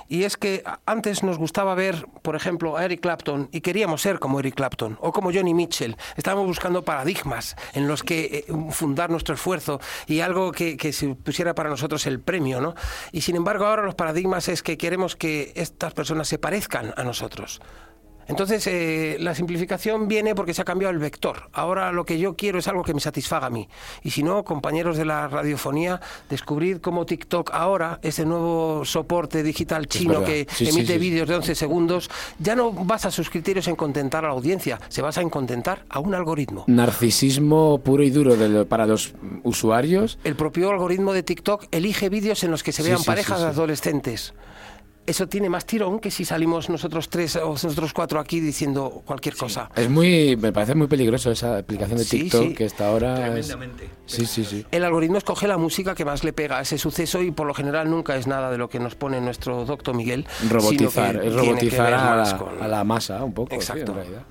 Y 0.07 0.23
es 0.23 0.37
que 0.37 0.63
antes 0.85 1.23
nos 1.23 1.37
gustaba 1.37 1.75
ver, 1.75 2.05
por 2.21 2.35
ejemplo, 2.35 2.77
a 2.77 2.85
Eric 2.85 3.01
Clapton 3.01 3.49
y 3.51 3.61
queríamos 3.61 4.01
ser 4.01 4.19
como 4.19 4.39
Eric 4.39 4.55
Clapton 4.55 4.97
o 5.01 5.11
como 5.11 5.31
Johnny 5.33 5.53
Mitchell. 5.53 5.97
Estábamos 6.15 6.47
buscando 6.47 6.83
paradigmas 6.83 7.55
en 7.73 7.87
los 7.87 8.03
que 8.03 8.45
eh, 8.47 8.53
fundar 8.71 9.09
nuestro 9.09 9.35
esfuerzo 9.35 9.79
y 10.07 10.21
algo 10.21 10.51
que, 10.51 10.77
que 10.77 10.93
se 10.93 11.15
pusiera 11.15 11.55
para 11.55 11.69
nosotros 11.69 12.05
el 12.07 12.19
premio, 12.19 12.61
¿no? 12.61 12.75
Y 13.11 13.21
sin 13.21 13.35
embargo 13.35 13.65
ahora 13.65 13.83
los 13.83 13.95
paradigmas 13.95 14.47
es 14.47 14.63
que 14.63 14.77
queremos 14.77 15.15
que 15.15 15.51
estas 15.55 15.93
personas 15.93 16.27
se 16.27 16.39
parezcan 16.39 16.93
a 16.95 17.03
nosotros. 17.03 17.61
Entonces, 18.27 18.65
eh, 18.67 19.17
la 19.19 19.33
simplificación 19.35 20.07
viene 20.07 20.35
porque 20.35 20.53
se 20.53 20.61
ha 20.61 20.65
cambiado 20.65 20.93
el 20.93 20.99
vector. 20.99 21.49
Ahora 21.53 21.91
lo 21.91 22.05
que 22.05 22.19
yo 22.19 22.35
quiero 22.35 22.59
es 22.59 22.67
algo 22.67 22.83
que 22.83 22.93
me 22.93 22.99
satisfaga 22.99 23.47
a 23.47 23.49
mí. 23.49 23.67
Y 24.03 24.11
si 24.11 24.23
no, 24.23 24.43
compañeros 24.43 24.97
de 24.97 25.05
la 25.05 25.27
radiofonía, 25.27 26.01
descubrid 26.29 26.77
cómo 26.77 27.05
TikTok 27.05 27.51
ahora, 27.53 27.99
ese 28.01 28.25
nuevo 28.25 28.83
soporte 28.85 29.43
digital 29.43 29.87
chino 29.87 30.23
que 30.23 30.45
Sí, 30.51 30.67
emite 30.69 30.93
sí. 30.93 30.99
vídeos 30.99 31.27
de 31.29 31.35
11 31.35 31.55
segundos, 31.55 32.09
ya 32.39 32.55
no 32.55 32.71
basa 32.71 33.11
sus 33.11 33.29
criterios 33.29 33.67
en 33.67 33.75
contentar 33.75 34.25
a 34.25 34.27
la 34.29 34.33
audiencia, 34.33 34.79
se 34.89 35.01
basa 35.01 35.21
en 35.21 35.29
contentar 35.29 35.85
a 35.89 35.99
un 35.99 36.13
algoritmo. 36.13 36.65
Narcisismo 36.67 37.79
puro 37.79 38.03
y 38.03 38.09
duro 38.09 38.35
de 38.35 38.49
lo- 38.49 38.65
para 38.67 38.85
los 38.85 39.13
usuarios. 39.43 40.19
El 40.23 40.35
propio 40.35 40.69
algoritmo 40.69 41.13
de 41.13 41.23
TikTok 41.23 41.65
elige 41.71 42.09
vídeos 42.09 42.43
en 42.43 42.51
los 42.51 42.63
que 42.63 42.71
se 42.73 42.83
vean 42.83 43.03
parejas 43.03 43.39
sí. 43.39 43.45
adolescentes. 43.45 44.33
Eso 45.07 45.25
tiene 45.27 45.49
más 45.49 45.65
tirón 45.65 45.99
que 45.99 46.11
si 46.11 46.25
salimos 46.25 46.69
nosotros 46.69 47.07
tres 47.09 47.37
o 47.37 47.51
nosotros 47.51 47.93
cuatro 47.93 48.19
aquí 48.19 48.41
diciendo 48.41 49.01
cualquier 49.05 49.37
cosa. 49.37 49.69
Es 49.73 49.89
muy, 49.89 50.35
me 50.35 50.51
parece 50.51 50.75
muy 50.75 50.87
peligroso 50.87 51.31
esa 51.31 51.57
aplicación 51.57 51.97
de 51.97 52.03
Sí, 52.03 52.23
TikTok 52.23 52.47
sí. 52.49 52.53
que 52.53 52.65
está 52.65 52.89
ahora. 52.89 53.13
es- 53.37 53.47
Tremendamente. 53.47 53.89
Sí, 54.05 54.25
sí, 54.25 54.43
sí. 54.43 54.65
El 54.69 54.83
algoritmo 54.83 55.17
escoge 55.17 55.47
la 55.47 55.57
música 55.57 55.95
que 55.95 56.03
más 56.03 56.25
le 56.25 56.33
pega 56.33 56.57
a 56.57 56.61
ese 56.61 56.77
suceso 56.77 57.23
y 57.23 57.31
por 57.31 57.47
lo 57.47 57.53
general 57.53 57.89
nunca 57.89 58.17
es 58.17 58.27
nada 58.27 58.51
de 58.51 58.57
lo 58.57 58.69
que 58.69 58.79
nos 58.79 58.95
pone 58.95 59.21
nuestro 59.21 59.63
doctor 59.63 59.95
Miguel. 59.95 60.27
sino 60.39 60.51
Robotizar, 60.51 61.21
que 61.21 61.27
es 61.29 61.33
robotizar 61.33 61.93
a 61.93 62.15
la, 62.17 62.37
con- 62.37 62.61
a 62.61 62.67
la 62.67 62.83
masa 62.83 63.23
un 63.23 63.33
poco. 63.33 63.51
sí, 63.51 63.55
Exacto. 63.55 63.91
en 63.93 63.95
realidad. 63.97 64.21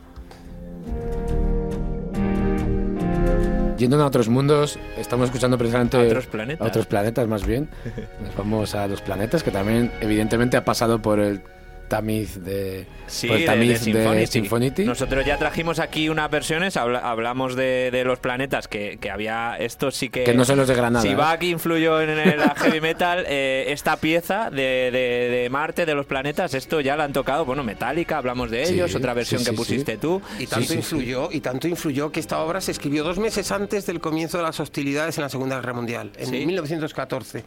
Yendo 3.76 4.02
a 4.02 4.06
otros 4.06 4.28
mundos, 4.28 4.78
estamos 4.96 5.26
escuchando 5.26 5.58
precisamente 5.58 5.98
A 5.98 6.00
otros 6.04 6.26
planetas. 6.26 6.64
a 6.66 6.68
otros 6.68 6.86
planetas 6.86 7.28
más 7.28 7.46
bien. 7.46 7.68
Nos 8.22 8.34
vamos 8.34 8.74
a 8.74 8.86
los 8.88 9.02
planetas 9.02 9.42
que 9.42 9.50
también 9.50 9.92
evidentemente 10.00 10.56
ha 10.56 10.64
pasado 10.64 11.00
por 11.02 11.20
el 11.20 11.42
tamiz 11.88 12.42
de, 12.42 12.86
Sí, 13.06 13.26
por 13.28 13.36
el 13.36 13.42
de- 13.42 13.46
tamiz 13.46 13.68
de, 13.68 13.72
de 13.74 13.78
Symphonity. 13.98 14.26
Symphonity. 14.26 14.84
Nosotros 14.84 15.24
ya 15.24 15.36
trajimos 15.38 15.78
aquí 15.78 16.08
unas 16.08 16.30
versiones, 16.30 16.76
habla- 16.76 16.98
hablamos 17.00 17.54
de, 17.54 17.90
de 17.92 18.04
los 18.04 18.18
planetas 18.18 18.68
que, 18.68 18.98
que 19.00 19.10
había, 19.10 19.56
esto 19.58 19.90
sí 19.90 20.08
que... 20.08 20.24
Que 20.24 20.34
no 20.34 20.44
son 20.44 20.58
los 20.58 20.68
de 20.68 20.74
Granada, 20.74 21.02
Si 21.02 21.08
¿eh? 21.08 21.14
Bach 21.14 21.42
influyó 21.42 22.00
en 22.00 22.10
el 22.10 22.40
heavy 22.40 22.80
metal, 22.80 23.24
eh, 23.28 23.66
esta 23.68 23.96
pieza 23.96 24.50
de, 24.50 24.90
de- 24.90 25.28
de 25.30 25.48
Marte, 25.50 25.86
de 25.86 25.94
los 25.94 26.06
planetas, 26.06 26.54
esto 26.54 26.80
ya 26.80 26.96
la 26.96 27.04
han 27.04 27.12
tocado, 27.12 27.44
bueno, 27.44 27.62
Metallica, 27.62 28.18
hablamos 28.18 28.50
de 28.50 28.66
Sí, 28.66 28.74
ellos, 28.74 28.94
otra 28.94 29.14
versión 29.14 29.40
sí, 29.40 29.50
que 29.50 29.56
pusiste 29.56 29.92
sí. 29.92 29.98
tú. 29.98 30.20
Y 30.38 30.46
tanto 30.46 30.66
sí, 30.66 30.72
sí. 30.72 30.78
influyó, 30.78 31.28
y 31.30 31.40
tanto 31.40 31.68
influyó 31.68 32.10
que 32.10 32.20
esta 32.20 32.40
obra 32.40 32.60
se 32.60 32.72
escribió 32.72 33.04
dos 33.04 33.18
meses 33.18 33.50
antes 33.52 33.86
del 33.86 34.00
comienzo 34.00 34.38
de 34.38 34.42
las 34.44 34.58
hostilidades 34.60 35.16
en 35.18 35.22
la 35.22 35.28
Segunda 35.28 35.56
Guerra 35.56 35.72
Mundial, 35.74 36.10
en 36.18 36.26
Sí. 36.26 36.46
1914. 36.46 37.44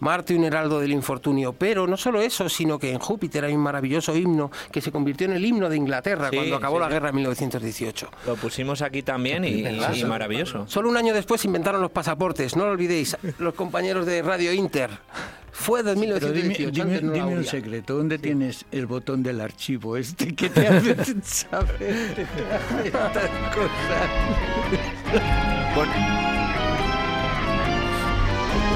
Marte, 0.00 0.34
un 0.34 0.44
heraldo 0.44 0.80
del 0.80 0.92
infortunio. 0.92 1.52
Pero 1.52 1.86
no 1.86 1.96
solo 1.96 2.20
eso, 2.22 2.48
sino 2.48 2.78
que 2.78 2.90
en 2.90 2.98
Júpiter 2.98 3.44
hay 3.44 3.52
un 3.52 3.60
maravilloso 3.60 3.81
himno 3.86 4.50
que 4.70 4.80
se 4.80 4.90
convirtió 4.92 5.26
en 5.26 5.32
el 5.34 5.44
himno 5.44 5.68
de 5.68 5.76
Inglaterra 5.76 6.28
Sí, 6.30 6.36
cuando 6.36 6.56
acabó 6.56 6.76
sí, 6.76 6.80
la 6.80 6.86
sí. 6.86 6.92
guerra 6.92 7.08
en 7.10 7.14
1918. 7.16 8.10
Lo 8.26 8.36
pusimos 8.36 8.82
aquí 8.82 9.02
también 9.02 9.44
y, 9.44 9.48
y- 9.66 10.04
maravilloso. 10.04 10.66
Solo 10.68 10.88
un 10.88 10.96
año 10.96 11.14
después 11.14 11.44
inventaron 11.44 11.80
los 11.80 11.90
pasaportes, 11.90 12.56
no 12.56 12.64
lo 12.66 12.72
olvidéis, 12.72 13.16
los 13.38 13.54
compañeros 13.54 14.06
de 14.06 14.22
Radio 14.22 14.52
Inter. 14.52 14.90
Fue 15.54 15.82
de 15.82 15.94
Pero 15.94 16.32
dime, 16.32 16.48
1918. 16.56 16.72
dime- 16.72 17.00
la 17.02 17.12
dime 17.12 17.36
un 17.36 17.44
secreto, 17.44 17.94
¿dónde 17.96 18.18
tienes 18.18 18.64
el 18.72 18.86
botón 18.86 19.22
del 19.22 19.40
archivo 19.40 19.98
este 19.98 20.34
que 20.34 20.48
te 20.48 20.66
hace 20.66 20.96
saber 21.22 22.26
estas 22.84 23.28
cosas? 23.54 24.08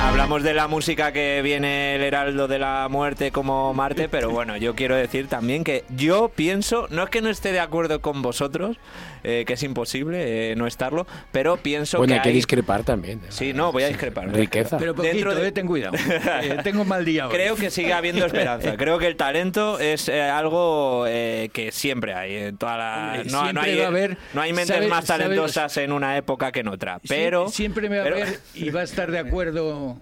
Hablamos 0.08 0.42
de 0.42 0.54
la 0.54 0.66
música 0.66 1.12
que 1.12 1.42
viene 1.42 1.96
el 1.96 2.02
Heraldo 2.02 2.48
de 2.48 2.58
la 2.58 2.88
Muerte 2.88 3.30
como 3.32 3.74
Marte, 3.74 4.08
pero 4.08 4.30
bueno, 4.30 4.56
yo 4.56 4.74
quiero 4.74 4.96
decir 4.96 5.26
también 5.28 5.62
que 5.62 5.84
yo 5.90 6.30
pienso, 6.34 6.86
no 6.90 7.02
es 7.04 7.10
que 7.10 7.20
no 7.20 7.28
esté 7.28 7.52
de 7.52 7.60
acuerdo 7.60 8.00
con 8.00 8.22
vosotros, 8.22 8.78
eh, 9.24 9.44
que 9.46 9.54
es 9.54 9.62
imposible 9.62 10.52
eh, 10.52 10.56
no 10.56 10.66
estarlo, 10.66 11.06
pero 11.32 11.58
pienso 11.58 11.98
bueno, 11.98 12.14
que 12.14 12.18
hay 12.20 12.22
que 12.22 12.32
discrepar 12.32 12.82
también. 12.82 13.18
¿eh? 13.18 13.26
Sí, 13.30 13.52
no, 13.52 13.72
voy 13.72 13.82
a 13.82 13.88
discrepar. 13.88 14.32
Riqueza. 14.32 14.78
Pero 14.78 14.94
poquito, 14.94 15.12
Dentro 15.14 15.34
de- 15.34 15.48
eh, 15.48 15.52
ten 15.52 15.66
cuidado. 15.66 15.96
Eh, 16.42 16.58
tengo 16.62 16.84
mal 16.84 17.04
día 17.04 17.26
hoy. 17.28 17.34
Creo 17.34 17.56
que 17.56 17.70
sigue 17.70 17.92
habiendo 17.92 18.24
esperanza. 18.24 18.74
Creo 18.78 18.98
que 18.98 19.06
el 19.08 19.16
talento 19.16 19.78
es 19.80 20.08
eh, 20.08 20.22
algo 20.22 21.04
eh, 21.08 21.50
que 21.52 21.72
siempre 21.72 22.14
hay. 22.14 22.34
En 22.36 22.56
toda 22.56 22.76
la, 22.78 23.12
Hombre, 23.16 23.30
no, 23.32 23.38
no 23.38 23.42
siempre 23.44 23.70
hay, 23.72 23.78
va 23.78 23.84
a 23.84 23.88
haber- 23.88 24.18
no 24.34 24.40
hay 24.40 24.52
mentes 24.52 24.74
¿sabes- 24.76 24.88
más 24.88 25.04
talentosas 25.04 25.76
en 25.78 25.92
una 25.92 26.16
época 26.16 26.52
que 26.52 26.60
en 26.60 26.68
otra. 26.68 27.00
Pero 27.08 27.48
siempre 27.48 27.88
me 27.90 27.98
va 27.98 28.04
pero- 28.04 28.16
a 28.16 28.20
ver 28.20 28.40
y 28.54 28.70
va 28.70 28.80
a 28.80 28.84
estar 28.84 29.10
de 29.10 29.18
acuerdo 29.18 29.95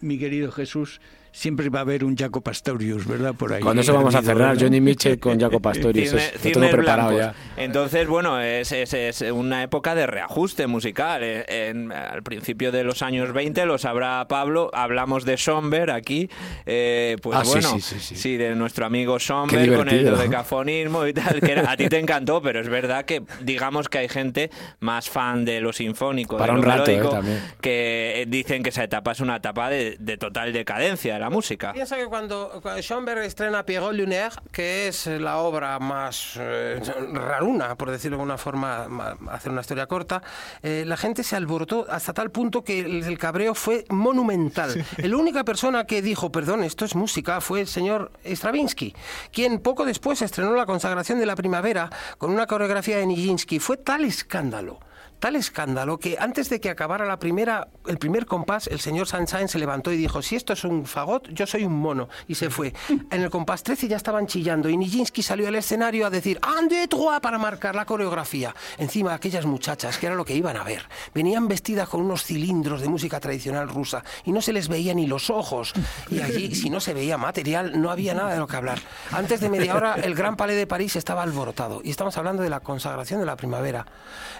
mi 0.00 0.18
querido 0.18 0.50
Jesús. 0.52 1.00
Siempre 1.38 1.68
va 1.68 1.78
a 1.78 1.82
haber 1.82 2.02
un 2.02 2.16
Jaco 2.16 2.40
Pastorius, 2.40 3.06
¿verdad? 3.06 3.32
Por 3.32 3.52
ahí. 3.52 3.60
Con 3.62 3.78
eso 3.78 3.94
vamos 3.94 4.12
a 4.16 4.22
cerrar. 4.22 4.58
Johnny 4.60 4.80
Mitchell 4.80 5.20
con 5.20 5.38
Jaco 5.38 5.60
Pastorius. 5.62 6.12
Es- 6.12 6.32
cisnes 6.32 6.52
tengo 6.52 6.68
preparado 6.68 7.16
ya. 7.16 7.32
Entonces, 7.56 8.08
bueno, 8.08 8.40
es, 8.40 8.72
es- 8.72 8.92
es 8.92 9.20
una 9.30 9.62
época 9.62 9.94
de 9.94 10.08
reajuste 10.08 10.66
musical. 10.66 11.20
Eh, 11.22 11.44
en- 11.70 11.92
al 11.92 12.24
principio 12.24 12.72
de 12.72 12.82
los 12.82 13.02
años 13.02 13.32
20, 13.32 13.66
lo 13.66 13.78
sabrá 13.78 14.26
Pablo, 14.28 14.70
hablamos 14.74 15.24
de 15.24 15.36
Somber 15.36 15.92
aquí. 15.92 16.28
eh, 16.66 17.16
pues 17.22 17.38
Ah, 17.38 17.44
sí, 17.44 17.50
bueno, 17.52 17.70
sí, 17.78 17.80
sí, 18.00 18.16
sí. 18.16 18.36
de 18.36 18.56
nuestro 18.56 18.84
amigo 18.84 19.20
Somber 19.20 19.76
con 19.76 19.88
el 19.88 20.04
dodecafonismo 20.06 21.06
y 21.06 21.12
tal, 21.12 21.40
que 21.40 21.52
era- 21.52 21.70
a 21.70 21.76
ti 21.76 21.88
te 21.88 21.98
encantó, 22.00 22.42
pero 22.42 22.58
es 22.60 22.68
verdad 22.68 23.04
que 23.04 23.22
digamos 23.42 23.88
que 23.88 23.98
hay 23.98 24.08
gente 24.08 24.50
más 24.80 25.08
fan 25.08 25.44
de 25.44 25.60
lo 25.60 25.72
sinfónico, 25.72 26.36
Para 26.36 26.54
de 26.54 26.60
lo 26.60 26.64
un 26.64 26.68
rato, 26.68 26.90
eh, 26.90 26.96
melódico, 26.96 27.22
que 27.60 28.24
dicen 28.28 28.62
que 28.64 28.70
esa 28.70 28.82
etapa 28.82 29.12
es 29.12 29.20
una 29.20 29.36
etapa 29.36 29.70
de, 29.70 29.96
de 30.00 30.16
total 30.16 30.52
decadencia 30.52 31.14
de 31.14 31.27
la 31.28 31.34
música. 31.34 31.72
Piensa 31.72 31.96
que 31.96 32.06
cuando, 32.06 32.58
cuando 32.62 32.80
Schoenberg 32.82 33.22
estrena 33.22 33.64
Pierrot 33.64 33.92
Lunaire, 33.94 34.34
que 34.50 34.88
es 34.88 35.06
la 35.06 35.38
obra 35.38 35.78
más 35.78 36.34
eh, 36.38 36.80
raruna, 37.12 37.74
por 37.76 37.90
decirlo 37.90 38.16
de 38.16 38.22
alguna 38.22 38.38
forma, 38.38 38.88
ma- 38.88 39.16
hacer 39.30 39.52
una 39.52 39.60
historia 39.60 39.86
corta, 39.86 40.22
eh, 40.62 40.84
la 40.86 40.96
gente 40.96 41.22
se 41.22 41.36
alborotó 41.36 41.86
hasta 41.90 42.12
tal 42.12 42.30
punto 42.30 42.64
que 42.64 42.80
el, 42.80 43.04
el 43.04 43.18
cabreo 43.18 43.54
fue 43.54 43.84
monumental. 43.90 44.84
La 44.96 45.16
única 45.16 45.44
persona 45.44 45.84
que 45.84 46.02
dijo, 46.02 46.32
perdón, 46.32 46.64
esto 46.64 46.84
es 46.84 46.94
música, 46.94 47.40
fue 47.40 47.60
el 47.60 47.66
señor 47.66 48.10
Stravinsky, 48.24 48.94
quien 49.32 49.58
poco 49.60 49.84
después 49.84 50.22
estrenó 50.22 50.54
la 50.54 50.66
consagración 50.66 51.18
de 51.18 51.26
la 51.26 51.36
primavera 51.36 51.90
con 52.18 52.30
una 52.30 52.46
coreografía 52.46 52.96
de 52.98 53.06
Nijinsky. 53.06 53.58
Fue 53.58 53.76
tal 53.76 54.04
escándalo 54.04 54.80
tal 55.18 55.36
escándalo 55.36 55.98
que 55.98 56.16
antes 56.18 56.48
de 56.48 56.60
que 56.60 56.70
acabara 56.70 57.04
la 57.04 57.18
primera, 57.18 57.68
el 57.86 57.98
primer 57.98 58.26
compás, 58.26 58.66
el 58.66 58.80
señor 58.80 59.06
Sunshine 59.06 59.48
se 59.48 59.58
levantó 59.58 59.92
y 59.92 59.96
dijo, 59.96 60.22
si 60.22 60.36
esto 60.36 60.52
es 60.52 60.64
un 60.64 60.86
fagot, 60.86 61.28
yo 61.30 61.46
soy 61.46 61.64
un 61.64 61.78
mono. 61.78 62.08
Y 62.26 62.34
se 62.34 62.50
fue. 62.50 62.72
En 63.10 63.22
el 63.22 63.30
compás 63.30 63.62
13 63.62 63.88
ya 63.88 63.96
estaban 63.96 64.26
chillando 64.26 64.68
y 64.68 64.76
Nijinsky 64.76 65.22
salió 65.22 65.48
al 65.48 65.54
escenario 65.54 66.06
a 66.06 66.10
decir, 66.10 66.38
un, 66.46 66.68
deux, 66.68 66.88
trois, 66.88 67.20
para 67.20 67.38
marcar 67.38 67.74
la 67.74 67.86
coreografía. 67.86 68.54
Encima 68.76 69.14
aquellas 69.14 69.46
muchachas, 69.46 69.98
que 69.98 70.06
era 70.06 70.14
lo 70.14 70.24
que 70.24 70.34
iban 70.34 70.56
a 70.56 70.64
ver, 70.64 70.82
venían 71.14 71.48
vestidas 71.48 71.88
con 71.88 72.02
unos 72.02 72.24
cilindros 72.24 72.80
de 72.80 72.88
música 72.88 73.18
tradicional 73.18 73.68
rusa 73.68 74.04
y 74.24 74.32
no 74.32 74.42
se 74.42 74.52
les 74.52 74.68
veía 74.68 74.94
ni 74.94 75.06
los 75.06 75.30
ojos. 75.30 75.72
Y 76.10 76.20
allí, 76.20 76.54
si 76.54 76.70
no 76.70 76.80
se 76.80 76.94
veía 76.94 77.16
material, 77.16 77.80
no 77.80 77.90
había 77.90 78.14
nada 78.14 78.32
de 78.32 78.38
lo 78.38 78.46
que 78.46 78.56
hablar. 78.56 78.78
Antes 79.10 79.40
de 79.40 79.48
media 79.48 79.74
hora, 79.74 79.94
el 79.94 80.14
Gran 80.14 80.36
Palais 80.36 80.58
de 80.58 80.66
París 80.66 80.96
estaba 80.96 81.22
alborotado 81.22 81.80
y 81.82 81.90
estamos 81.90 82.16
hablando 82.18 82.42
de 82.42 82.50
la 82.50 82.60
consagración 82.60 83.20
de 83.20 83.26
la 83.26 83.36
primavera. 83.36 83.86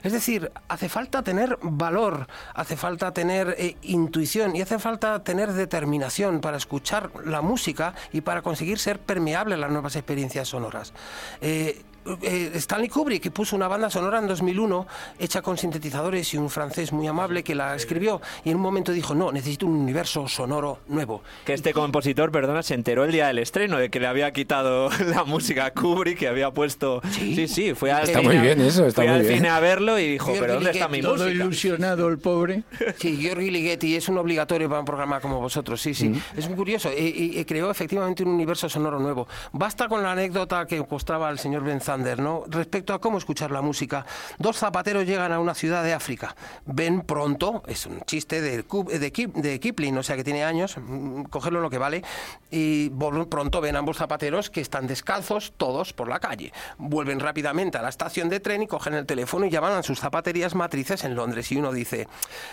Es 0.03 0.12
decir, 0.12 0.51
hace 0.69 0.89
falta 0.89 1.23
tener 1.23 1.59
valor, 1.62 2.27
hace 2.55 2.77
falta 2.77 3.12
tener 3.12 3.55
eh, 3.59 3.77
intuición 3.83 4.55
y 4.55 4.62
hace 4.62 4.79
falta 4.79 5.23
tener 5.25 5.53
determinación 5.53 6.41
para 6.41 6.57
escuchar 6.57 7.11
la 7.25 7.41
música 7.41 7.95
y 8.12 8.21
para 8.21 8.43
conseguir 8.43 8.79
ser 8.79 9.01
permeable 9.01 9.55
a 9.55 9.59
las 9.59 9.71
nuevas 9.71 9.97
experiencias 9.97 10.49
sonoras. 10.49 10.93
Eh, 11.41 11.83
eh, 12.23 12.51
Stanley 12.55 12.89
Kubrick 12.89 13.23
que 13.23 13.31
puso 13.31 13.57
una 13.57 13.69
banda 13.69 13.91
sonora 13.91 14.19
en 14.19 14.27
2001 14.27 14.87
hecha 15.19 15.43
con 15.43 15.57
sintetizadores 15.59 16.33
y 16.35 16.37
un 16.37 16.51
francés 16.51 16.93
muy 16.93 17.07
amable 17.07 17.43
que 17.43 17.55
la 17.55 17.75
escribió 17.75 18.21
y 18.45 18.51
en 18.51 18.57
un 18.57 18.63
momento 18.63 18.93
dijo 18.93 19.15
no 19.15 19.33
necesito 19.33 19.67
un 19.67 19.75
universo 19.77 20.27
sonoro 20.29 20.81
nuevo 20.89 21.23
Que 21.45 21.53
este 21.55 21.73
compositor, 21.73 22.31
perdona, 22.31 22.63
se 22.63 22.75
enteró 22.75 23.05
el 23.05 23.13
día 23.13 23.27
del 23.29 23.39
estreno 23.39 23.79
de 23.79 23.91
que 23.91 24.01
le 24.01 24.07
había 24.07 24.33
quitado 24.33 24.91
la 25.07 25.25
música 25.25 25.67
a 25.67 25.71
Kubrick, 25.73 26.19
que 26.19 26.29
había 26.29 26.51
puesto... 26.51 27.01
Sí. 27.11 27.35
Sí, 27.35 27.49
sí, 27.49 27.75
fue 27.75 27.91
al 27.93 28.05
Está 28.05 28.21
cine 28.21 28.29
muy 28.33 28.37
a- 28.39 28.43
bien 28.43 28.61
eso, 28.61 28.87
está 28.87 29.03
fue 29.03 29.09
muy 29.09 29.17
al 29.17 29.23
bien. 29.23 29.35
cine 29.37 29.49
a 29.49 29.61
verlo 29.61 29.99
y 29.99 30.13
dijo, 30.13 30.33
pero 30.39 30.55
¿dónde 30.55 30.71
está 30.71 30.89
mi 30.89 31.01
Todo 31.01 31.15
Todo 31.17 31.25
música? 31.27 31.45
ilusionado 31.45 32.09
el 32.09 32.19
pobre. 32.19 32.63
Sí, 32.99 33.17
Giorgi 33.17 33.51
Ligeti 33.51 33.95
es 33.97 34.09
un 34.09 34.19
obligatorio 34.19 34.69
para 34.69 34.81
un 34.81 34.87
programa 34.87 35.21
como 35.21 35.41
vosotros, 35.41 35.81
sí, 35.81 35.95
sí. 35.95 36.13
Es 36.37 36.47
muy 36.49 36.57
curioso. 36.57 36.91
Y, 36.93 37.03
y- 37.35 37.39
y 37.41 37.45
creó 37.45 37.71
efectivamente 37.71 38.23
un 38.23 38.31
universo 38.31 38.69
sonoro 38.69 38.99
nuevo. 38.99 39.29
Basta 39.53 39.89
con 39.89 40.03
la 40.03 40.13
anécdota 40.13 40.67
que 40.67 40.85
mostraba 40.89 41.31
el 41.31 41.39
señor 41.39 41.63
Ben 41.65 41.81
¿no? 42.19 42.45
Respecto 42.49 42.95
a 42.95 43.01
cómo 43.01 43.19
escuchar 43.19 43.51
la 43.51 43.63
música. 43.63 44.07
Dos 44.39 44.59
zapateros 44.59 45.07
llegan 45.07 45.33
a 45.33 45.41
una 45.41 45.55
ciudad 45.55 45.83
de 45.83 45.93
África. 45.93 46.35
Ven 46.67 47.03
pronto, 47.03 47.63
es 47.67 47.87
un 47.87 48.01
chiste 48.03 48.41
de, 48.41 48.63
de, 48.63 49.31
de 49.35 49.61
Kipling, 49.61 49.99
o 49.99 50.03
sea 50.03 50.17
que 50.17 50.25
tiene 50.25 50.45
años, 50.45 50.77
mm, 50.79 51.25
cogerlo 51.25 51.61
lo 51.61 51.71
que 51.71 51.79
vale, 51.79 52.03
y 52.51 52.91
pronto 52.91 53.61
ven 53.61 53.77
ambos 53.77 53.99
zapateros 53.99 54.51
que 54.51 54.61
están 54.61 54.87
descalzos 54.87 55.53
todos 55.57 55.93
por 55.93 56.09
la 56.09 56.21
calle. 56.21 56.53
Vuelven 56.79 57.21
rápidamente 57.21 57.79
a 57.79 57.83
la 57.83 57.89
estación 57.89 58.29
de 58.29 58.41
tren 58.41 58.63
y 58.63 58.67
cogen 58.67 58.95
el 58.95 59.07
teléfono 59.07 59.47
y 59.47 59.51
llaman 59.51 59.73
a 59.73 59.83
sus 59.83 60.01
zapaterías 60.01 60.55
matrices 60.55 61.05
en 61.05 61.15
Londres. 61.15 61.51
Y 61.53 61.57
uno 61.57 61.73
dice, 61.73 62.09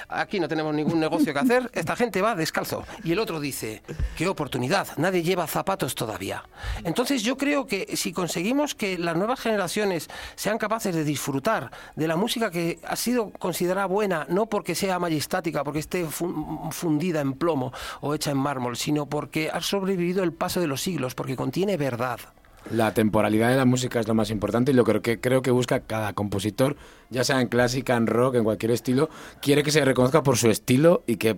aquí 0.10 0.40
no 0.40 0.48
tenemos 0.48 0.74
ningún 0.74 1.00
negocio 1.00 1.34
que 1.34 1.40
hacer, 1.40 1.70
esta 1.74 1.96
gente 1.96 2.22
va 2.22 2.36
descalzo. 2.36 2.84
Y 3.04 3.12
el 3.12 3.20
otro 3.20 3.40
dice, 3.40 3.82
qué 4.18 4.28
oportunidad, 4.28 4.88
nadie 4.98 5.24
lleva 5.24 5.48
zapatos 5.48 5.96
todavía. 5.96 6.44
Entonces 6.84 7.24
yo 7.24 7.38
creo 7.38 7.68
que 7.68 7.96
si 7.96 8.14
conseguimos 8.14 8.76
que 8.76 8.98
las 8.98 9.16
nuevas 9.16 9.35
generaciones 9.40 10.10
sean 10.36 10.58
capaces 10.58 10.94
de 10.96 11.04
disfrutar 11.04 11.72
de 11.96 12.08
la 12.08 12.16
música 12.16 12.52
que 12.52 12.80
ha 12.88 12.96
sido 12.96 13.32
considerada 13.32 13.86
buena, 13.88 14.26
no 14.30 14.48
porque 14.48 14.76
sea 14.76 15.00
majestática, 15.00 15.64
porque 15.64 15.80
esté 15.80 16.06
fun- 16.06 16.72
fundida 16.72 17.22
en 17.22 17.34
plomo 17.34 17.72
o 18.02 18.14
hecha 18.14 18.32
en 18.32 18.38
mármol, 18.38 18.78
sino 18.78 19.08
porque 19.08 19.50
ha 19.52 19.62
sobrevivido 19.62 20.24
el 20.24 20.34
paso 20.34 20.60
de 20.60 20.68
los 20.68 20.82
siglos, 20.82 21.16
porque 21.16 21.36
contiene 21.36 21.78
verdad. 21.78 22.20
La 22.72 22.96
temporalidad 22.96 23.50
de 23.50 23.58
la 23.58 23.66
música 23.66 24.00
es 24.00 24.08
lo 24.08 24.16
más 24.16 24.32
importante 24.32 24.72
y 24.72 24.74
lo 24.74 24.84
que 24.86 25.00
que 25.02 25.20
creo 25.20 25.44
que 25.44 25.52
busca 25.52 25.82
cada 25.82 26.14
compositor, 26.14 26.76
ya 27.12 27.24
sea 27.24 27.40
en 27.40 27.48
clásica, 27.48 27.96
en 27.96 28.08
rock, 28.08 28.36
en 28.36 28.44
cualquier 28.44 28.72
estilo, 28.72 29.10
quiere 29.40 29.62
que 29.62 29.70
se 29.70 29.86
reconozca 29.86 30.24
por 30.24 30.36
su 30.38 30.50
estilo 30.50 31.04
y 31.06 31.18
que 31.18 31.38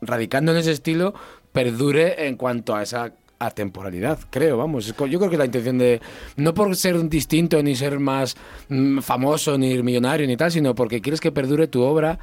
radicando 0.00 0.50
en 0.52 0.58
ese 0.58 0.72
estilo 0.72 1.14
perdure 1.52 2.26
en 2.26 2.36
cuanto 2.36 2.74
a 2.74 2.82
esa 2.82 3.12
atemporalidad, 3.38 4.18
creo, 4.30 4.56
vamos. 4.56 4.86
Yo 4.86 4.94
creo 5.18 5.30
que 5.30 5.36
la 5.38 5.44
intención 5.44 5.78
de, 5.78 6.00
no 6.36 6.54
por 6.54 6.74
ser 6.76 6.96
un 6.96 7.08
distinto, 7.08 7.62
ni 7.62 7.74
ser 7.76 7.98
más 7.98 8.36
mm, 8.68 8.98
famoso, 9.00 9.56
ni 9.58 9.82
millonario, 9.82 10.26
ni 10.26 10.36
tal, 10.36 10.50
sino 10.50 10.74
porque 10.74 11.00
quieres 11.00 11.20
que 11.20 11.32
perdure 11.32 11.68
tu 11.68 11.82
obra. 11.82 12.18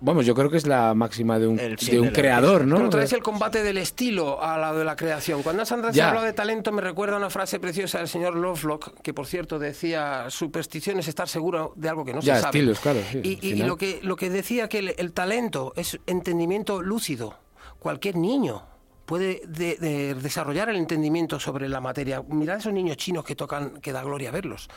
Vamos, 0.00 0.24
yo 0.24 0.34
creo 0.34 0.48
que 0.48 0.56
es 0.56 0.66
la 0.66 0.94
máxima 0.94 1.40
de 1.40 1.48
un, 1.48 1.58
El 1.58 1.74
de 1.74 1.98
un 2.00 2.06
de 2.06 2.12
creador, 2.12 2.64
¿no? 2.64 2.76
Pero 2.76 2.88
traes 2.88 3.12
el 3.12 3.20
combate 3.22 3.64
del 3.64 3.78
estilo 3.78 4.40
a 4.40 4.56
la 4.56 4.72
de 4.72 4.84
la 4.84 4.94
creación. 4.94 5.42
Cuando 5.42 5.64
Sandra 5.66 5.90
se 5.92 5.96
Ya. 5.98 6.08
habla 6.10 6.22
de 6.22 6.32
talento, 6.32 6.70
me 6.70 6.80
recuerda 6.80 7.16
una 7.16 7.30
frase 7.30 7.58
preciosa 7.58 7.98
del 7.98 8.06
señor 8.06 8.36
Lovelock, 8.36 9.00
que 9.02 9.12
por 9.12 9.26
cierto 9.26 9.58
decía, 9.58 10.26
superstición 10.30 11.00
es 11.00 11.08
estar 11.08 11.28
seguro 11.28 11.72
de 11.74 11.88
algo 11.88 12.04
que 12.04 12.14
no 12.14 12.20
Ya, 12.20 12.36
se 12.36 12.42
sabe. 12.42 12.58
estilos, 12.60 12.78
claro, 12.78 13.00
sí, 13.10 13.38
y 13.42 13.60
al 13.60 13.66
lo, 13.66 13.76
que, 13.76 13.98
lo 14.02 14.14
que 14.14 14.30
decía 14.30 14.68
que 14.68 14.78
el, 14.78 14.94
el 14.96 15.12
talento 15.12 15.72
es 15.76 15.98
entendimiento 16.06 16.80
lúcido. 16.80 17.34
Cualquier 17.80 18.16
niño 18.16 18.62
puede 19.08 19.40
de- 19.48 19.76
de 19.76 20.14
desarrollar 20.14 20.68
el 20.68 20.76
entendimiento 20.76 21.40
sobre 21.40 21.66
la 21.66 21.80
materia. 21.80 22.22
Mirad 22.28 22.58
esos 22.58 22.74
niños 22.74 22.98
chinos 22.98 23.24
que 23.24 23.34
tocan, 23.34 23.80
que 23.80 23.90
da 23.92 24.02
gloria 24.04 24.30
verlos. 24.30 24.68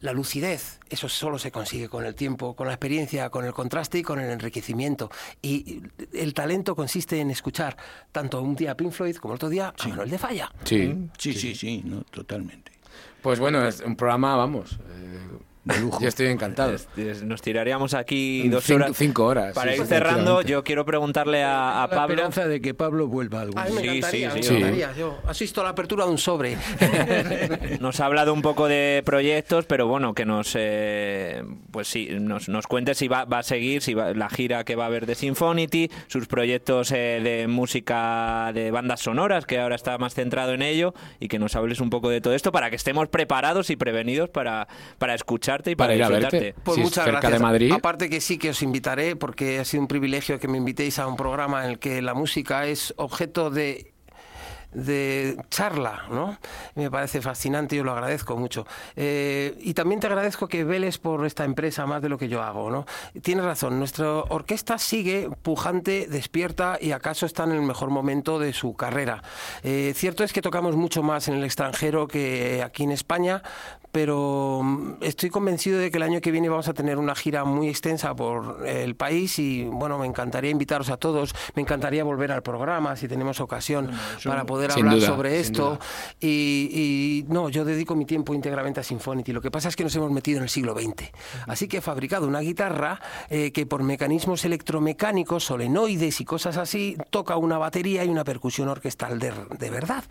La 0.00 0.12
lucidez, 0.12 0.80
eso 0.88 1.08
solo 1.08 1.38
se 1.38 1.52
consigue 1.52 1.88
con 1.88 2.04
el 2.04 2.14
tiempo, 2.16 2.56
con 2.56 2.66
la 2.66 2.72
experiencia, 2.72 3.30
con 3.30 3.44
el 3.44 3.52
contraste 3.52 3.98
y 3.98 4.02
con 4.02 4.18
el 4.18 4.30
enriquecimiento. 4.30 5.08
Y 5.40 5.82
el 6.12 6.34
talento 6.34 6.74
consiste 6.74 7.20
en 7.20 7.30
escuchar 7.30 7.76
tanto 8.10 8.42
un 8.42 8.56
día 8.56 8.72
a 8.72 8.76
Pink 8.76 8.90
Floyd 8.92 9.16
como 9.16 9.34
el 9.34 9.36
otro 9.36 9.48
día 9.50 9.72
a 9.78 9.88
Manuel 9.88 10.10
de 10.10 10.18
Falla. 10.18 10.50
Sí. 10.64 10.94
Sí, 11.18 11.32
sí, 11.34 11.54
sí, 11.54 11.82
no, 11.84 12.02
totalmente. 12.10 12.72
Pues 13.22 13.38
bueno, 13.38 13.64
es 13.66 13.80
un 13.82 13.94
programa, 13.94 14.34
vamos. 14.36 14.78
eh, 14.90 15.28
Yo 16.00 16.08
estoy 16.08 16.28
encantado. 16.28 16.74
Nos 17.24 17.42
tiraríamos 17.42 17.92
aquí 17.94 18.48
dos 18.48 18.64
Cinco- 18.64 18.76
horas. 18.84 18.96
cinco 18.96 19.24
horas, 19.26 19.54
Para 19.54 19.72
sí, 19.72 19.76
ir 19.78 19.82
sí, 19.84 19.88
cerrando, 19.88 20.40
yo 20.42 20.64
quiero 20.64 20.86
preguntarle 20.86 21.42
a, 21.42 21.82
a 21.84 21.86
La 21.86 21.90
Pablo. 21.94 22.14
esperanza 22.14 22.48
de 22.48 22.60
que 22.62 22.72
Pablo 22.72 23.08
vuelva 23.08 23.42
algún 23.42 23.58
A 23.58 23.64
mí 23.66 23.72
me 23.74 23.80
Sí, 23.82 23.88
encantaría, 23.88 24.30
sí, 24.30 24.36
me 24.38 24.42
sí. 24.42 24.54
encantaría. 24.56 24.92
Yo 24.96 25.18
asisto 25.26 25.60
a 25.60 25.64
la 25.64 25.70
apertura 25.70 26.06
de 26.06 26.10
un 26.12 26.18
sobre. 26.18 26.56
Nos 27.80 28.00
ha 28.00 28.06
hablado 28.06 28.32
un 28.32 28.42
poco 28.42 28.68
de 28.68 29.02
proyectos, 29.04 29.66
pero 29.66 29.86
bueno, 29.86 30.14
que 30.14 30.24
nos, 30.24 30.52
eh, 30.56 31.42
pues 31.70 31.88
sí, 31.88 32.08
nos, 32.20 32.48
nos 32.48 32.66
cuente 32.66 32.94
si 32.94 33.08
va, 33.08 33.24
va 33.24 33.38
a 33.38 33.42
seguir, 33.42 33.82
si 33.82 33.94
va, 33.94 34.12
la 34.14 34.28
gira 34.30 34.64
que 34.64 34.76
va 34.76 34.84
a 34.84 34.86
haber 34.86 35.06
de 35.06 35.14
Symphonity, 35.14 35.90
sus 36.06 36.26
proyectos 36.26 36.90
eh, 36.92 37.20
de 37.22 37.46
música 37.48 38.50
de 38.54 38.70
bandas 38.70 39.00
sonoras, 39.00 39.46
que 39.46 39.58
ahora 39.58 39.74
está 39.76 39.98
más 39.98 40.14
centrado 40.14 40.52
en 40.54 40.62
ello, 40.62 40.94
y 41.20 41.28
que 41.28 41.38
nos 41.38 41.54
hables 41.56 41.80
un 41.80 41.90
poco 41.90 42.08
de 42.10 42.20
todo 42.20 42.34
esto 42.34 42.52
para 42.52 42.70
que 42.70 42.76
estemos 42.76 43.08
preparados 43.08 43.70
y 43.70 43.76
prevenidos 43.76 44.30
para, 44.30 44.68
para 44.98 45.14
escucharte 45.50 45.70
y 45.70 45.76
para, 45.76 45.88
Para 45.88 45.96
ir 45.96 46.04
a 46.04 46.08
verte. 46.08 46.54
Pues 46.62 46.76
Sí, 46.76 46.82
muchas 46.82 47.04
cerca 47.04 47.20
gracias. 47.20 47.32
de 47.32 47.38
Madrid. 47.46 47.72
Aparte 47.72 48.08
que 48.08 48.20
sí 48.20 48.38
que 48.38 48.50
os 48.50 48.62
invitaré, 48.62 49.16
porque 49.16 49.58
ha 49.58 49.64
sido 49.64 49.82
un 49.82 49.88
privilegio 49.88 50.38
que 50.38 50.48
me 50.48 50.58
invitéis 50.58 50.98
a 50.98 51.06
un 51.06 51.16
programa 51.16 51.64
en 51.64 51.70
el 51.72 51.78
que 51.78 52.02
la 52.02 52.14
música 52.14 52.66
es 52.66 52.94
objeto 52.96 53.50
de 53.50 53.92
de 54.72 55.36
charla, 55.50 56.04
¿no? 56.10 56.38
Me 56.74 56.90
parece 56.90 57.20
fascinante 57.20 57.76
y 57.76 57.80
os 57.80 57.84
lo 57.84 57.92
agradezco 57.92 58.36
mucho. 58.36 58.66
Eh, 58.94 59.56
y 59.60 59.74
también 59.74 60.00
te 60.00 60.06
agradezco 60.06 60.46
que 60.48 60.64
veles 60.64 60.98
por 60.98 61.26
esta 61.26 61.44
empresa 61.44 61.86
más 61.86 62.02
de 62.02 62.08
lo 62.08 62.18
que 62.18 62.28
yo 62.28 62.42
hago, 62.42 62.70
¿no? 62.70 62.86
Tienes 63.22 63.44
razón, 63.44 63.78
nuestra 63.78 64.08
orquesta 64.08 64.78
sigue 64.78 65.28
pujante, 65.42 66.06
despierta 66.08 66.78
y 66.80 66.92
acaso 66.92 67.26
está 67.26 67.44
en 67.44 67.52
el 67.52 67.62
mejor 67.62 67.90
momento 67.90 68.38
de 68.38 68.52
su 68.52 68.74
carrera. 68.74 69.22
Eh, 69.62 69.92
cierto 69.96 70.22
es 70.22 70.32
que 70.32 70.42
tocamos 70.42 70.76
mucho 70.76 71.02
más 71.02 71.28
en 71.28 71.34
el 71.34 71.44
extranjero 71.44 72.06
que 72.06 72.62
aquí 72.64 72.84
en 72.84 72.92
España, 72.92 73.42
pero 73.92 74.60
mm, 74.62 74.92
estoy 75.02 75.30
convencido 75.30 75.78
de 75.78 75.90
que 75.90 75.96
el 75.96 76.02
año 76.02 76.20
que 76.20 76.30
viene 76.30 76.48
vamos 76.48 76.68
a 76.68 76.74
tener 76.74 76.98
una 76.98 77.14
gira 77.14 77.44
muy 77.44 77.68
extensa 77.68 78.14
por 78.14 78.66
el 78.66 78.94
país 78.94 79.38
y 79.38 79.64
bueno, 79.64 79.98
me 79.98 80.06
encantaría 80.06 80.50
invitaros 80.50 80.90
a 80.90 80.96
todos, 80.96 81.34
me 81.54 81.62
encantaría 81.62 82.04
volver 82.04 82.32
al 82.32 82.42
programa 82.42 82.96
si 82.96 83.08
tenemos 83.08 83.40
ocasión 83.40 83.90
para 84.24 84.44
poder 84.44 84.72
hablar 84.72 84.94
duda, 84.94 85.06
sobre 85.06 85.40
esto. 85.40 85.78
y, 86.20 87.24
y, 87.26 87.32
no, 87.32 87.48
yo 87.48 87.64
dedico 87.64 87.94
mi 87.94 88.04
tiempo 88.04 88.34
íntegramente 88.34 88.80
a 88.80 88.82
Symphonity, 88.82 89.32
lo 89.32 89.40
que 89.40 89.50
pasa 89.50 89.68
es 89.68 89.76
que 89.76 89.84
nos 89.84 89.94
hemos 89.96 90.10
metido 90.10 90.38
en 90.38 90.44
el 90.44 90.48
siglo 90.48 90.74
XX, 90.74 91.10
así 91.46 91.68
que 91.68 91.78
he 91.78 91.80
fabricado 91.80 92.26
una 92.26 92.40
guitarra 92.40 93.00
eh, 93.28 93.52
que 93.52 93.66
por 93.66 93.82
mecanismos 93.82 94.44
electromecánicos, 94.44 95.44
solenoides 95.44 96.20
y 96.20 96.24
cosas 96.24 96.56
así, 96.56 96.96
toca 97.10 97.36
una 97.36 97.58
batería 97.58 98.04
y 98.04 98.08
una 98.08 98.24
percusión 98.24 98.68
orquestal 98.68 99.18
de, 99.18 99.32
de 99.58 99.70
verdad. 99.70 100.04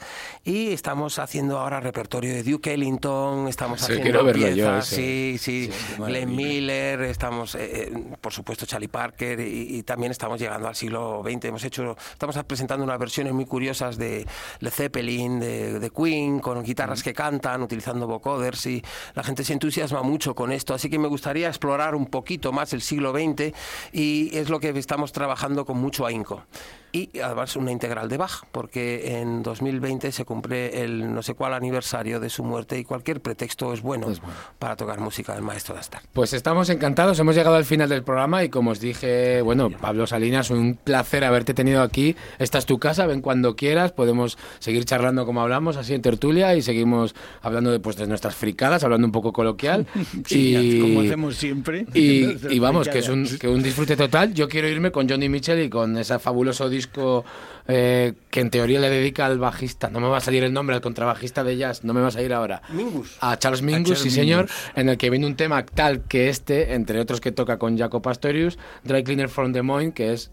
Y 0.44 0.72
estamos 0.72 1.20
haciendo 1.20 1.60
ahora 1.60 1.80
repertorio 1.80 2.34
de 2.34 2.44
Duke 2.44 2.74
Ellington, 2.74 3.48
estamos 3.48 3.69
Sí, 3.78 3.84
haciendo 3.84 4.04
quiero 4.04 4.24
verlo 4.24 4.48
yo, 4.48 4.54
piezas, 4.56 4.88
ese. 4.88 4.96
sí, 4.96 5.38
sí, 5.38 5.70
Sí, 5.72 5.72
Glenn. 5.98 6.36
Miller, 6.36 7.02
estamos, 7.04 7.56
eh, 7.56 7.92
eh, 7.94 8.04
por 8.22 8.34
supuesto, 8.34 8.66
Charlie 8.66 8.88
Parker 8.88 9.40
y, 9.40 9.78
y 9.78 9.84
también 9.84 10.12
estamos 10.12 10.40
llegando 10.40 10.68
al 10.68 10.76
siglo 10.76 11.22
XX. 11.24 11.46
Hemos 11.46 11.64
hecho, 11.64 11.96
estamos 12.12 12.38
presentando 12.46 12.84
unas 12.84 13.00
versiones 13.00 13.34
muy 13.34 13.46
curiosas 13.46 13.98
de 13.98 14.26
Led 14.60 14.72
Zeppelin, 14.72 15.40
de, 15.40 15.80
de 15.80 15.90
Queen, 15.90 16.40
con 16.40 16.64
guitarras 16.64 17.04
que 17.04 17.14
cantan, 17.14 17.62
utilizando 17.62 18.08
vocoders 18.08 18.66
y 18.66 18.84
la 19.16 19.24
gente 19.24 19.44
se 19.44 19.54
entusiasma 19.54 20.02
mucho 20.04 20.36
con 20.36 20.52
esto. 20.52 20.74
Así 20.74 20.90
que 20.90 21.00
me 21.00 21.08
gustaría 21.08 21.48
explorar 21.48 21.96
un 21.96 22.06
poquito 22.06 22.52
más 22.52 22.74
el 22.74 22.82
siglo 22.82 23.12
XX 23.14 23.54
y 23.92 24.36
es 24.38 24.50
lo 24.50 24.60
que 24.60 24.70
estamos 24.70 25.12
trabajando 25.12 25.66
con 25.66 25.78
mucho 25.78 26.06
ahínco. 26.06 26.44
Y 26.92 27.20
además 27.20 27.56
una 27.56 27.72
integral 27.72 28.10
de 28.10 28.18
Bach, 28.18 28.46
porque 28.52 29.20
en 29.20 29.44
2020 29.44 30.12
se 30.12 30.26
cumple 30.26 30.84
el 30.84 31.14
no 31.14 31.22
sé 31.22 31.34
cuál 31.34 31.54
aniversario 31.54 32.20
de 32.20 32.30
su 32.30 32.44
muerte 32.44 32.80
y 32.80 32.84
cualquier 32.84 33.22
pretexto 33.22 33.74
es 33.74 33.82
bueno, 33.82 34.10
Es 34.10 34.20
bueno. 34.20 34.36
para 34.58 34.76
tocar 34.76 35.00
música 35.00 35.34
del 35.34 35.44
maestro 35.44 35.76
Dastar. 35.76 36.02
Pues 36.14 36.34
estamos 36.34 36.70
encantados, 36.70 37.20
hemos 37.20 37.36
llegado 37.36 37.56
al 37.56 37.66
final 37.66 37.90
del 37.90 38.04
programa 38.04 38.44
y 38.44 38.50
como 38.50 38.72
os 38.72 38.80
dije, 38.80 39.42
bueno, 39.42 39.70
Pablo 39.70 40.08
Salinas, 40.08 40.50
un 40.50 40.76
placer 40.76 41.24
haberte 41.24 41.54
tenido 41.54 41.82
aquí. 41.82 42.16
Esta 42.40 42.58
es 42.58 42.66
tu 42.66 42.80
casa, 42.80 43.06
ven 43.06 43.22
cuando 43.22 43.56
quieras, 43.56 43.92
podemos 43.92 44.38
seguir 44.60 44.86
charlando 44.86 45.26
como 45.26 45.42
hablamos, 45.42 45.78
así 45.78 45.94
en 45.94 46.02
tertulia 46.02 46.56
y 46.56 46.62
seguimos 46.62 47.14
hablando 47.42 47.72
de, 47.72 47.80
pues, 47.80 47.96
de 47.98 48.08
nuestras 48.08 48.36
fricadas, 48.36 48.84
hablando 48.84 49.06
un 49.06 49.12
poco 49.12 49.34
coloquial. 49.34 49.86
Sí, 50.26 50.56
y, 50.56 50.82
como 50.82 51.02
hacemos 51.02 51.36
siempre. 51.38 51.86
y, 51.94 52.26
y 52.54 52.60
vamos, 52.60 52.88
que 52.90 53.00
es 53.00 53.10
un, 53.10 53.26
que 53.40 53.48
un 53.48 53.64
disfrute 53.64 53.96
total. 53.96 54.34
Yo 54.34 54.48
quiero 54.48 54.68
irme 54.68 54.92
con 54.92 55.08
Johnny 55.10 55.30
Mitchell 55.30 55.60
y 55.64 55.70
con 55.70 55.98
ese 55.98 56.20
fabuloso 56.20 56.70
disco 56.80 57.26
eh, 57.68 58.14
que 58.32 58.40
en 58.40 58.50
teoría 58.50 58.80
le 58.80 58.90
dedica 58.90 59.26
al 59.26 59.38
bajista, 59.38 59.90
no 59.90 60.00
me 60.00 60.08
va 60.08 60.18
a 60.18 60.22
salir 60.22 60.44
el 60.44 60.52
nombre, 60.52 60.76
al 60.76 60.82
contrabajista 60.82 61.44
de 61.44 61.56
jazz, 61.56 61.84
no 61.84 61.94
me 61.94 62.02
va 62.02 62.08
a 62.08 62.12
salir 62.12 62.34
ahora. 62.34 62.62
Mingus. 62.70 63.18
A 63.22 63.38
Charles 63.38 63.62
Mingus, 63.62 63.90
Charles 63.90 64.02
sí 64.02 64.10
señor, 64.10 64.46
Mingus. 64.46 64.72
en 64.76 64.90
el 64.90 64.98
que 64.98 65.10
viene 65.10 65.28
un 65.28 65.36
tema 65.36 65.66
tal 65.66 66.02
que 66.06 66.30
este, 66.30 66.74
entre 66.74 67.00
otros 67.00 67.22
que 67.22 67.32
toca 67.32 67.60
con 67.60 67.78
Jaco 67.78 68.02
Pastorius, 68.02 68.58
Dry 68.84 69.04
Cleaner 69.04 69.30
from 69.30 69.52
Des 69.52 69.64
Moines, 69.64 69.94
que 69.94 70.14
es 70.14 70.32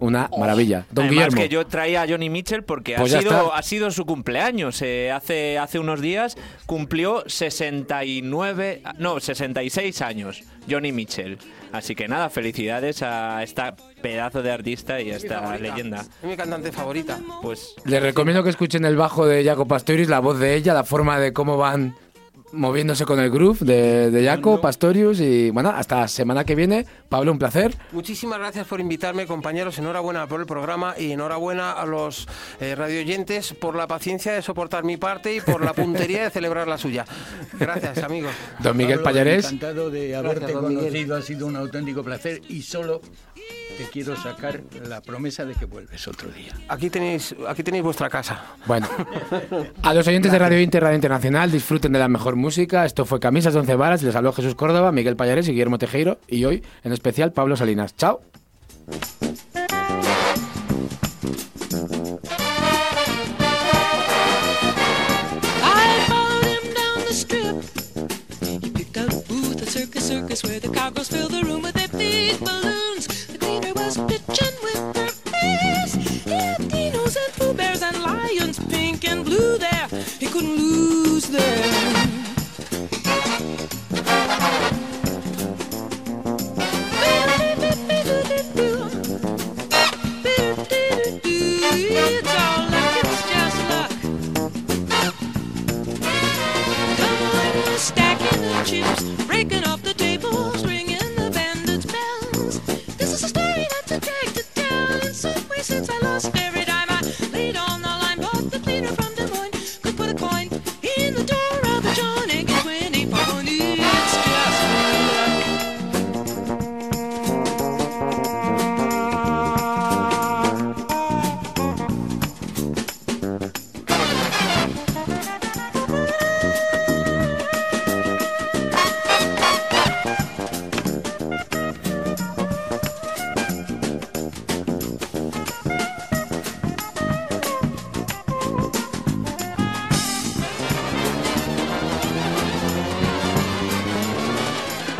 una 0.00 0.28
maravilla. 0.38 0.86
Don 0.90 1.06
Además 1.06 1.26
Guillermo. 1.28 1.36
que 1.42 1.48
yo 1.48 1.66
traía 1.66 2.02
a 2.02 2.08
Johnny 2.08 2.30
Mitchell 2.30 2.62
porque 2.64 2.94
Pues 2.96 3.14
ha, 3.14 3.20
sido, 3.20 3.30
está. 3.44 3.56
ha 3.56 3.62
sido 3.62 3.90
su 3.90 4.04
cumpleaños. 4.06 4.80
eh, 4.82 5.10
hace, 5.10 5.58
hace 5.58 5.78
unos 5.78 6.00
días 6.00 6.36
cumplió 6.66 7.24
69, 7.26 8.82
no, 8.98 9.20
66 9.20 10.02
años 10.02 10.42
Johnny 10.70 10.92
Mitchell. 10.92 11.38
Así 11.72 11.94
que 11.94 12.08
nada, 12.08 12.30
felicidades 12.30 13.02
a 13.02 13.42
esta 13.42 13.74
pedazo 14.02 14.42
de 14.42 14.50
artista 14.52 15.00
y 15.00 15.10
a 15.10 15.16
esta 15.16 15.40
favorita. 15.40 15.62
leyenda. 15.62 16.00
Es 16.00 16.28
mi 16.28 16.36
cantante 16.36 16.72
favorita. 16.72 17.18
Pues 17.42 17.74
Les 17.84 18.00
recomiendo 18.02 18.42
que 18.42 18.50
escuchen 18.50 18.84
el 18.84 18.96
bajo 18.96 19.26
de 19.26 19.44
Jaco 19.44 19.66
Pastorius, 19.66 20.08
la 20.08 20.20
voz 20.20 20.38
de 20.38 20.54
ella, 20.54 20.72
la 20.74 20.84
forma 20.84 21.18
de 21.18 21.32
cómo 21.32 21.56
van 21.56 21.94
moviéndose 22.52 23.04
con 23.04 23.20
el 23.20 23.30
groove 23.30 23.58
de, 23.60 24.10
de 24.10 24.26
Jaco 24.26 24.60
Pastorius 24.60 25.20
y 25.20 25.50
bueno, 25.50 25.70
hasta 25.70 26.00
la 26.00 26.08
semana 26.08 26.44
que 26.44 26.54
viene. 26.54 26.86
Pablo, 27.08 27.32
un 27.32 27.38
placer. 27.38 27.74
Muchísimas 27.92 28.38
gracias 28.38 28.66
por 28.66 28.80
invitarme, 28.80 29.26
compañeros. 29.26 29.78
Enhorabuena 29.78 30.26
por 30.26 30.40
el 30.40 30.46
programa 30.46 30.94
y 30.98 31.12
enhorabuena 31.12 31.72
a 31.72 31.86
los 31.86 32.26
eh, 32.60 32.74
radioyentes 32.74 33.54
por 33.54 33.74
la 33.74 33.86
paciencia 33.86 34.32
de 34.32 34.42
soportar 34.42 34.84
mi 34.84 34.96
parte 34.96 35.34
y 35.34 35.40
por 35.40 35.64
la 35.64 35.72
puntería 35.72 36.24
de 36.24 36.30
celebrar 36.30 36.68
la 36.68 36.78
suya. 36.78 37.04
Gracias, 37.58 37.98
amigos. 38.02 38.32
Don 38.60 38.76
Miguel 38.76 38.96
Pablo, 38.98 39.04
Pallarés. 39.04 39.44
Encantado 39.46 39.90
de 39.90 40.14
haberte 40.16 40.46
Miguel. 40.46 40.60
conocido, 40.60 41.16
ha 41.16 41.22
sido 41.22 41.46
un 41.46 41.56
auténtico 41.56 42.02
placer 42.02 42.40
y 42.48 42.62
solo 42.62 43.00
te 43.78 43.84
quiero 43.84 44.16
sacar 44.16 44.60
la 44.88 45.00
promesa 45.00 45.44
de 45.44 45.54
que 45.54 45.64
vuelves 45.64 46.08
otro 46.08 46.28
día. 46.30 46.52
Aquí 46.68 46.90
tenéis, 46.90 47.34
aquí 47.46 47.62
tenéis 47.62 47.84
vuestra 47.84 48.10
casa. 48.10 48.42
Bueno, 48.66 48.88
a 49.82 49.94
los 49.94 50.06
oyentes 50.08 50.32
de 50.32 50.38
Radio 50.38 50.60
Inter, 50.60 50.82
Radio 50.82 50.96
Internacional, 50.96 51.52
disfruten 51.52 51.92
de 51.92 52.00
la 52.00 52.08
mejor 52.08 52.34
música. 52.34 52.84
Esto 52.84 53.04
fue 53.04 53.20
Camisas 53.20 53.54
de 53.54 53.60
Once 53.60 53.76
Varas. 53.76 54.02
Les 54.02 54.16
habló 54.16 54.32
Jesús 54.32 54.56
Córdoba, 54.56 54.90
Miguel 54.90 55.14
Payares 55.14 55.46
y 55.46 55.52
Guillermo 55.52 55.78
Tejero. 55.78 56.18
Y 56.26 56.44
hoy, 56.44 56.64
en 56.82 56.92
especial, 56.92 57.32
Pablo 57.32 57.56
Salinas. 57.56 57.94
¡Chao! 57.94 58.20
pitching 74.06 74.56
with 74.62 74.92
their 74.94 75.10
bears. 75.32 75.94
Latinos 76.26 77.16
and 77.16 77.32
Pooh 77.34 77.54
Bears 77.54 77.82
and 77.82 78.00
lions, 78.02 78.58
pink 78.68 79.08
and 79.08 79.24
blue 79.24 79.58
there. 79.58 79.88
He 80.20 80.26
couldn't 80.26 80.56
lose 80.56 81.28
there. 81.28 81.77